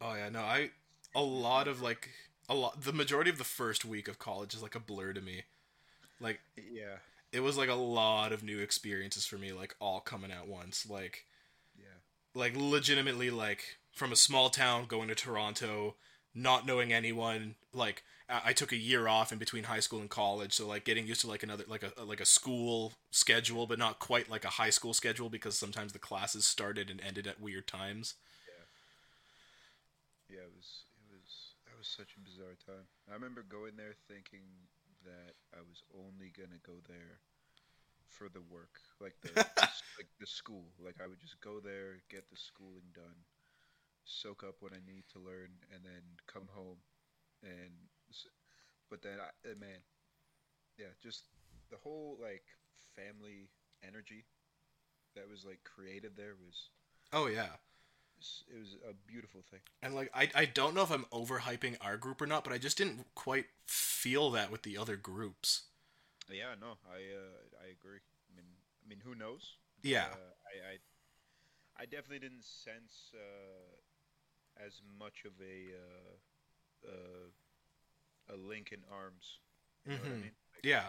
Oh 0.00 0.14
yeah. 0.14 0.28
No, 0.28 0.40
I 0.40 0.70
a 1.14 1.22
lot 1.22 1.68
of 1.68 1.80
like 1.82 2.10
a 2.48 2.54
lot 2.54 2.82
the 2.82 2.92
majority 2.92 3.30
of 3.30 3.38
the 3.38 3.44
first 3.44 3.84
week 3.84 4.08
of 4.08 4.18
college 4.18 4.54
is 4.54 4.62
like 4.62 4.74
a 4.74 4.80
blur 4.80 5.12
to 5.14 5.20
me. 5.20 5.42
Like 6.20 6.40
Yeah. 6.56 6.96
it 7.32 7.40
was 7.40 7.56
like 7.56 7.68
a 7.70 7.74
lot 7.74 8.32
of 8.32 8.42
new 8.42 8.58
experiences 8.60 9.24
for 9.26 9.36
me, 9.38 9.52
like 9.52 9.74
all 9.80 10.00
coming 10.00 10.30
at 10.30 10.46
once. 10.48 10.86
Like 10.88 11.24
Yeah. 11.78 11.98
like 12.34 12.54
legitimately 12.56 13.30
like 13.30 13.78
from 13.92 14.12
a 14.12 14.16
small 14.16 14.48
town 14.50 14.86
going 14.86 15.08
to 15.08 15.14
Toronto, 15.14 15.96
not 16.34 16.66
knowing 16.66 16.92
anyone. 16.92 17.54
Like 17.72 18.02
I, 18.28 18.52
took 18.52 18.72
a 18.72 18.76
year 18.76 19.08
off 19.08 19.32
in 19.32 19.38
between 19.38 19.64
high 19.64 19.80
school 19.80 20.00
and 20.00 20.08
college, 20.08 20.52
so 20.54 20.66
like 20.66 20.84
getting 20.84 21.06
used 21.06 21.20
to 21.22 21.26
like 21.26 21.42
another 21.42 21.64
like 21.68 21.82
a 21.82 21.92
like 22.04 22.20
a 22.20 22.24
school 22.26 22.92
schedule, 23.10 23.66
but 23.66 23.78
not 23.78 23.98
quite 23.98 24.30
like 24.30 24.44
a 24.44 24.56
high 24.56 24.70
school 24.70 24.94
schedule 24.94 25.28
because 25.28 25.56
sometimes 25.56 25.92
the 25.92 25.98
classes 25.98 26.46
started 26.46 26.90
and 26.90 27.00
ended 27.00 27.26
at 27.26 27.40
weird 27.40 27.66
times. 27.66 28.14
Yeah. 30.28 30.36
yeah, 30.36 30.44
It 30.44 30.52
was 30.56 30.84
it 31.10 31.16
was 31.16 31.54
that 31.66 31.76
was 31.78 31.88
such 31.88 32.16
a 32.16 32.20
bizarre 32.20 32.56
time. 32.64 32.86
I 33.10 33.14
remember 33.14 33.44
going 33.48 33.76
there 33.76 33.94
thinking 34.08 34.44
that 35.04 35.34
I 35.52 35.60
was 35.60 35.82
only 35.92 36.32
gonna 36.32 36.62
go 36.64 36.80
there 36.88 37.20
for 38.08 38.28
the 38.28 38.42
work, 38.48 38.80
like 39.00 39.16
the, 39.20 39.32
the 39.34 39.44
like 39.98 40.08
the 40.20 40.26
school. 40.26 40.72
Like 40.82 40.96
I 41.02 41.06
would 41.06 41.20
just 41.20 41.40
go 41.40 41.60
there, 41.60 42.00
get 42.08 42.30
the 42.30 42.36
schooling 42.36 42.88
done, 42.94 43.18
soak 44.04 44.42
up 44.42 44.56
what 44.60 44.72
I 44.72 44.80
need 44.86 45.04
to 45.12 45.18
learn, 45.18 45.50
and 45.72 45.84
then 45.84 46.02
come 46.26 46.48
home. 46.54 46.78
And 47.42 47.72
but 48.90 49.02
then 49.02 49.18
I, 49.18 49.50
uh, 49.50 49.54
man, 49.58 49.80
yeah, 50.78 50.92
just 51.02 51.24
the 51.70 51.76
whole 51.76 52.18
like 52.20 52.44
family 52.94 53.48
energy 53.86 54.24
that 55.14 55.28
was 55.30 55.44
like 55.44 55.60
created 55.64 56.12
there 56.16 56.34
was 56.44 56.68
Oh 57.12 57.26
yeah. 57.26 57.56
it 58.48 58.58
was 58.58 58.76
a 58.88 58.94
beautiful 59.10 59.42
thing. 59.50 59.60
And 59.82 59.94
like 59.94 60.10
I, 60.14 60.30
I 60.34 60.44
don't 60.44 60.74
know 60.74 60.82
if 60.82 60.90
I'm 60.90 61.06
overhyping 61.12 61.76
our 61.80 61.96
group 61.96 62.20
or 62.20 62.26
not, 62.26 62.44
but 62.44 62.52
I 62.52 62.58
just 62.58 62.78
didn't 62.78 63.06
quite 63.14 63.46
feel 63.66 64.30
that 64.30 64.50
with 64.50 64.62
the 64.62 64.76
other 64.78 64.96
groups. 64.96 65.62
Yeah, 66.30 66.54
no, 66.60 66.78
I 66.88 66.98
uh, 67.12 67.64
I 67.64 67.70
agree. 67.70 67.98
I 67.98 68.36
mean, 68.36 68.46
I 68.84 68.88
mean, 68.88 69.00
who 69.04 69.14
knows? 69.14 69.56
Yeah. 69.82 70.06
Uh, 70.12 70.32
I, 70.46 70.72
I 70.72 71.82
I 71.82 71.84
definitely 71.86 72.20
didn't 72.20 72.44
sense 72.44 73.12
uh, 73.14 73.76
as 74.64 74.80
much 74.98 75.24
of 75.24 75.32
a 75.40 75.74
uh, 75.76 76.90
uh, 76.90 78.34
a 78.34 78.36
link 78.36 78.72
in 78.72 78.78
arms. 78.92 79.38
You 79.86 79.92
know 79.92 79.98
what 79.98 80.06
I 80.06 80.10
mean? 80.10 80.22
Like, 80.54 80.64
Yeah. 80.64 80.84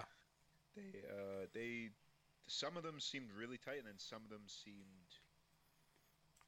They 0.76 1.00
uh, 1.10 1.46
they 1.54 1.90
some 2.48 2.78
of 2.78 2.84
them 2.84 3.00
seemed 3.00 3.28
really 3.38 3.58
tight, 3.58 3.78
and 3.78 3.88
then 3.88 3.98
some 3.98 4.24
of 4.24 4.30
them 4.30 4.44
seemed 4.48 5.10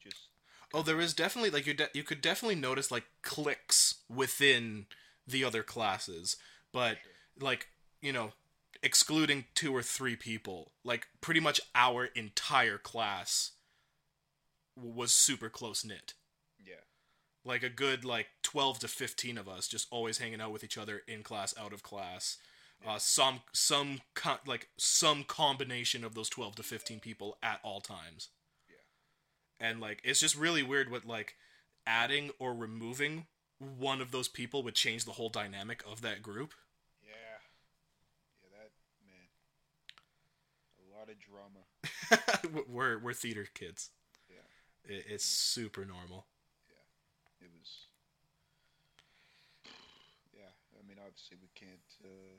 just 0.04 0.30
Oh, 0.74 0.82
there 0.82 1.00
is 1.00 1.14
definitely 1.14 1.52
like 1.52 1.66
you 1.66 1.74
de- 1.74 1.90
you 1.94 2.04
could 2.04 2.22
definitely 2.22 2.56
notice 2.56 2.92
like 2.92 3.06
cliques 3.22 3.96
within 4.10 4.88
the 5.28 5.44
other 5.44 5.64
classes, 5.64 6.38
but 6.72 6.98
like 7.40 7.68
you 8.02 8.12
know, 8.12 8.34
excluding 8.84 9.46
two 9.54 9.76
or 9.76 9.82
three 9.82 10.16
people, 10.16 10.72
like 10.84 11.08
pretty 11.22 11.40
much 11.40 11.62
our 11.74 12.06
entire 12.06 12.78
class 12.78 13.52
was 14.76 15.14
super 15.14 15.50
close 15.50 15.86
knit. 15.86 16.14
Yeah. 17.46 17.52
Like 17.52 17.64
a 17.64 17.70
good 17.70 18.04
like 18.06 18.28
twelve 18.44 18.80
to 18.80 18.88
fifteen 18.88 19.38
of 19.38 19.48
us, 19.48 19.68
just 19.68 19.88
always 19.92 20.18
hanging 20.18 20.42
out 20.42 20.52
with 20.52 20.64
each 20.64 20.78
other 20.78 21.02
in 21.08 21.24
class, 21.24 21.54
out 21.60 21.74
of 21.74 21.84
class. 21.84 22.38
Uh, 22.86 22.98
some 23.00 23.42
some 23.54 24.02
co- 24.14 24.38
like 24.46 24.68
some 24.78 25.24
combination 25.24 26.04
of 26.04 26.14
those 26.14 26.30
twelve 26.30 26.56
to 26.56 26.64
fifteen 26.64 27.00
people 27.00 27.38
at 27.42 27.60
all 27.64 27.82
times 27.82 28.30
and 29.60 29.80
like 29.80 30.02
it's 30.04 30.20
just 30.20 30.36
really 30.36 30.64
weird 30.64 30.92
what 30.92 31.06
like 31.06 31.36
adding 31.88 32.32
or 32.40 32.54
removing 32.54 33.26
one 33.60 34.02
of 34.02 34.12
those 34.12 34.28
people 34.28 34.64
would 34.64 34.76
change 34.76 35.06
the 35.06 35.14
whole 35.14 35.30
dynamic 35.30 35.82
of 35.90 36.02
that 36.02 36.22
group 36.22 36.54
Yeah. 37.02 37.14
Yeah, 38.44 38.50
that 38.60 38.72
man. 39.08 39.28
A 40.80 40.98
lot 40.98 41.10
of 41.10 41.18
drama. 41.20 42.66
we're 42.70 43.00
we're 43.00 43.14
theater 43.14 43.48
kids 43.54 43.90
Yeah. 44.30 44.94
it, 44.96 45.06
it's 45.10 45.26
super 45.26 45.86
normal 45.86 46.26
It 47.42 47.50
was. 47.60 47.88
Yeah, 50.34 50.52
I 50.80 50.88
mean, 50.88 50.98
obviously 51.16 51.38
we 51.42 51.50
can't 51.56 51.90
uh, 52.04 52.36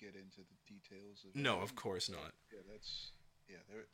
get 0.00 0.14
into 0.14 0.40
the 0.42 0.58
details 0.66 1.24
of. 1.24 1.34
no 1.34 1.60
of 1.60 1.74
course 1.74 2.08
not 2.10 2.32
Yeah, 2.52 2.60
that's 2.70 3.12
yeah. 3.48 3.56
There. 3.70 3.86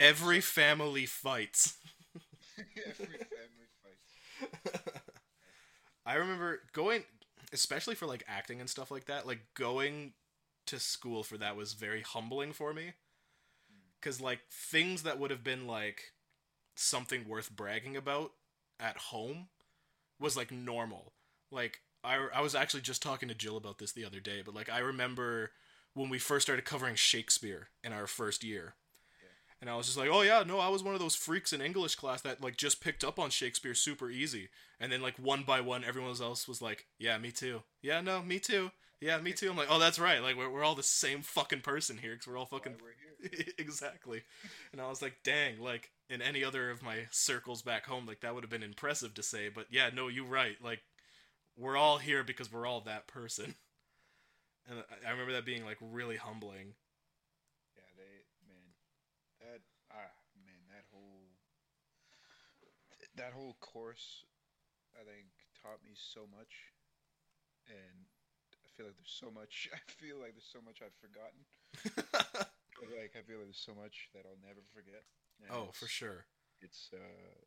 every 0.00 0.40
family 0.40 1.06
fights 1.06 1.76
every 2.86 3.06
family 3.06 3.68
fights. 3.82 4.92
i 6.06 6.14
remember 6.14 6.60
going 6.72 7.04
especially 7.52 7.94
for 7.94 8.06
like 8.06 8.24
acting 8.28 8.60
and 8.60 8.68
stuff 8.68 8.90
like 8.90 9.06
that 9.06 9.26
like 9.26 9.40
going 9.54 10.12
to 10.66 10.78
school 10.78 11.22
for 11.22 11.38
that 11.38 11.56
was 11.56 11.72
very 11.72 12.02
humbling 12.02 12.52
for 12.52 12.72
me 12.74 12.92
because 14.00 14.20
like 14.20 14.40
things 14.50 15.02
that 15.02 15.18
would 15.18 15.30
have 15.30 15.42
been 15.44 15.66
like 15.66 16.12
something 16.76 17.26
worth 17.28 17.50
bragging 17.54 17.96
about 17.96 18.32
at 18.78 18.96
home 18.96 19.48
was 20.20 20.36
like 20.36 20.50
normal. 20.52 21.12
Like 21.50 21.80
I 22.04 22.28
I 22.34 22.40
was 22.40 22.54
actually 22.54 22.82
just 22.82 23.02
talking 23.02 23.28
to 23.28 23.34
Jill 23.34 23.56
about 23.56 23.78
this 23.78 23.92
the 23.92 24.04
other 24.04 24.20
day, 24.20 24.42
but 24.44 24.54
like 24.54 24.70
I 24.70 24.78
remember 24.78 25.52
when 25.94 26.08
we 26.08 26.18
first 26.18 26.46
started 26.46 26.64
covering 26.64 26.94
Shakespeare 26.94 27.68
in 27.82 27.92
our 27.92 28.06
first 28.06 28.44
year. 28.44 28.74
And 29.60 29.68
I 29.68 29.74
was 29.74 29.86
just 29.86 29.98
like, 29.98 30.08
"Oh 30.08 30.22
yeah, 30.22 30.44
no, 30.46 30.60
I 30.60 30.68
was 30.68 30.84
one 30.84 30.94
of 30.94 31.00
those 31.00 31.16
freaks 31.16 31.52
in 31.52 31.60
English 31.60 31.96
class 31.96 32.20
that 32.22 32.40
like 32.40 32.56
just 32.56 32.80
picked 32.80 33.02
up 33.02 33.18
on 33.18 33.30
Shakespeare 33.30 33.74
super 33.74 34.08
easy." 34.08 34.50
And 34.78 34.92
then 34.92 35.02
like 35.02 35.18
one 35.18 35.42
by 35.42 35.60
one 35.60 35.82
everyone 35.82 36.14
else 36.20 36.46
was 36.46 36.62
like, 36.62 36.86
"Yeah, 36.98 37.18
me 37.18 37.32
too." 37.32 37.62
"Yeah, 37.82 38.00
no, 38.00 38.22
me 38.22 38.38
too." 38.38 38.70
"Yeah, 39.00 39.18
me 39.18 39.32
too." 39.32 39.50
I'm 39.50 39.56
like, 39.56 39.66
"Oh, 39.68 39.80
that's 39.80 39.98
right. 39.98 40.22
Like 40.22 40.36
we're 40.36 40.48
we're 40.48 40.62
all 40.62 40.76
the 40.76 40.84
same 40.84 41.22
fucking 41.22 41.62
person 41.62 41.98
here 41.98 42.16
cuz 42.16 42.28
we're 42.28 42.36
all 42.36 42.46
fucking 42.46 42.76
we're 42.80 42.94
exactly. 43.58 44.22
And 44.72 44.80
I 44.80 44.88
was 44.88 45.02
like, 45.02 45.22
dang, 45.24 45.60
like 45.60 45.90
in 46.08 46.22
any 46.22 46.44
other 46.44 46.70
of 46.70 46.82
my 46.82 47.06
circles 47.10 47.62
back 47.62 47.86
home, 47.86 48.06
like 48.06 48.20
that 48.20 48.34
would 48.34 48.44
have 48.44 48.50
been 48.50 48.62
impressive 48.62 49.14
to 49.14 49.22
say. 49.22 49.48
But 49.48 49.66
yeah, 49.70 49.90
no, 49.92 50.08
you're 50.08 50.24
right. 50.24 50.56
Like 50.62 50.82
we're 51.58 51.76
all 51.76 51.98
here 51.98 52.22
because 52.24 52.52
we're 52.52 52.66
all 52.66 52.80
that 52.82 53.06
person. 53.06 53.54
And 54.68 54.84
I- 55.06 55.10
remember 55.12 55.32
that 55.32 55.46
being 55.46 55.64
like 55.64 55.78
really 55.80 56.16
humbling. 56.16 56.76
Yeah, 57.72 57.88
they 57.96 58.20
man, 58.44 58.68
that 59.40 59.60
ah 59.90 60.12
man, 60.44 60.60
that 60.68 60.84
whole 60.92 61.24
that 63.16 63.32
whole 63.32 63.56
course, 63.60 64.24
I 64.92 65.04
think 65.08 65.32
taught 65.62 65.80
me 65.84 65.92
so 65.96 66.28
much, 66.36 66.68
and 67.66 68.06
I 68.52 68.68
feel 68.76 68.86
like 68.86 68.96
there's 69.00 69.16
so 69.18 69.30
much. 69.32 69.70
I 69.74 69.80
feel 69.88 70.20
like 70.20 70.36
there's 70.36 70.52
so 70.52 70.60
much 70.60 70.82
I've 70.84 71.00
forgotten. 71.00 71.42
Like 72.78 73.18
I 73.18 73.26
feel 73.26 73.42
like 73.42 73.50
there's 73.50 73.58
so 73.58 73.74
much 73.74 74.06
that 74.14 74.22
I'll 74.22 74.38
never 74.46 74.62
forget. 74.70 75.02
and 75.42 75.50
oh, 75.50 75.70
for 75.72 75.88
sure. 75.88 76.26
It's 76.62 76.90
uh, 76.94 77.42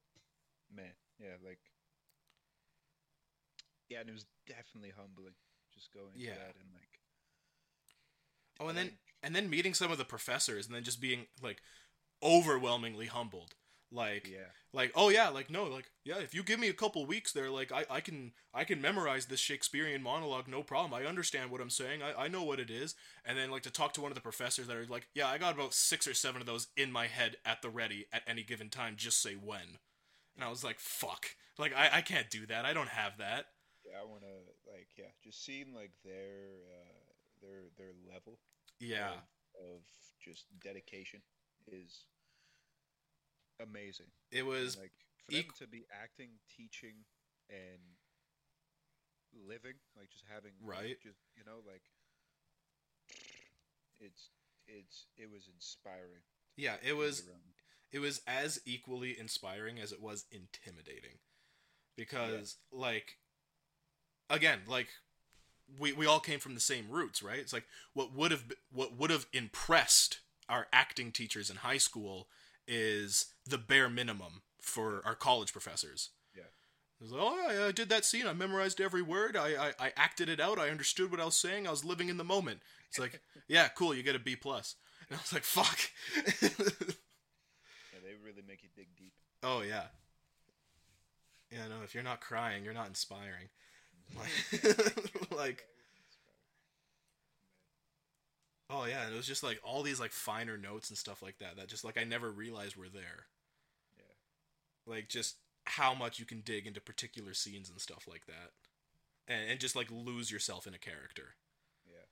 man, 0.76 0.92
yeah, 1.24 1.40
like 1.40 1.71
yeah, 3.92 4.00
and 4.00 4.10
it 4.10 4.14
was 4.14 4.26
definitely 4.48 4.92
humbling 4.98 5.34
just 5.74 5.94
going 5.94 6.16
Yeah. 6.16 6.34
to 6.34 6.40
that 6.40 6.56
and 6.60 6.72
like. 6.74 7.00
Oh, 8.60 8.68
and 8.68 8.78
then 8.78 8.92
and 9.24 9.36
then 9.36 9.50
meeting 9.50 9.74
some 9.74 9.92
of 9.92 9.98
the 9.98 10.06
professors 10.06 10.66
and 10.66 10.76
then 10.76 10.84
just 10.84 11.02
being 11.02 11.28
like 11.42 11.62
overwhelmingly 12.24 13.08
humbled. 13.08 13.56
Like 13.94 14.26
yeah, 14.26 14.48
like 14.72 14.94
oh 14.96 15.10
yeah 15.10 15.28
like 15.28 15.50
no 15.50 15.66
like 15.66 15.92
yeah 16.06 16.20
if 16.20 16.34
you 16.34 16.44
give 16.44 16.62
me 16.62 16.70
a 16.70 16.74
couple 16.74 17.06
weeks 17.06 17.34
there 17.34 17.50
like 17.50 17.74
I, 17.74 17.84
I 17.90 18.00
can 18.00 18.32
i 18.54 18.64
can 18.64 18.80
memorize 18.80 19.26
this 19.26 19.42
shakespearean 19.42 20.02
monologue 20.02 20.48
no 20.48 20.64
problem. 20.64 20.94
I 20.94 21.06
understand 21.06 21.52
what 21.52 21.60
i'm 21.60 21.70
saying. 21.70 22.02
I, 22.02 22.24
I 22.24 22.28
know 22.30 22.42
what 22.42 22.62
it 22.62 22.70
is. 22.70 22.96
And 23.26 23.38
then 23.38 23.52
like 23.52 23.64
to 23.64 23.70
talk 23.70 23.92
to 23.96 24.02
one 24.02 24.10
of 24.10 24.16
the 24.16 24.22
professors 24.22 24.68
that 24.68 24.78
are 24.78 24.86
like 24.86 25.10
yeah 25.14 25.28
i 25.28 25.38
got 25.38 25.54
about 25.56 25.74
six 25.74 26.08
or 26.08 26.14
seven 26.14 26.40
of 26.40 26.48
those 26.48 26.68
in 26.78 26.90
my 26.90 27.08
head 27.08 27.36
at 27.46 27.62
the 27.62 27.70
ready 27.70 28.06
at 28.14 28.22
any 28.26 28.44
given 28.44 28.70
time 28.70 28.94
just 28.96 29.22
say 29.22 29.34
when. 29.34 29.78
And 30.36 30.44
i 30.46 30.48
was 30.48 30.64
like 30.64 30.80
fuck. 30.80 31.26
Like 31.60 31.74
i, 31.76 31.98
I 31.98 32.02
can't 32.02 32.30
do 32.30 32.46
that. 32.46 32.64
I 32.64 32.72
don't 32.72 32.88
have 32.88 33.18
that 33.18 33.48
I 34.00 34.04
want 34.06 34.22
to 34.24 34.36
like 34.72 34.88
yeah, 34.98 35.12
just 35.24 35.44
seeing 35.46 35.74
like 35.74 35.92
their 36.04 36.64
uh, 36.70 37.04
their 37.42 37.70
their 37.78 37.94
level 38.10 38.40
yeah 38.80 39.14
of, 39.56 39.78
of 39.78 39.82
just 40.24 40.46
dedication 40.62 41.22
is 41.68 42.06
amazing. 43.62 44.08
it 44.32 44.46
was 44.46 44.78
like 44.78 44.92
for 45.26 45.32
them 45.34 45.44
to 45.60 45.68
be 45.68 45.86
acting, 45.92 46.30
teaching, 46.56 47.06
and 47.50 47.80
living, 49.48 49.76
like 49.98 50.10
just 50.10 50.26
having 50.28 50.52
like, 50.66 50.78
Right. 50.78 50.98
just 51.02 51.20
you 51.36 51.44
know, 51.46 51.60
like 51.68 51.84
it's 54.00 54.30
it's 54.68 55.08
it 55.18 55.30
was 55.32 55.48
inspiring. 55.54 56.22
yeah 56.58 56.76
it 56.84 56.94
was 56.96 57.24
it 57.92 58.00
was 58.00 58.22
as 58.28 58.60
equally 58.66 59.18
inspiring 59.20 59.80
as 59.80 59.92
it 59.92 60.02
was 60.02 60.26
intimidating 60.32 61.20
because 61.98 62.58
like 62.72 63.18
again 64.32 64.60
like 64.68 64.88
we, 65.80 65.94
we 65.94 66.06
all 66.06 66.20
came 66.20 66.40
from 66.40 66.54
the 66.56 66.60
same 66.60 66.86
roots 66.90 67.22
right 67.24 67.40
it's 67.40 67.54
like 67.54 67.66
what 67.94 68.14
would 68.14 68.32
have 68.32 68.44
what 68.74 68.98
would 68.98 69.10
have 69.10 69.26
impressed 69.34 70.20
our 70.50 70.68
acting 70.74 71.12
teachers 71.12 71.50
in 71.50 71.58
high 71.58 71.78
school 71.78 72.28
is 72.68 73.28
the 73.48 73.58
bare 73.58 73.90
minimum 73.90 74.42
for 74.62 75.02
our 75.06 75.16
college 75.16 75.52
professors 75.52 76.10
Yeah. 76.36 76.44
it 77.00 77.04
was 77.04 77.12
like, 77.12 77.22
oh 77.22 77.48
I, 77.64 77.68
I 77.68 77.72
did 77.72 77.90
that 77.90 78.06
scene 78.06 78.28
i 78.28 78.34
memorized 78.34 78.82
every 78.82 79.02
word 79.02 79.36
I, 79.38 79.50
I 79.68 79.74
i 79.88 79.94
acted 79.96 80.30
it 80.30 80.40
out 80.40 80.60
i 80.60 80.70
understood 80.70 81.12
what 81.12 81.20
i 81.20 81.26
was 81.26 81.38
saying 81.38 81.68
i 81.68 81.72
was 81.72 81.86
living 81.86 82.10
in 82.10 82.18
the 82.18 82.24
moment 82.24 82.60
it's 82.90 83.00
like 83.00 83.22
yeah 83.48 83.68
cool 83.70 83.94
you 83.94 84.04
get 84.04 84.16
a 84.16 84.20
b 84.20 84.36
plus 84.36 84.76
plus. 84.76 85.10
and 85.10 85.18
i 85.18 85.22
was 85.22 85.34
like 85.34 85.44
fuck 85.44 85.80
Yeah, 86.42 88.00
they 88.04 88.16
really 88.24 88.44
make 88.48 88.64
you 88.64 88.70
dig 88.76 88.88
deep. 88.98 89.14
Oh 89.44 89.62
yeah. 89.62 89.86
Yeah, 91.52 91.68
no, 91.68 91.84
if 91.84 91.94
you're 91.94 92.04
not 92.04 92.22
crying, 92.22 92.64
you're 92.64 92.74
not 92.74 92.88
inspiring. 92.88 93.50
Like, 95.36 95.66
oh 98.70 98.86
yeah, 98.86 99.06
and 99.06 99.14
it 99.14 99.18
was 99.18 99.28
just 99.28 99.44
like 99.44 99.60
all 99.64 99.82
these 99.84 100.00
like 100.00 100.12
finer 100.12 100.58
notes 100.58 100.90
and 100.90 100.98
stuff 100.98 101.22
like 101.22 101.38
that 101.40 101.58
that 101.58 101.68
just 101.68 101.84
like 101.84 101.98
I 101.98 102.04
never 102.04 102.30
realized 102.32 102.76
were 102.76 102.90
there. 102.90 103.26
Yeah. 103.98 104.94
Like 104.94 105.10
just 105.10 105.38
how 105.66 105.94
much 105.94 106.20
you 106.20 106.26
can 106.26 106.42
dig 106.42 106.68
into 106.68 106.82
particular 106.82 107.34
scenes 107.34 107.70
and 107.70 107.80
stuff 107.80 108.08
like 108.08 108.26
that. 108.28 108.52
And, 109.28 109.52
and 109.52 109.60
just 109.60 109.76
like 109.76 109.90
lose 109.92 110.32
yourself 110.32 110.68
in 110.68 110.74
a 110.74 110.80
character. 110.80 111.36
Yeah. 111.86 112.06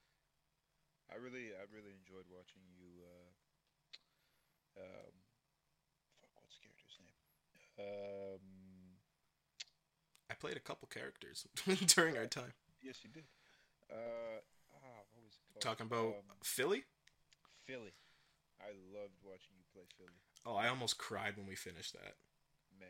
I 1.11 1.17
really 1.17 1.51
I 1.53 1.65
really 1.73 1.93
enjoyed 1.93 2.25
watching 2.31 2.61
you 2.77 3.03
uh 3.03 3.29
um 4.81 5.13
fuck 6.21 6.31
what's 6.41 6.57
the 6.57 6.63
character's 6.63 6.97
name? 7.01 7.17
Um 7.79 8.41
I 10.29 10.33
played 10.35 10.57
a 10.57 10.59
couple 10.59 10.87
characters 10.87 11.47
during 11.95 12.17
our 12.17 12.25
time. 12.27 12.53
yes 12.81 12.97
you 13.03 13.09
did. 13.09 13.23
Uh 13.91 13.95
ah 14.75 15.01
what 15.11 15.23
was 15.23 15.33
it 15.33 15.41
called? 15.53 15.61
Talking 15.61 15.87
about 15.87 16.05
um, 16.07 16.37
Philly? 16.43 16.83
Philly. 17.65 17.93
I 18.61 18.71
loved 18.93 19.13
watching 19.23 19.55
you 19.57 19.63
play 19.73 19.83
Philly. 19.97 20.09
Oh, 20.45 20.55
I 20.55 20.67
almost 20.67 20.97
cried 20.97 21.37
when 21.37 21.47
we 21.47 21.55
finished 21.55 21.93
that. 21.93 22.15
Man. 22.79 22.89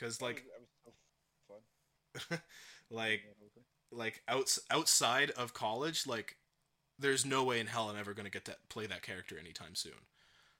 That 0.00 0.22
like 0.22 0.42
was, 0.44 0.44
that 0.52 0.60
was 0.60 0.70
so 0.84 2.28
fun. 2.28 2.38
like 2.90 3.22
thing. 3.54 3.64
like 3.90 4.22
outs- 4.28 4.60
outside 4.70 5.30
of 5.32 5.54
college 5.54 6.06
like 6.06 6.36
there's 6.98 7.24
no 7.26 7.42
way 7.42 7.58
in 7.58 7.66
hell 7.66 7.88
i'm 7.90 7.96
ever 7.98 8.14
going 8.14 8.24
to 8.24 8.30
get 8.30 8.44
to 8.44 8.54
play 8.68 8.86
that 8.86 9.02
character 9.02 9.36
anytime 9.38 9.74
soon 9.74 9.92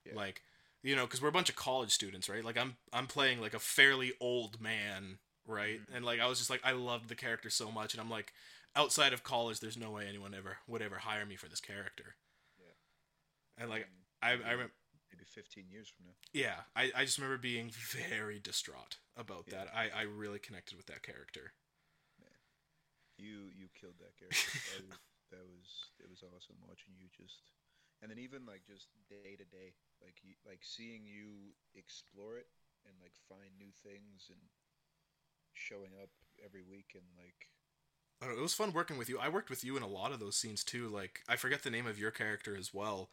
Yeah. 0.05 0.15
like 0.17 0.43
you 0.83 0.97
know 0.97 1.05
because 1.05 1.23
we're 1.23 1.29
a 1.29 1.33
bunch 1.33 1.49
of 1.49 1.55
college 1.57 1.93
students 1.93 2.29
right 2.29 2.45
like 2.45 2.59
i'm 2.59 2.77
i'm 2.93 3.07
playing 3.07 3.41
like 3.41 3.55
a 3.55 3.59
fairly 3.61 4.13
old 4.21 4.61
man 4.61 5.19
right 5.47 5.81
Mhm. 5.81 5.97
and 5.97 6.05
like 6.05 6.21
i 6.21 6.27
was 6.27 6.39
just 6.39 6.51
like 6.51 6.61
i 6.65 6.73
loved 6.73 7.09
the 7.09 7.15
character 7.15 7.51
so 7.51 7.71
much 7.71 7.93
and 7.95 8.01
i'm 8.01 8.11
like 8.11 8.33
outside 8.77 9.13
of 9.13 9.23
college 9.23 9.61
there's 9.61 9.77
no 9.77 9.91
way 9.91 10.07
anyone 10.09 10.35
ever 10.35 10.59
would 10.67 10.83
ever 10.83 10.99
hire 10.99 11.27
me 11.27 11.37
for 11.37 11.49
this 11.49 11.61
character 11.61 12.17
Yeah. 12.59 12.73
and 13.59 13.71
like 13.71 13.89
i 14.23 14.31
i 14.31 14.51
remember 14.53 14.73
maybe 15.13 15.25
15 15.25 15.69
years 15.71 15.89
from 15.89 16.07
now. 16.07 16.15
yeah 16.33 16.61
I, 16.75 16.91
I 16.95 17.05
just 17.05 17.19
remember 17.19 17.39
being 17.39 17.71
very 17.71 18.39
distraught 18.41 18.97
about 19.17 19.45
Yeah. 19.47 19.65
that 19.65 19.75
i 19.75 19.91
i 19.91 20.03
really 20.03 20.39
connected 20.39 20.77
with 20.77 20.87
that 20.87 21.03
character 21.03 21.53
Man. 22.19 22.31
You 23.19 23.51
you 23.55 23.69
killed 23.79 23.99
that 24.01 24.17
character. 24.19 24.51
that, 24.75 24.83
was, 24.89 24.99
that 25.31 25.45
was 25.47 25.67
it 26.01 26.09
was 26.11 26.23
awesome 26.23 26.57
watching 26.67 26.95
you 26.99 27.07
just, 27.15 27.43
and 28.03 28.11
then 28.11 28.19
even 28.19 28.45
like 28.47 28.63
just 28.67 28.89
day 29.09 29.37
to 29.37 29.45
day, 29.45 29.75
like 30.03 30.19
you, 30.23 30.35
like 30.47 30.61
seeing 30.63 31.05
you 31.07 31.55
explore 31.75 32.39
it 32.39 32.47
and 32.87 32.95
like 33.01 33.15
find 33.29 33.51
new 33.59 33.71
things 33.87 34.31
and 34.31 34.39
showing 35.55 35.93
up 36.03 36.11
every 36.45 36.63
week 36.63 36.93
and 36.95 37.05
like 37.19 37.49
I 38.23 38.27
don't 38.27 38.35
know, 38.37 38.41
it 38.41 38.43
was 38.43 38.55
fun 38.55 38.73
working 38.73 38.97
with 38.97 39.09
you. 39.09 39.19
I 39.19 39.29
worked 39.29 39.51
with 39.51 39.65
you 39.65 39.77
in 39.77 39.83
a 39.83 39.89
lot 39.89 40.13
of 40.13 40.21
those 40.21 40.37
scenes 40.37 40.65
too. 40.65 40.89
Like 40.89 41.21
I 41.29 41.37
forget 41.37 41.63
the 41.63 41.71
name 41.71 41.87
of 41.87 41.99
your 41.99 42.11
character 42.11 42.57
as 42.57 42.73
well. 42.73 43.11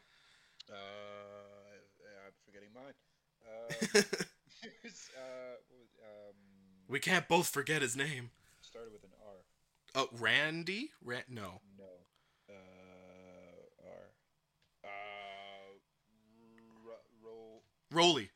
uh 0.70 0.74
I'm 0.74 2.32
forgetting 2.44 2.70
mine. 2.74 2.94
Uh, 3.94 3.98
uh 5.18 5.56
um 6.04 6.34
we 6.88 7.00
can't 7.00 7.26
both 7.28 7.48
forget 7.48 7.82
his 7.82 7.96
name. 7.96 8.30
started 8.60 8.92
with 8.92 9.02
an 9.02 9.10
R. 9.26 9.34
Oh, 9.94 10.08
Randy? 10.18 10.90
Ran- 11.04 11.24
no. 11.28 11.60
No. 11.76 11.84
Uh 12.48 12.54
R. 13.84 14.14
Uh 14.84 14.88
Ro- 16.86 16.94
Ro- 17.24 17.62
Rolly. 17.90 18.30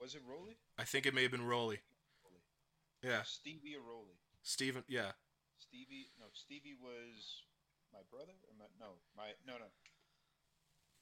was 0.00 0.14
it 0.14 0.22
Roly? 0.28 0.56
I 0.78 0.84
think 0.84 1.06
it 1.06 1.14
may 1.14 1.22
have 1.22 1.30
been 1.32 1.46
Rolly. 1.46 1.80
Yeah. 3.02 3.22
Stevie 3.24 3.76
Rolly? 3.76 4.18
Steven. 4.42 4.84
Yeah. 4.88 5.12
Stevie, 5.58 6.10
no, 6.18 6.26
Stevie 6.32 6.76
was 6.80 7.44
my 7.92 8.00
brother 8.10 8.32
or 8.48 8.54
my 8.58 8.66
no, 8.78 8.98
my 9.16 9.32
no, 9.46 9.54
no. 9.54 9.68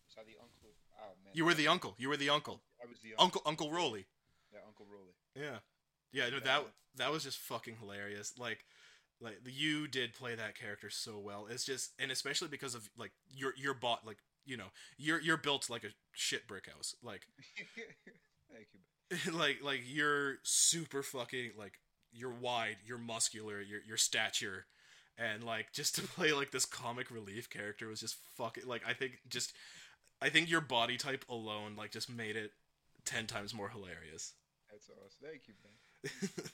Was 0.07 0.16
I 0.18 0.24
the 0.24 0.36
uncle? 0.40 0.74
Oh 1.01 1.14
man, 1.22 1.32
You 1.34 1.44
were 1.44 1.55
the 1.55 1.68
uncle. 1.68 1.94
You 1.99 2.09
were 2.09 2.16
the 2.16 2.30
uncle. 2.30 2.61
I 2.82 2.86
was 2.88 2.99
the 3.01 3.11
Uncle 3.18 3.42
Uncle 3.46 3.68
uncle 3.68 3.76
Rolly. 3.76 4.07
Yeah, 4.53 4.61
Uncle 4.66 4.86
Rolly. 4.90 5.14
Yeah. 5.34 5.59
Yeah, 6.12 6.30
no, 6.30 6.40
that 6.40 6.64
that 6.96 7.12
was 7.12 7.24
just 7.24 7.38
fucking 7.38 7.76
hilarious. 7.80 8.34
Like 8.38 8.64
like 9.20 9.38
you 9.46 9.86
did 9.88 10.14
play 10.14 10.34
that 10.34 10.59
character 10.59 10.90
so 10.90 11.18
well. 11.18 11.46
It's 11.51 11.64
just 11.64 11.92
and 11.99 12.11
especially 12.11 12.49
because 12.49 12.74
of 12.74 12.88
like 12.96 13.12
your 13.30 13.53
your 13.57 13.74
bot 13.74 14.07
like, 14.07 14.18
you 14.46 14.57
know, 14.57 14.72
you're 14.96 15.20
you're 15.20 15.36
built 15.36 15.68
like 15.70 15.84
a 15.84 15.90
shit 16.12 16.46
brick 16.49 16.66
house. 16.70 16.94
Like 17.03 17.26
Thank 18.53 18.68
you. 18.72 19.32
like 19.38 19.59
like 19.62 19.80
you're 19.86 20.36
super 20.42 21.03
fucking 21.03 21.53
like 21.59 21.78
you're 22.19 22.31
wide, 22.33 22.77
you're 22.87 22.99
muscular, 22.99 23.61
your 23.61 23.81
your 23.87 23.97
stature, 23.97 24.66
and 25.16 25.45
like 25.45 25.73
just 25.79 25.95
to 25.97 26.03
play 26.03 26.33
like 26.33 26.51
this 26.51 26.64
comic 26.64 27.11
relief 27.11 27.49
character 27.51 27.89
was 27.89 28.01
just 28.01 28.16
fucking 28.37 28.66
like 28.66 28.83
I 28.87 28.93
think 28.93 29.19
just 29.29 29.53
I 30.21 30.29
think 30.29 30.51
your 30.51 30.61
body 30.61 30.97
type 30.97 31.25
alone 31.29 31.75
like 31.77 31.91
just 31.93 32.11
made 32.11 32.37
it 32.37 32.53
ten 33.05 33.27
times 33.27 33.55
more 33.55 33.69
hilarious. 33.69 34.35
That's 34.71 34.91
awesome. 34.91 35.23
Thank 35.23 35.49
you, 35.49 35.55
man. 35.64 35.77
yeah, 36.05 36.45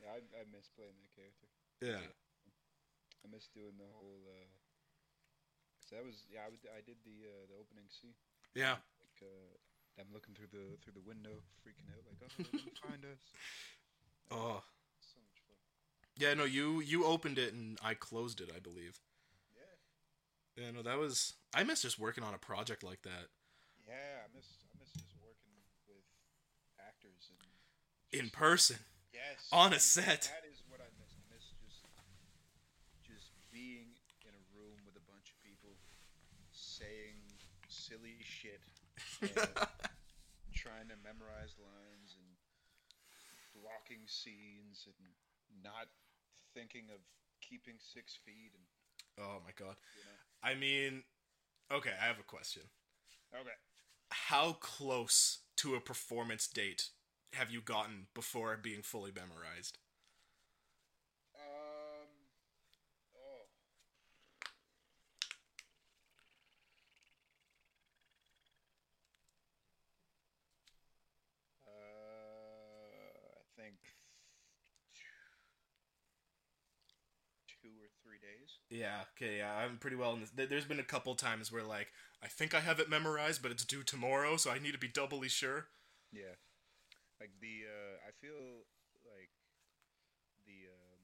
yeah 0.00 0.10
I, 0.14 0.18
I 0.40 0.42
miss 0.54 0.68
playing 0.72 0.96
that 1.02 1.12
character. 1.14 1.48
yeah. 1.82 2.06
I 3.24 3.26
miss 3.30 3.48
doing 3.52 3.76
the 3.76 3.90
whole. 3.92 4.22
uh 4.30 4.46
'cause 5.82 5.90
that 5.98 6.04
was 6.06 6.24
yeah. 6.32 6.46
I, 6.46 6.48
would, 6.48 6.62
I 6.72 6.80
did 6.80 6.96
the 7.04 7.28
uh, 7.28 7.44
the 7.50 7.56
opening 7.60 7.88
scene. 7.90 8.14
Yeah. 8.54 8.80
Like 9.02 9.18
uh, 9.20 9.52
I'm 10.00 10.08
looking 10.14 10.32
through 10.38 10.48
the 10.54 10.78
through 10.80 10.94
the 10.96 11.04
window, 11.04 11.42
freaking 11.60 11.90
out, 11.92 12.06
like, 12.06 12.16
oh, 12.22 12.30
they're 12.38 12.54
gonna 12.54 12.78
find 12.88 13.02
us. 13.04 13.20
Oh. 14.30 14.62
So 15.00 15.18
much 15.24 15.40
fun. 15.46 15.56
Yeah, 16.16 16.34
no, 16.34 16.44
you 16.44 16.80
you 16.80 17.04
opened 17.04 17.38
it 17.38 17.52
and 17.54 17.78
I 17.82 17.94
closed 17.94 18.40
it, 18.40 18.50
I 18.54 18.58
believe. 18.58 18.98
Yeah. 19.54 20.64
Yeah, 20.64 20.70
no, 20.72 20.82
that 20.82 20.98
was 20.98 21.34
I 21.54 21.64
miss 21.64 21.82
just 21.82 21.98
working 21.98 22.24
on 22.24 22.34
a 22.34 22.38
project 22.38 22.82
like 22.82 23.02
that. 23.02 23.28
Yeah, 23.86 24.24
I 24.24 24.28
miss 24.36 24.46
I 24.68 24.76
miss 24.78 24.92
just 24.92 25.16
working 25.22 25.56
with 25.88 26.04
actors 26.78 27.30
and 28.12 28.20
In 28.20 28.30
person. 28.30 28.76
yes 29.12 29.48
On 29.52 29.72
a 29.72 29.80
set. 29.80 30.30
That 30.32 30.44
is 30.50 30.60
what 30.68 30.80
I 30.80 30.88
miss. 31.00 31.12
I 31.16 31.22
miss 31.32 31.44
just 31.64 31.80
just 33.06 33.32
being 33.50 33.96
in 34.28 34.34
a 34.36 34.42
room 34.52 34.76
with 34.84 34.96
a 34.96 35.04
bunch 35.10 35.32
of 35.32 35.38
people 35.40 35.72
saying 36.52 37.16
silly 37.68 38.18
shit 38.20 38.60
trying 40.52 40.88
to 40.92 40.96
memorize 41.00 41.56
lines 41.56 41.87
blocking 43.88 44.04
scenes 44.06 44.86
and 44.86 45.08
not 45.64 45.88
thinking 46.54 46.84
of 46.92 47.00
keeping 47.40 47.74
six 47.78 48.18
feet 48.24 48.52
and 48.54 48.62
Oh 49.20 49.40
my 49.44 49.50
god. 49.56 49.74
you 49.96 50.04
know. 50.04 50.48
I 50.48 50.54
mean, 50.54 51.02
okay, 51.72 51.90
I 52.00 52.06
have 52.06 52.20
a 52.20 52.22
question. 52.22 52.62
Okay. 53.34 53.50
How 54.10 54.52
close 54.60 55.38
to 55.56 55.74
a 55.74 55.80
performance 55.80 56.46
date 56.46 56.90
have 57.34 57.50
you 57.50 57.60
gotten 57.60 58.06
before 58.14 58.56
being 58.56 58.82
fully 58.82 59.10
memorized? 59.10 59.78
Um. 61.34 62.06
Oh. 63.16 63.46
Uh, 71.66 73.40
I 73.40 73.60
think 73.60 73.76
two 77.46 77.68
or 77.82 77.88
three 78.02 78.18
days. 78.18 78.57
Yeah, 78.68 79.04
okay, 79.16 79.38
yeah, 79.38 79.56
I'm 79.56 79.78
pretty 79.78 79.96
well 79.96 80.12
in 80.12 80.20
this. 80.20 80.30
there- 80.30 80.46
There's 80.46 80.66
been 80.68 80.78
a 80.80 80.84
couple 80.84 81.14
times 81.16 81.50
where, 81.50 81.64
like, 81.64 81.88
I 82.22 82.28
think 82.28 82.52
I 82.52 82.60
have 82.60 82.78
it 82.80 82.88
memorized, 82.90 83.40
but 83.42 83.50
it's 83.50 83.64
due 83.64 83.82
tomorrow, 83.82 84.36
so 84.36 84.50
I 84.50 84.58
need 84.58 84.72
to 84.72 84.78
be 84.78 84.88
doubly 84.88 85.28
sure. 85.28 85.68
Yeah. 86.12 86.36
Like 87.20 87.32
the 87.40 87.66
uh, 87.66 87.94
I 88.06 88.12
feel 88.20 88.62
like 89.08 89.30
the 90.46 90.68
um, 90.70 91.02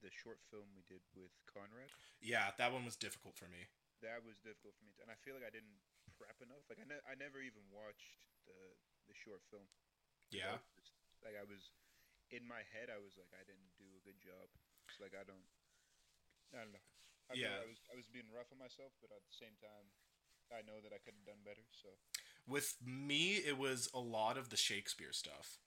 the 0.00 0.08
short 0.10 0.40
film 0.50 0.64
we 0.72 0.80
did 0.88 1.02
with 1.14 1.32
Conrad. 1.44 1.92
Yeah, 2.22 2.52
that 2.56 2.72
one 2.72 2.84
was 2.84 2.96
difficult 2.96 3.36
for 3.36 3.46
me. 3.48 3.68
that 4.00 4.20
was 4.24 4.36
difficult 4.44 4.76
for 4.76 4.84
me, 4.84 4.92
to, 4.96 5.00
and 5.04 5.10
I 5.12 5.16
feel 5.24 5.32
like 5.36 5.44
I 5.44 5.52
didn't 5.52 5.80
prep 6.16 6.36
enough. 6.44 6.64
Like 6.68 6.80
I, 6.80 6.84
ne- 6.88 7.04
I 7.08 7.14
never 7.16 7.40
even 7.44 7.64
watched 7.72 8.24
the 8.48 8.56
the 9.08 9.14
short 9.16 9.40
film. 9.52 9.68
Yeah. 10.32 10.56
I 10.56 10.60
was 10.80 10.88
just- 10.88 10.96
like 11.24 11.36
I 11.40 11.44
was 11.48 11.72
in 12.32 12.44
my 12.48 12.60
head, 12.72 12.88
I 12.92 13.00
was 13.00 13.16
like, 13.20 13.32
I 13.36 13.44
didn't 13.44 13.72
do 13.80 13.88
a 13.96 14.04
good 14.04 14.20
job. 14.20 14.48
It's 14.88 15.00
like 15.00 15.12
I 15.16 15.24
don't, 15.28 15.44
I 16.54 16.62
don't 16.62 16.72
know. 16.72 16.86
I 17.30 17.34
Yeah. 17.34 17.58
I 17.62 17.66
was 17.66 17.80
I 17.92 17.96
was 17.96 18.06
being 18.06 18.30
rough 18.30 18.52
on 18.52 18.58
myself, 18.58 18.92
but 19.00 19.10
at 19.10 19.24
the 19.26 19.34
same 19.34 19.56
time, 19.60 19.86
I 20.52 20.62
know 20.62 20.80
that 20.82 20.92
I 20.92 20.98
could 21.02 21.14
have 21.14 21.26
done 21.26 21.42
better. 21.44 21.64
So 21.72 21.88
With 22.46 22.76
me, 22.84 23.36
it 23.36 23.58
was 23.58 23.88
a 23.94 24.00
lot 24.00 24.36
of 24.36 24.50
the 24.50 24.56
Shakespeare 24.56 25.12
stuff. 25.12 25.58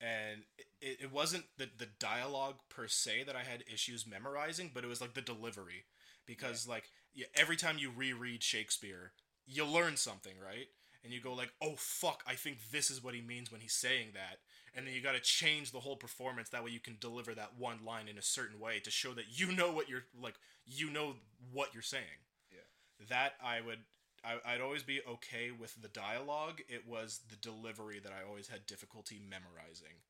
And 0.00 0.42
it, 0.80 1.02
it 1.02 1.12
wasn't 1.12 1.44
the, 1.56 1.68
the 1.76 1.88
dialogue 1.98 2.56
per 2.68 2.88
se 2.88 3.24
that 3.24 3.36
I 3.36 3.44
had 3.44 3.64
issues 3.72 4.06
memorizing, 4.06 4.70
but 4.74 4.84
it 4.84 4.88
was 4.88 5.00
like 5.00 5.14
the 5.14 5.22
delivery. 5.22 5.84
Because, 6.26 6.66
like, 6.66 6.84
yeah, 7.14 7.26
every 7.36 7.56
time 7.56 7.78
you 7.78 7.90
reread 7.90 8.42
Shakespeare, 8.42 9.12
you 9.46 9.64
learn 9.64 9.96
something, 9.96 10.34
right? 10.42 10.68
And 11.04 11.12
you 11.12 11.20
go, 11.20 11.34
like, 11.34 11.52
oh, 11.60 11.74
fuck, 11.76 12.24
I 12.26 12.34
think 12.34 12.58
this 12.72 12.90
is 12.90 13.04
what 13.04 13.14
he 13.14 13.20
means 13.20 13.52
when 13.52 13.60
he's 13.60 13.74
saying 13.74 14.08
that. 14.14 14.38
And 14.74 14.86
then 14.86 14.94
you 14.94 15.02
gotta 15.02 15.20
change 15.20 15.70
the 15.70 15.80
whole 15.80 15.96
performance. 15.96 16.48
That 16.48 16.64
way 16.64 16.70
you 16.70 16.80
can 16.80 16.96
deliver 16.98 17.34
that 17.34 17.58
one 17.58 17.84
line 17.84 18.08
in 18.08 18.18
a 18.18 18.22
certain 18.22 18.58
way 18.58 18.80
to 18.80 18.90
show 18.90 19.12
that 19.12 19.38
you 19.38 19.52
know 19.52 19.70
what 19.70 19.88
you're, 19.88 20.04
like, 20.20 20.34
you 20.66 20.90
know 20.90 21.16
what 21.52 21.74
you're 21.74 21.82
saying. 21.82 22.24
Yeah. 22.50 23.06
That 23.08 23.34
I 23.44 23.60
would 23.60 23.80
I, 24.24 24.40
I'd 24.44 24.60
always 24.64 24.82
be 24.82 25.02
okay 25.06 25.50
with 25.52 25.80
the 25.80 25.88
dialogue. 25.88 26.62
It 26.68 26.88
was 26.88 27.20
the 27.28 27.36
delivery 27.36 28.00
that 28.00 28.12
I 28.12 28.26
always 28.26 28.48
had 28.48 28.66
difficulty 28.66 29.20
memorizing. 29.20 30.00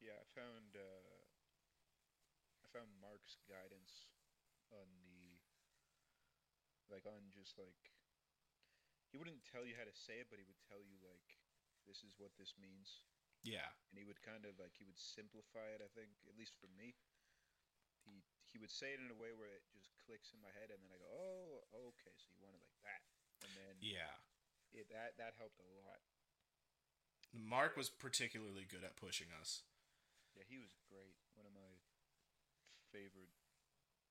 yeah, 0.00 0.18
I 0.18 0.26
found 0.34 0.74
uh, 0.74 1.22
I 2.64 2.66
found 2.74 2.90
Mark's 2.98 3.38
guidance 3.46 4.10
on 4.74 4.88
the 5.06 5.38
like 6.90 7.06
on 7.06 7.30
just 7.30 7.56
like 7.58 7.91
he 9.12 9.20
wouldn't 9.20 9.44
tell 9.44 9.68
you 9.68 9.76
how 9.76 9.84
to 9.84 9.92
say 9.92 10.24
it, 10.24 10.32
but 10.32 10.40
he 10.40 10.48
would 10.48 10.58
tell 10.64 10.80
you 10.80 10.96
like 11.04 11.36
this 11.84 12.00
is 12.00 12.16
what 12.16 12.32
this 12.40 12.56
means. 12.56 13.04
Yeah, 13.44 13.68
and 13.92 14.00
he 14.00 14.08
would 14.08 14.24
kind 14.24 14.48
of 14.48 14.56
like 14.56 14.72
he 14.72 14.88
would 14.88 14.96
simplify 14.96 15.68
it. 15.76 15.84
I 15.84 15.90
think, 15.92 16.16
at 16.24 16.38
least 16.38 16.56
for 16.56 16.72
me, 16.72 16.96
he 18.08 18.24
he 18.48 18.56
would 18.56 18.72
say 18.72 18.96
it 18.96 19.02
in 19.04 19.12
a 19.12 19.18
way 19.20 19.36
where 19.36 19.52
it 19.52 19.68
just 19.68 19.92
clicks 20.00 20.32
in 20.32 20.40
my 20.40 20.50
head, 20.56 20.72
and 20.72 20.80
then 20.80 20.88
I 20.88 20.98
go, 20.98 21.10
oh, 21.12 21.66
okay, 21.92 22.14
so 22.16 22.32
you 22.32 22.40
want 22.40 22.56
it 22.56 22.64
like 22.64 22.80
that, 22.88 23.02
and 23.44 23.52
then 23.52 23.74
yeah. 23.84 24.16
it, 24.72 24.88
that 24.88 25.20
that 25.20 25.36
helped 25.36 25.60
a 25.60 25.68
lot. 25.84 26.00
Mark 27.32 27.76
was 27.76 27.88
particularly 27.88 28.64
good 28.64 28.84
at 28.84 28.96
pushing 28.96 29.32
us. 29.32 29.64
Yeah, 30.36 30.44
he 30.48 30.60
was 30.60 30.72
great. 30.88 31.16
One 31.36 31.48
of 31.48 31.52
my 31.52 31.80
favorite 32.92 33.32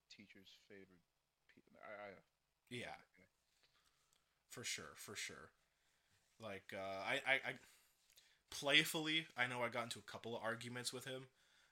teachers, 0.10 0.58
favorite 0.66 1.06
people. 1.50 1.78
I, 1.82 1.90
I 1.90 2.10
Yeah, 2.70 2.98
for 4.52 4.64
sure, 4.64 4.94
for 4.96 5.16
sure. 5.16 5.50
Like 6.42 6.74
uh, 6.74 6.78
I, 7.08 7.14
I, 7.26 7.34
I, 7.34 7.54
playfully, 8.52 9.26
I 9.38 9.48
know 9.48 9.62
I 9.62 9.70
got 9.70 9.84
into 9.84 10.00
a 10.00 10.12
couple 10.12 10.36
of 10.36 10.44
arguments 10.44 10.92
with 10.92 11.06
him 11.06 11.28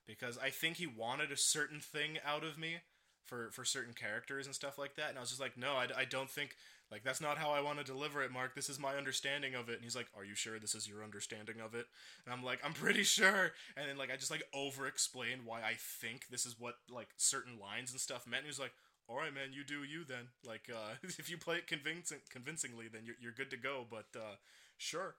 because 0.08 0.38
I 0.38 0.50
think 0.50 0.78
he 0.78 0.88
wanted 0.88 1.32
a 1.32 1.38
certain 1.38 1.80
thing 1.80 2.18
out 2.26 2.44
of 2.44 2.58
me 2.58 2.78
for 3.26 3.50
for 3.52 3.66
certain 3.66 3.94
characters 3.94 4.46
and 4.46 4.56
stuff 4.56 4.78
like 4.78 4.96
that, 4.96 5.10
and 5.10 5.18
I 5.18 5.22
was 5.22 5.30
just 5.30 5.42
like, 5.42 5.58
no, 5.58 5.74
I, 5.74 5.88
I 5.96 6.06
don't 6.06 6.30
think 6.30 6.56
like 6.92 7.04
that's 7.04 7.22
not 7.22 7.38
how 7.38 7.52
I 7.52 7.62
want 7.62 7.78
to 7.78 7.84
deliver 7.84 8.24
it, 8.24 8.32
Mark. 8.32 8.56
This 8.56 8.70
is 8.70 8.80
my 8.80 8.96
understanding 8.96 9.54
of 9.54 9.70
it, 9.70 9.76
and 9.76 9.84
he's 9.84 9.96
like, 9.96 10.08
are 10.18 10.26
you 10.26 10.34
sure 10.34 10.58
this 10.58 10.74
is 10.74 10.88
your 10.88 11.04
understanding 11.04 11.58
of 11.64 11.76
it? 11.76 11.86
And 12.26 12.34
I'm 12.34 12.44
like, 12.44 12.60
I'm 12.64 12.74
pretty 12.74 13.04
sure, 13.04 13.52
and 13.78 13.88
then 13.88 13.98
like 13.98 14.12
I 14.12 14.16
just 14.16 14.32
like 14.32 14.44
over 14.54 14.88
explain 14.88 15.40
why 15.46 15.60
I 15.60 15.76
think 15.78 16.28
this 16.30 16.46
is 16.46 16.56
what 16.60 16.76
like 16.90 17.10
certain 17.18 17.60
lines 17.60 17.92
and 17.92 18.00
stuff 18.00 18.26
meant. 18.26 18.42
And 18.42 18.46
he 18.46 18.50
was 18.50 18.60
like, 18.60 18.74
all 19.10 19.18
right, 19.18 19.34
man, 19.34 19.58
you 19.58 19.66
do 19.66 19.82
you 19.82 20.06
then. 20.06 20.30
Like, 20.46 20.70
uh, 20.70 21.02
if 21.18 21.34
you 21.34 21.42
play 21.42 21.58
it 21.58 21.66
convincing, 21.66 22.22
convincingly, 22.30 22.86
then 22.86 23.10
you're, 23.10 23.18
you're 23.18 23.34
good 23.34 23.50
to 23.50 23.58
go. 23.58 23.90
But 23.90 24.14
uh, 24.14 24.38
sure. 24.78 25.18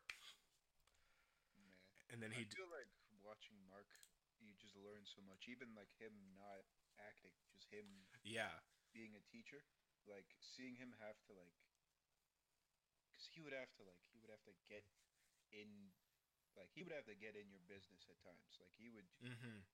man. 1.59 1.74
And 2.14 2.18
then 2.22 2.30
he, 2.30 2.47
d- 2.47 2.55
feel 2.55 2.70
like 2.70 2.86
watching 3.26 3.59
Mark, 3.66 3.91
you 4.38 4.55
just 4.62 4.78
learn 4.78 5.03
so 5.03 5.18
much. 5.26 5.51
Even 5.51 5.74
like 5.74 5.91
him 5.99 6.14
not 6.38 6.62
acting, 7.03 7.34
just 7.51 7.66
him 7.74 8.07
yeah, 8.22 8.62
being 8.95 9.18
a 9.18 9.22
teacher, 9.26 9.66
like 10.07 10.30
seeing 10.38 10.78
him 10.78 10.95
have 11.03 11.18
to 11.26 11.34
like, 11.34 11.59
because 13.11 13.26
he 13.26 13.43
would 13.43 13.57
have 13.59 13.74
to 13.74 13.82
like 13.82 13.99
he 14.14 14.22
would 14.22 14.30
have 14.30 14.47
to 14.47 14.55
get 14.70 14.86
in, 15.51 15.66
like 16.55 16.70
he 16.70 16.86
would 16.86 16.95
have 16.95 17.11
to 17.11 17.18
get 17.18 17.34
in 17.34 17.51
your 17.51 17.62
business 17.66 18.07
at 18.07 18.22
times. 18.22 18.55
Like 18.62 18.70
he 18.78 18.86
would 18.86 19.11
mm-hmm. 19.18 19.66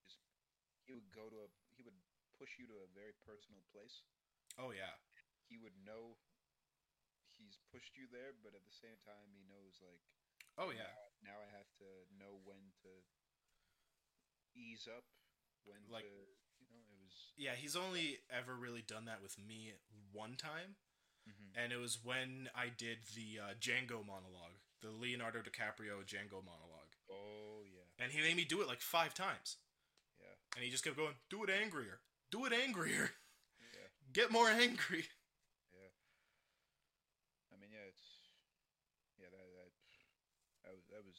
he 0.89 0.97
would 0.97 1.13
go 1.13 1.29
to 1.29 1.45
a 1.45 1.49
he 1.77 1.85
would 1.85 2.01
push 2.39 2.57
you 2.61 2.67
to 2.69 2.77
a 2.85 2.89
very 2.95 3.13
personal 3.25 3.65
place. 3.73 4.05
Oh 4.61 4.71
yeah, 4.73 4.97
He 5.49 5.57
would 5.61 5.77
know 5.85 6.17
he's 7.37 7.59
pushed 7.73 7.97
you 7.97 8.09
there, 8.11 8.33
but 8.43 8.57
at 8.57 8.65
the 8.65 8.73
same 8.77 8.97
time 9.05 9.29
he 9.37 9.45
knows 9.49 9.77
like 9.85 10.01
oh 10.57 10.71
yeah. 10.73 10.89
now 11.23 11.37
I 11.37 11.49
have 11.53 11.69
to 11.81 11.89
know 12.17 12.41
when 12.45 12.73
to 12.85 12.93
ease 14.57 14.89
up, 14.89 15.05
when 15.65 15.85
Like- 15.89 16.05
to 16.05 16.37
you 16.59 16.67
know 16.69 16.81
it 16.81 16.99
was 17.05 17.33
Yeah, 17.37 17.55
he's 17.55 17.77
only 17.77 18.25
ever 18.31 18.57
really 18.57 18.83
done 18.83 19.05
that 19.07 19.21
with 19.23 19.37
me 19.39 19.75
one 20.13 20.37
time, 20.37 20.77
Mhm. 21.29 21.53
and 21.55 21.73
it 21.73 21.77
was 21.77 22.03
when 22.03 22.49
I 22.55 22.69
did 22.71 23.05
the 23.15 23.39
uh, 23.41 23.55
Django 23.55 24.05
monologue, 24.05 24.57
the 24.81 24.91
Leonardo 24.91 25.43
DiCaprio 25.43 26.03
Django 26.05 26.43
monologue, 26.43 26.97
oh 27.11 27.63
yeah. 27.65 27.85
And 27.99 28.13
he 28.13 28.21
made 28.21 28.37
me 28.37 28.45
do 28.45 28.63
it 28.63 28.67
like 28.69 28.81
five 28.81 29.13
times, 29.15 29.59
yeah. 30.19 30.35
And 30.55 30.65
he 30.65 30.71
just 30.71 30.85
kept 30.85 30.97
going, 30.97 31.15
"Do 31.29 31.45
it 31.45 31.51
angrier, 31.51 32.01
do 32.31 32.45
it 32.47 32.53
angrier, 32.53 33.11
yeah 33.61 33.89
get 34.13 34.31
more 34.31 34.49
angry." 34.49 35.05
yeah. 35.73 35.89
I 37.53 37.57
mean 37.59 37.71
yeah 37.73 37.87
it's 37.91 38.31
yeah 39.19 39.29
that 39.33 39.47
that 39.57 39.73
that 40.63 40.73
was 40.73 40.85
that 40.91 41.05
was 41.05 41.19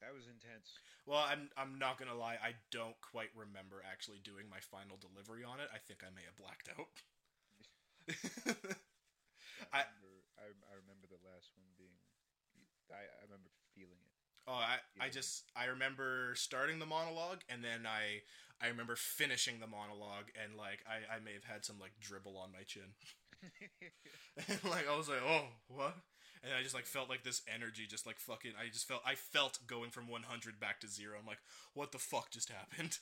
that 0.00 0.12
was 0.14 0.26
intense. 0.28 0.78
Well, 1.06 1.22
I'm 1.24 1.48
I'm 1.56 1.78
not 1.78 1.98
gonna 1.98 2.14
lie. 2.14 2.36
I 2.42 2.54
don't 2.70 2.96
quite 3.00 3.30
remember 3.34 3.82
actually 3.86 4.18
doing 4.22 4.46
my 4.50 4.60
final 4.60 4.96
delivery 5.00 5.44
on 5.44 5.60
it. 5.60 5.68
I 5.72 5.78
think 5.78 6.02
I 6.04 6.10
may 6.14 6.22
have 6.26 6.36
blacked 6.36 6.68
out. 6.78 6.88
I 8.08 8.08
I- 9.72 9.84
remember, 9.84 10.24
I, 10.38 10.46
I 10.72 10.74
remember 10.80 11.06
the 11.08 11.20
last 11.26 11.52
one 11.56 11.68
being. 11.76 11.96
I, 12.90 13.04
I 13.04 13.22
remember 13.26 13.50
feeling 13.74 14.00
it. 14.00 14.13
Oh, 14.46 14.52
I 14.52 14.78
I 15.00 15.08
just 15.08 15.44
I 15.56 15.66
remember 15.66 16.34
starting 16.34 16.78
the 16.78 16.86
monologue 16.86 17.40
and 17.48 17.62
then 17.64 17.86
I 17.86 18.22
I 18.64 18.68
remember 18.68 18.96
finishing 18.96 19.60
the 19.60 19.66
monologue 19.66 20.30
and 20.42 20.56
like 20.56 20.84
I 20.86 21.16
I 21.16 21.18
may 21.20 21.32
have 21.34 21.44
had 21.44 21.64
some 21.64 21.78
like 21.80 21.92
dribble 22.00 22.36
on 22.36 22.52
my 22.52 22.62
chin. 22.66 22.94
and 24.48 24.64
like 24.70 24.88
I 24.88 24.96
was 24.96 25.08
like, 25.08 25.22
oh, 25.26 25.46
what? 25.68 25.94
And 26.42 26.52
I 26.52 26.62
just 26.62 26.74
like 26.74 26.84
felt 26.86 27.08
like 27.08 27.24
this 27.24 27.42
energy, 27.52 27.86
just 27.88 28.06
like 28.06 28.18
fucking. 28.18 28.52
I 28.60 28.68
just 28.70 28.86
felt 28.86 29.02
I 29.06 29.14
felt 29.14 29.58
going 29.66 29.90
from 29.90 30.08
100 30.08 30.60
back 30.60 30.80
to 30.80 30.88
zero. 30.88 31.16
I'm 31.18 31.26
like, 31.26 31.40
what 31.72 31.92
the 31.92 31.98
fuck 31.98 32.30
just 32.30 32.50
happened? 32.50 32.98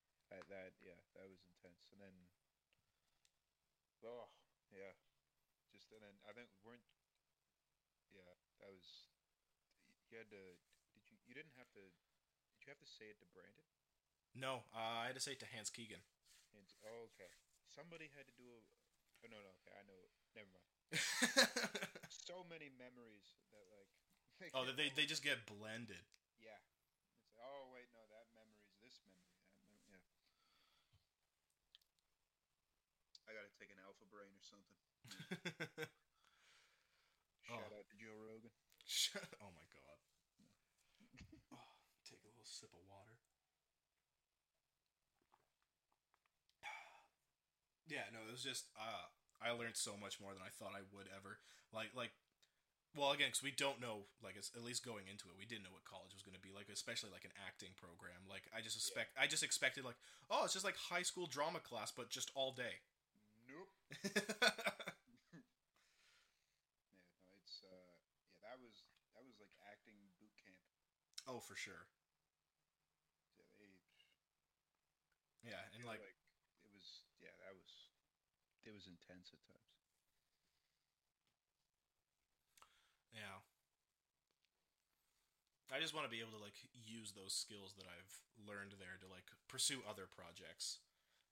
that, 0.30 0.42
that 0.50 0.72
yeah, 0.82 0.98
that 1.14 1.28
was 1.30 1.40
intense. 1.46 1.86
And 1.92 2.00
then, 2.00 2.14
oh 4.04 4.28
yeah, 4.72 4.92
just 5.72 5.90
and 5.92 6.02
then 6.02 6.16
I 6.28 6.32
think 6.34 6.48
weren't. 6.64 6.82
Was. 8.72 9.12
You 10.08 10.16
had 10.16 10.32
to. 10.32 10.56
Did 10.96 11.04
you? 11.12 11.16
You 11.28 11.36
didn't 11.36 11.52
have 11.60 11.68
to. 11.76 11.84
Did 11.84 12.60
you 12.64 12.70
have 12.72 12.80
to 12.80 12.88
say 12.88 13.12
it 13.12 13.20
to 13.20 13.28
Brandon? 13.36 13.68
No, 14.32 14.64
uh, 14.72 15.04
I 15.04 15.12
had 15.12 15.16
to 15.16 15.24
say 15.24 15.36
it 15.36 15.40
to 15.44 15.48
Hans 15.52 15.68
Keegan. 15.68 16.00
And, 16.56 16.64
oh, 16.88 17.12
okay. 17.12 17.28
Somebody 17.68 18.08
had 18.16 18.24
to 18.24 18.34
do 18.36 18.48
a. 18.48 18.60
Oh 19.24 19.28
no, 19.28 19.36
no. 19.36 19.52
Okay, 19.60 19.76
I 19.76 19.84
know. 19.84 20.00
Never 20.32 20.48
mind. 20.56 20.68
So 22.12 22.44
many 22.48 22.68
memories 22.80 23.36
that 23.52 23.64
like. 23.72 23.88
oh, 24.56 24.64
they 24.64 24.88
they 24.96 25.04
just 25.04 25.20
get 25.24 25.44
blended. 25.44 26.00
Yeah. 26.40 26.56
It's 27.20 27.36
like, 27.36 27.44
oh 27.44 27.68
wait, 27.72 27.88
no, 27.92 28.00
that 28.08 28.28
memory 28.32 28.62
is 28.68 28.72
this 28.80 28.96
memory. 29.04 29.36
That 29.60 29.68
yeah. 29.88 30.00
I 33.28 33.36
gotta 33.36 33.52
take 33.56 33.72
an 33.72 33.80
alpha 33.84 34.08
brain 34.08 34.32
or 34.32 34.44
something. 34.44 34.78
Oh. 37.50 37.58
Shout 37.60 37.74
out 37.76 37.84
to 37.90 37.96
Joe 38.00 38.16
Rogan. 38.16 38.48
Shut- 38.84 39.34
oh 39.40 39.50
my 39.50 39.64
god. 39.72 39.98
Oh, 41.52 41.58
take 42.04 42.22
a 42.24 42.28
little 42.28 42.44
sip 42.44 42.72
of 42.74 42.82
water. 42.88 43.18
Yeah, 47.88 48.06
no, 48.12 48.22
it 48.28 48.32
was 48.32 48.42
just 48.44 48.70
uh 48.78 49.06
I 49.42 49.50
learned 49.50 49.74
so 49.76 49.98
much 49.98 50.20
more 50.22 50.30
than 50.32 50.42
I 50.42 50.54
thought 50.54 50.74
I 50.78 50.86
would 50.94 51.10
ever. 51.10 51.38
Like 51.74 51.90
like 51.94 52.12
well 52.96 53.12
again 53.12 53.30
cuz 53.32 53.42
we 53.42 53.52
don't 53.52 53.80
know 53.80 54.06
like 54.22 54.36
it's, 54.36 54.50
at 54.56 54.62
least 54.64 54.84
going 54.84 55.08
into 55.08 55.28
it 55.30 55.36
we 55.38 55.46
didn't 55.46 55.64
know 55.64 55.72
what 55.74 55.84
college 55.84 56.12
was 56.14 56.22
going 56.22 56.36
to 56.36 56.42
be 56.42 56.52
like 56.52 56.68
especially 56.70 57.10
like 57.10 57.24
an 57.26 57.34
acting 57.46 57.74
program. 57.76 58.26
Like 58.28 58.48
I 58.54 58.60
just 58.62 58.76
expect 58.76 59.16
I 59.18 59.26
just 59.26 59.42
expected 59.44 59.84
like 59.84 59.98
oh 60.30 60.44
it's 60.44 60.54
just 60.54 60.64
like 60.66 60.76
high 60.76 61.04
school 61.04 61.26
drama 61.26 61.60
class 61.60 61.92
but 61.92 62.10
just 62.10 62.30
all 62.34 62.52
day. 62.52 62.82
Nope. 63.48 63.70
Yeah, 66.90 67.02
no, 67.18 67.34
it's 67.42 67.62
uh, 67.64 67.96
yeah, 68.28 68.38
that 68.46 68.58
was 68.60 68.84
that 69.14 69.24
was 69.24 69.38
like 69.40 69.52
acting 69.70 69.98
boot 70.20 70.32
camp. 70.38 70.58
Oh, 71.32 71.40
for 71.40 71.56
sure. 71.56 71.86
Yeah, 73.38 73.44
they. 73.58 73.72
Yeah, 75.42 75.60
and 75.74 75.82
feel 75.82 75.90
like 75.90 76.02
it 76.02 76.70
was 76.74 77.02
yeah, 77.20 77.34
that 77.44 77.54
was 77.54 77.70
it 78.64 78.72
was 78.74 78.86
intense 78.86 79.30
at 79.34 79.40
times. 79.46 79.74
Yeah. 83.12 83.40
I 85.72 85.80
just 85.80 85.96
want 85.96 86.04
to 86.04 86.12
be 86.12 86.20
able 86.20 86.36
to 86.36 86.42
like 86.42 86.58
use 86.76 87.16
those 87.16 87.32
skills 87.32 87.72
that 87.80 87.88
I've 87.88 88.12
learned 88.44 88.76
there 88.76 89.00
to 89.00 89.08
like 89.08 89.32
pursue 89.48 89.80
other 89.88 90.04
projects. 90.04 90.78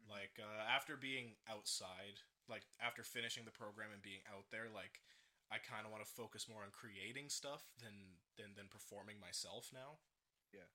Mhm. 0.01 0.09
Like 0.11 0.41
uh, 0.41 0.65
after 0.65 0.97
being 0.97 1.37
outside, 1.45 2.25
like 2.49 2.65
after 2.81 3.05
finishing 3.05 3.45
the 3.45 3.53
program 3.53 3.93
and 3.93 4.01
being 4.03 4.25
out 4.33 4.49
there, 4.51 4.73
like 4.73 5.05
I 5.51 5.59
kind 5.59 5.85
of 5.85 5.91
want 5.91 6.03
to 6.07 6.11
focus 6.11 6.47
more 6.49 6.63
on 6.63 6.71
creating 6.71 7.29
stuff 7.29 7.67
than 7.83 8.23
than 8.39 8.55
than 8.57 8.71
performing 8.71 9.19
myself 9.21 9.71
now. 9.75 9.99
Yeah. 10.55 10.71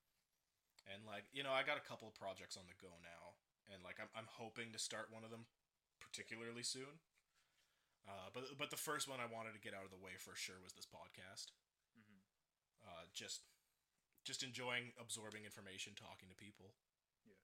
And 0.88 1.06
like 1.08 1.26
you 1.34 1.42
know, 1.44 1.54
I 1.56 1.64
got 1.66 1.78
a 1.80 1.86
couple 1.88 2.08
of 2.08 2.16
projects 2.16 2.56
on 2.58 2.68
the 2.70 2.78
go 2.78 2.94
now, 3.02 3.40
and 3.72 3.82
like 3.84 3.98
I'm 4.00 4.12
I'm 4.14 4.30
hoping 4.30 4.72
to 4.76 4.80
start 4.80 5.10
one 5.12 5.24
of 5.24 5.32
them 5.32 5.48
particularly 6.00 6.64
soon. 6.64 7.00
Uh, 8.06 8.30
but 8.34 8.46
but 8.60 8.70
the 8.70 8.78
first 8.78 9.08
one 9.10 9.18
I 9.20 9.26
wanted 9.26 9.54
to 9.58 9.62
get 9.64 9.74
out 9.74 9.84
of 9.86 9.90
the 9.92 9.98
way 10.02 10.14
for 10.20 10.36
sure 10.38 10.62
was 10.62 10.74
this 10.74 10.86
podcast 10.86 11.50
Mm-hmm. 11.98 12.22
uh, 12.86 13.06
just 13.14 13.42
just 14.26 14.44
enjoying 14.44 14.92
absorbing 15.00 15.46
information, 15.46 15.94
talking 15.96 16.30
to 16.30 16.36
people. 16.36 16.74
Yeah. 17.26 17.38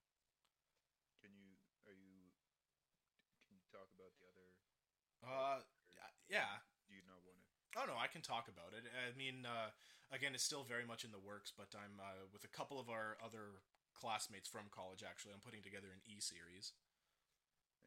Can 1.22 1.32
you 1.34 1.56
are 1.88 1.94
you 1.96 2.34
can 3.48 3.56
you 3.58 3.64
talk 3.72 3.90
about 3.96 4.14
the 4.20 4.26
other? 4.28 4.48
Uh, 5.24 5.62
yeah. 6.30 6.62
Do 6.88 6.94
you 6.96 7.04
not 7.08 7.22
want 7.26 7.38
to? 7.40 7.61
Oh 7.80 7.88
no, 7.88 7.96
I 7.96 8.08
can 8.12 8.20
talk 8.22 8.52
about 8.52 8.76
it. 8.76 8.84
I 8.92 9.16
mean, 9.16 9.48
uh, 9.48 9.72
again, 10.12 10.36
it's 10.36 10.44
still 10.44 10.68
very 10.68 10.84
much 10.84 11.04
in 11.08 11.12
the 11.16 11.22
works, 11.22 11.54
but 11.56 11.72
I'm 11.72 12.00
uh, 12.04 12.28
with 12.36 12.44
a 12.44 12.52
couple 12.52 12.80
of 12.80 12.92
our 12.92 13.16
other 13.24 13.64
classmates 13.96 14.50
from 14.52 14.68
college. 14.72 15.04
Actually, 15.08 15.32
I'm 15.36 15.44
putting 15.44 15.64
together 15.64 15.88
an 15.96 16.04
e 16.04 16.20
series. 16.20 16.76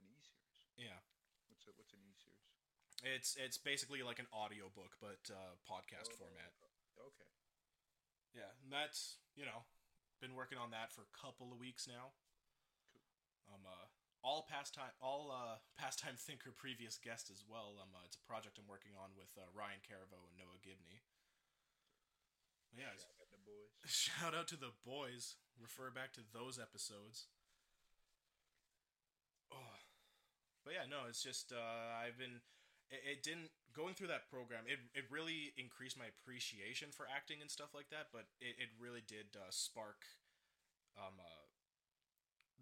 An 0.00 0.08
e 0.08 0.16
series. 0.24 0.60
Yeah, 0.80 1.00
What's 1.52 1.68
a, 1.68 1.72
what's 1.76 1.92
an 1.92 2.00
e 2.00 2.16
series? 2.16 2.48
it's 3.04 3.36
it's 3.36 3.58
basically 3.60 4.00
like 4.00 4.16
an 4.18 4.30
audiobook, 4.32 4.96
but 5.04 5.20
uh, 5.28 5.52
podcast 5.68 6.08
Oh, 6.16 6.18
format. 6.24 6.52
Okay. 6.96 7.28
Yeah, 8.32 8.50
and 8.64 8.72
that's 8.72 9.20
you 9.36 9.44
know, 9.44 9.68
been 10.20 10.32
working 10.34 10.56
on 10.56 10.72
that 10.72 10.90
for 10.96 11.04
a 11.04 11.12
couple 11.12 11.52
of 11.52 11.60
weeks 11.60 11.84
now. 11.84 12.16
Um, 13.52 13.60
uh, 13.68 13.86
all 14.24 14.48
pastime, 14.48 14.96
all 15.04 15.28
uh, 15.28 15.60
pastime 15.76 16.16
thinker, 16.16 16.48
previous 16.48 16.96
guest 16.96 17.28
as 17.28 17.44
well. 17.44 17.76
Um, 17.76 17.92
uh, 17.92 18.08
it's 18.08 18.16
a 18.16 18.24
project 18.24 18.56
I'm 18.56 18.64
working 18.64 18.96
on 18.96 19.12
with 19.12 19.28
uh, 19.36 19.44
Ryan 19.52 19.84
Caravo 19.84 20.24
and 20.24 20.34
Noah 20.40 20.58
Gibney. 20.64 21.04
Yeah, 22.72 22.90
Shout 22.96 23.20
out 23.20 23.30
the 23.30 23.44
boys. 23.44 23.70
shout 23.86 24.34
out 24.34 24.48
to 24.50 24.58
the 24.58 24.72
boys. 24.82 25.36
Refer 25.60 25.92
back 25.92 26.16
to 26.16 26.24
those 26.32 26.58
episodes. 26.58 27.28
Oh, 29.52 29.78
but 30.64 30.72
yeah, 30.74 30.88
no, 30.88 31.06
it's 31.06 31.22
just 31.22 31.52
uh, 31.52 31.94
I've 32.00 32.18
been. 32.18 32.40
It, 32.90 33.00
it 33.04 33.18
didn't 33.22 33.52
going 33.76 33.94
through 33.94 34.10
that 34.10 34.26
program. 34.26 34.64
It 34.66 34.82
it 34.96 35.06
really 35.12 35.54
increased 35.54 35.94
my 36.00 36.10
appreciation 36.10 36.90
for 36.90 37.06
acting 37.06 37.38
and 37.44 37.52
stuff 37.52 37.76
like 37.76 37.92
that. 37.94 38.10
But 38.10 38.26
it, 38.40 38.56
it 38.58 38.70
really 38.80 39.04
did 39.06 39.36
uh, 39.38 39.52
spark, 39.54 40.02
um, 40.98 41.20
uh, 41.20 41.43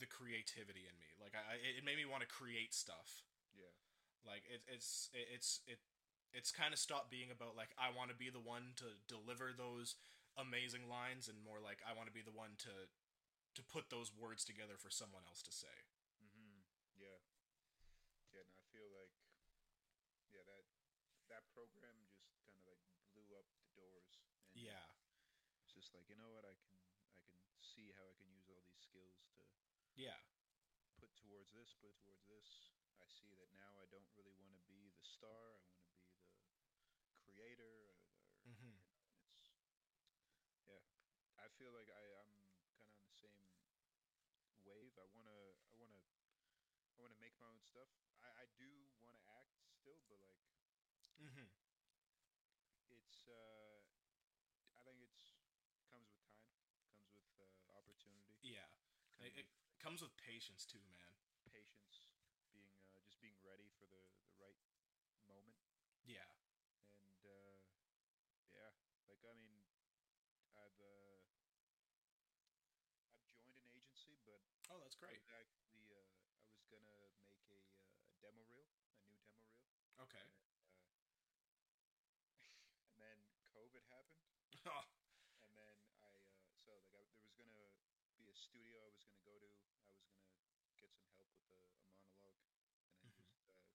the 0.03 0.11
creativity 0.11 0.84
in 0.84 0.96
me. 0.98 1.14
Like 1.22 1.38
I, 1.38 1.57
it 1.62 1.86
made 1.86 1.96
me 1.96 2.05
want 2.05 2.26
to 2.26 2.30
create 2.30 2.74
stuff. 2.74 3.22
Yeah. 3.55 3.70
Like 4.26 4.42
it, 4.50 4.66
it's 4.66 5.09
it, 5.14 5.26
it's 5.30 5.62
it 5.70 5.78
it's 6.34 6.50
kind 6.50 6.74
of 6.74 6.80
stopped 6.82 7.09
being 7.14 7.30
about 7.30 7.55
like 7.55 7.70
I 7.78 7.94
want 7.94 8.11
to 8.11 8.18
be 8.18 8.28
the 8.28 8.42
one 8.42 8.74
to 8.82 8.98
deliver 9.07 9.55
those 9.55 9.94
amazing 10.34 10.88
lines 10.90 11.28
and 11.30 11.36
more 11.38 11.62
like 11.62 11.78
I 11.86 11.94
want 11.94 12.11
to 12.11 12.14
be 12.16 12.24
the 12.24 12.34
one 12.34 12.59
to 12.66 12.74
to 13.55 13.62
put 13.62 13.92
those 13.92 14.11
words 14.11 14.42
together 14.42 14.80
for 14.80 14.88
someone 14.88 15.22
else 15.28 15.44
to 15.46 15.53
say. 15.53 15.76
Mm-hmm. 16.18 16.64
Yeah. 16.96 17.20
Yeah. 18.32 18.42
No, 18.48 18.59
I 18.59 18.66
feel 18.72 18.88
like 18.90 19.12
yeah 20.32 20.44
that 20.48 20.64
that 21.28 21.44
program 21.53 21.94
just 22.18 22.40
kind 22.42 22.57
of 22.57 22.64
like 22.66 22.80
blew 23.12 23.28
up 23.36 23.46
the 23.62 23.70
doors. 23.76 24.18
And 24.57 24.66
Yeah. 24.66 24.86
It's 25.62 25.72
just 25.76 25.92
like 25.94 26.09
you 26.09 26.16
know 26.16 26.32
what 26.32 26.44
I 26.48 26.57
can 26.57 26.74
see 27.61 27.92
how 27.96 28.05
I 28.09 28.14
can 28.16 28.28
use 28.28 28.48
all 28.48 28.61
these 28.68 28.82
skills 28.84 29.24
to 29.36 29.42
Yeah. 29.95 30.16
put 30.97 31.14
towards 31.16 31.51
this, 31.53 31.74
put 31.80 31.97
towards 31.99 32.24
this. 32.26 32.70
I 33.01 33.05
see 33.07 33.34
that 33.34 33.51
now 33.53 33.78
I 33.78 33.84
don't 33.86 34.09
really 34.14 34.32
want 34.32 34.55
to 34.55 34.61
be 34.61 34.90
the 34.97 35.03
star. 35.05 35.59
I 35.59 35.59
want 35.59 36.88
to 36.88 36.95
be 36.95 37.03
the 37.05 37.12
creator. 37.12 37.90
Or, 37.90 37.97
or 38.47 38.47
Mhm. 38.47 38.80
it's 39.28 39.51
yeah. 40.64 40.80
I 41.36 41.49
feel 41.49 41.72
like 41.72 41.88
I 41.88 42.03
I'm 42.20 42.43
kind 42.68 42.80
of 42.80 42.88
on 42.95 43.05
the 43.05 43.11
same 43.11 43.51
wave. 44.62 44.97
I 44.99 45.05
wanna 45.05 45.53
I 45.68 45.74
wanna 45.74 46.01
I 46.97 47.01
wanna 47.01 47.14
make 47.16 47.36
my 47.38 47.47
own 47.47 47.61
stuff. 47.61 47.88
I 48.20 48.43
I 48.43 48.45
do 48.57 48.88
want 49.01 49.16
to 49.16 49.22
act 49.26 49.59
still, 49.78 50.03
but 50.09 50.18
like 50.20 50.38
Mhm. 51.18 51.49
it's 52.88 53.26
uh 53.26 53.80
I 54.76 54.82
think 54.82 55.01
it's 55.03 55.34
comes 55.88 56.09
with 56.11 56.24
time, 56.24 56.57
comes 56.95 57.12
with 57.14 57.26
uh, 57.36 57.76
opportunity, 57.76 58.40
Yeah. 58.40 58.66
It, 59.20 59.32
it 59.36 59.47
comes 59.83 59.99
with 59.99 60.14
patience 60.14 60.62
too, 60.62 60.78
man. 60.95 61.11
Patience, 61.51 62.07
being 62.55 62.70
uh, 62.95 63.03
just 63.03 63.18
being 63.18 63.35
ready 63.43 63.66
for 63.74 63.91
the 63.91 63.99
the 64.30 64.39
right 64.39 64.55
moment. 65.26 65.59
Yeah. 66.07 66.30
And 67.03 67.18
uh, 67.26 67.59
yeah, 68.55 68.70
like 69.11 69.26
I 69.26 69.35
mean, 69.43 69.59
I've 70.55 70.78
uh, 70.78 71.18
I've 73.18 73.35
joined 73.35 73.59
an 73.59 73.66
agency, 73.74 74.22
but 74.22 74.39
oh, 74.70 74.78
that's 74.78 74.95
great. 74.95 75.18
I 75.26 75.35
actually, 75.43 75.91
uh, 75.91 75.99
I 75.99 76.55
was 76.55 76.66
gonna 76.70 76.87
make 77.26 77.43
a, 77.51 77.59
uh, 77.59 78.07
a 78.07 78.14
demo 78.22 78.43
reel, 78.47 78.70
a 78.70 79.03
new 79.03 79.03
demo 79.03 79.35
reel. 79.35 79.51
Okay. 80.07 80.26
And, 80.47 80.78
uh, 80.78 81.99
and 82.87 82.95
then 83.03 83.18
COVID 83.51 83.83
happened. 83.91 84.22
and 85.43 85.51
then 85.59 85.74
I 85.99 86.14
uh, 86.14 86.39
so 86.62 86.70
like 86.70 86.87
I, 86.95 87.03
there 87.11 87.26
was 87.26 87.35
gonna 87.35 87.66
be 88.14 88.30
a 88.30 88.37
studio 88.39 88.78
I 88.78 88.91
was 88.95 89.03
gonna 89.03 89.22
go 89.26 89.35
to 89.43 89.72
get 90.83 90.93
some 90.99 91.09
help 91.14 91.30
with 91.39 91.47
a, 91.49 91.59
a 91.78 91.87
monologue, 91.95 92.43
and 92.99 92.99
then 92.99 93.07
Mhm. 93.07 93.22
just 93.22 93.47
uh, 93.47 93.70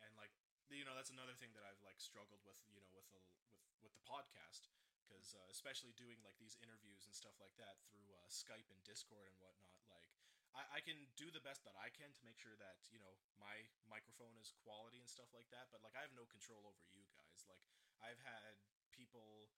And 0.00 0.16
like 0.16 0.32
you 0.74 0.82
know 0.82 0.94
that's 0.98 1.14
another 1.14 1.36
thing 1.38 1.54
that 1.54 1.62
I've 1.62 1.80
like 1.86 1.98
struggled 2.02 2.42
with 2.42 2.58
you 2.66 2.74
know 2.74 2.86
with 2.90 3.06
the 3.12 3.22
with 3.42 3.54
with 3.84 3.92
the 3.94 4.02
podcast 4.02 4.72
because 5.06 5.36
uh, 5.38 5.46
especially 5.52 5.94
doing 5.94 6.18
like 6.26 6.34
these 6.42 6.58
interviews 6.58 7.06
and 7.06 7.14
stuff 7.14 7.38
like 7.38 7.54
that 7.62 7.78
through 7.86 8.10
uh, 8.10 8.26
Skype 8.26 8.66
and 8.74 8.80
Discord 8.82 9.30
and 9.30 9.38
whatnot 9.38 9.78
like 9.86 10.10
I, 10.56 10.78
I 10.78 10.80
can 10.80 10.96
do 11.20 11.28
the 11.28 11.44
best 11.44 11.62
that 11.68 11.76
I 11.76 11.92
can 11.92 12.10
to 12.16 12.22
make 12.24 12.40
sure 12.40 12.56
that 12.58 12.80
you 12.90 12.98
know 12.98 13.14
my 13.36 13.68
microphone 13.86 14.34
is 14.40 14.50
quality 14.64 14.98
and 14.98 15.06
stuff 15.06 15.30
like 15.36 15.46
that 15.52 15.68
but 15.70 15.84
like 15.84 15.94
I 15.94 16.02
have 16.02 16.16
no 16.16 16.26
control 16.26 16.64
over 16.64 16.82
you 16.90 17.04
guys. 17.12 17.44
Like 17.46 17.62
I've 18.00 18.20
had 18.24 18.56
people 18.90 19.52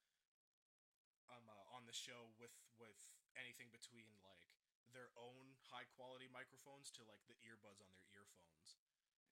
um 1.30 1.46
uh, 1.46 1.76
on 1.78 1.86
the 1.86 1.94
show 1.94 2.34
with 2.36 2.54
with 2.76 2.98
anything 3.38 3.70
between 3.70 4.10
like 4.26 4.50
their 4.90 5.12
own 5.14 5.54
high 5.70 5.86
quality 5.94 6.26
microphones 6.32 6.90
to 6.96 7.04
like 7.06 7.22
the 7.30 7.36
earbuds 7.44 7.78
on 7.84 7.92
their 7.92 8.08
earphones 8.10 8.80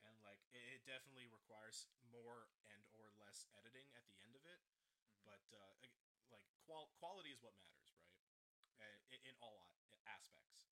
and 0.09 0.17
like 0.23 0.41
it, 0.55 0.81
it 0.81 0.83
definitely 0.87 1.27
requires 1.31 1.87
more 2.11 2.49
and 2.73 2.83
or 2.95 3.11
less 3.21 3.47
editing 3.59 3.87
at 3.95 4.07
the 4.09 4.17
end 4.23 4.35
of 4.39 4.45
it 4.47 4.61
Mhm. 4.87 5.23
but 5.27 5.43
uh, 5.53 5.75
like 6.31 6.43
qual- 6.67 6.91
quality 6.99 7.31
is 7.35 7.43
what 7.43 7.55
matters 7.59 7.87
right? 7.91 8.07
Uh, 8.79 8.99
in, 9.15 9.21
in 9.33 9.37
all 9.41 9.73
aspects. 10.07 10.71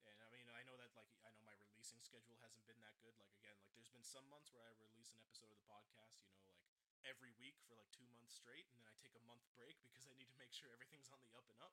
And 0.08 0.18
i 0.20 0.28
mean 0.32 0.48
i 0.52 0.62
know 0.66 0.76
that 0.76 0.92
like 0.96 1.08
i 1.24 1.30
know 1.32 1.40
my 1.44 1.54
releasing 1.56 2.00
schedule 2.02 2.36
hasn't 2.44 2.64
been 2.68 2.80
that 2.84 2.96
good. 3.00 3.14
Like 3.16 3.32
again 3.36 3.56
like 3.64 3.72
there's 3.76 3.92
been 3.92 4.04
some 4.04 4.26
months 4.28 4.52
where 4.52 4.64
i 4.66 4.72
release 4.76 5.12
an 5.16 5.20
episode 5.24 5.48
of 5.52 5.56
the 5.60 5.68
podcast 5.70 6.20
you 6.24 6.32
know 6.34 6.40
like 6.44 6.60
every 7.08 7.32
week 7.40 7.56
for 7.64 7.76
like 7.78 7.88
two 7.94 8.06
months 8.12 8.32
straight 8.36 8.68
and 8.72 8.76
then 8.80 8.88
i 8.90 8.94
take 9.00 9.14
a 9.16 9.24
month 9.28 9.44
break 9.56 9.80
because 9.84 10.04
i 10.08 10.12
need 10.16 10.28
to 10.28 10.36
make 10.40 10.52
sure 10.52 10.68
everything's 10.72 11.08
on 11.12 11.20
the 11.24 11.30
up 11.36 11.46
and 11.48 11.60
up 11.64 11.72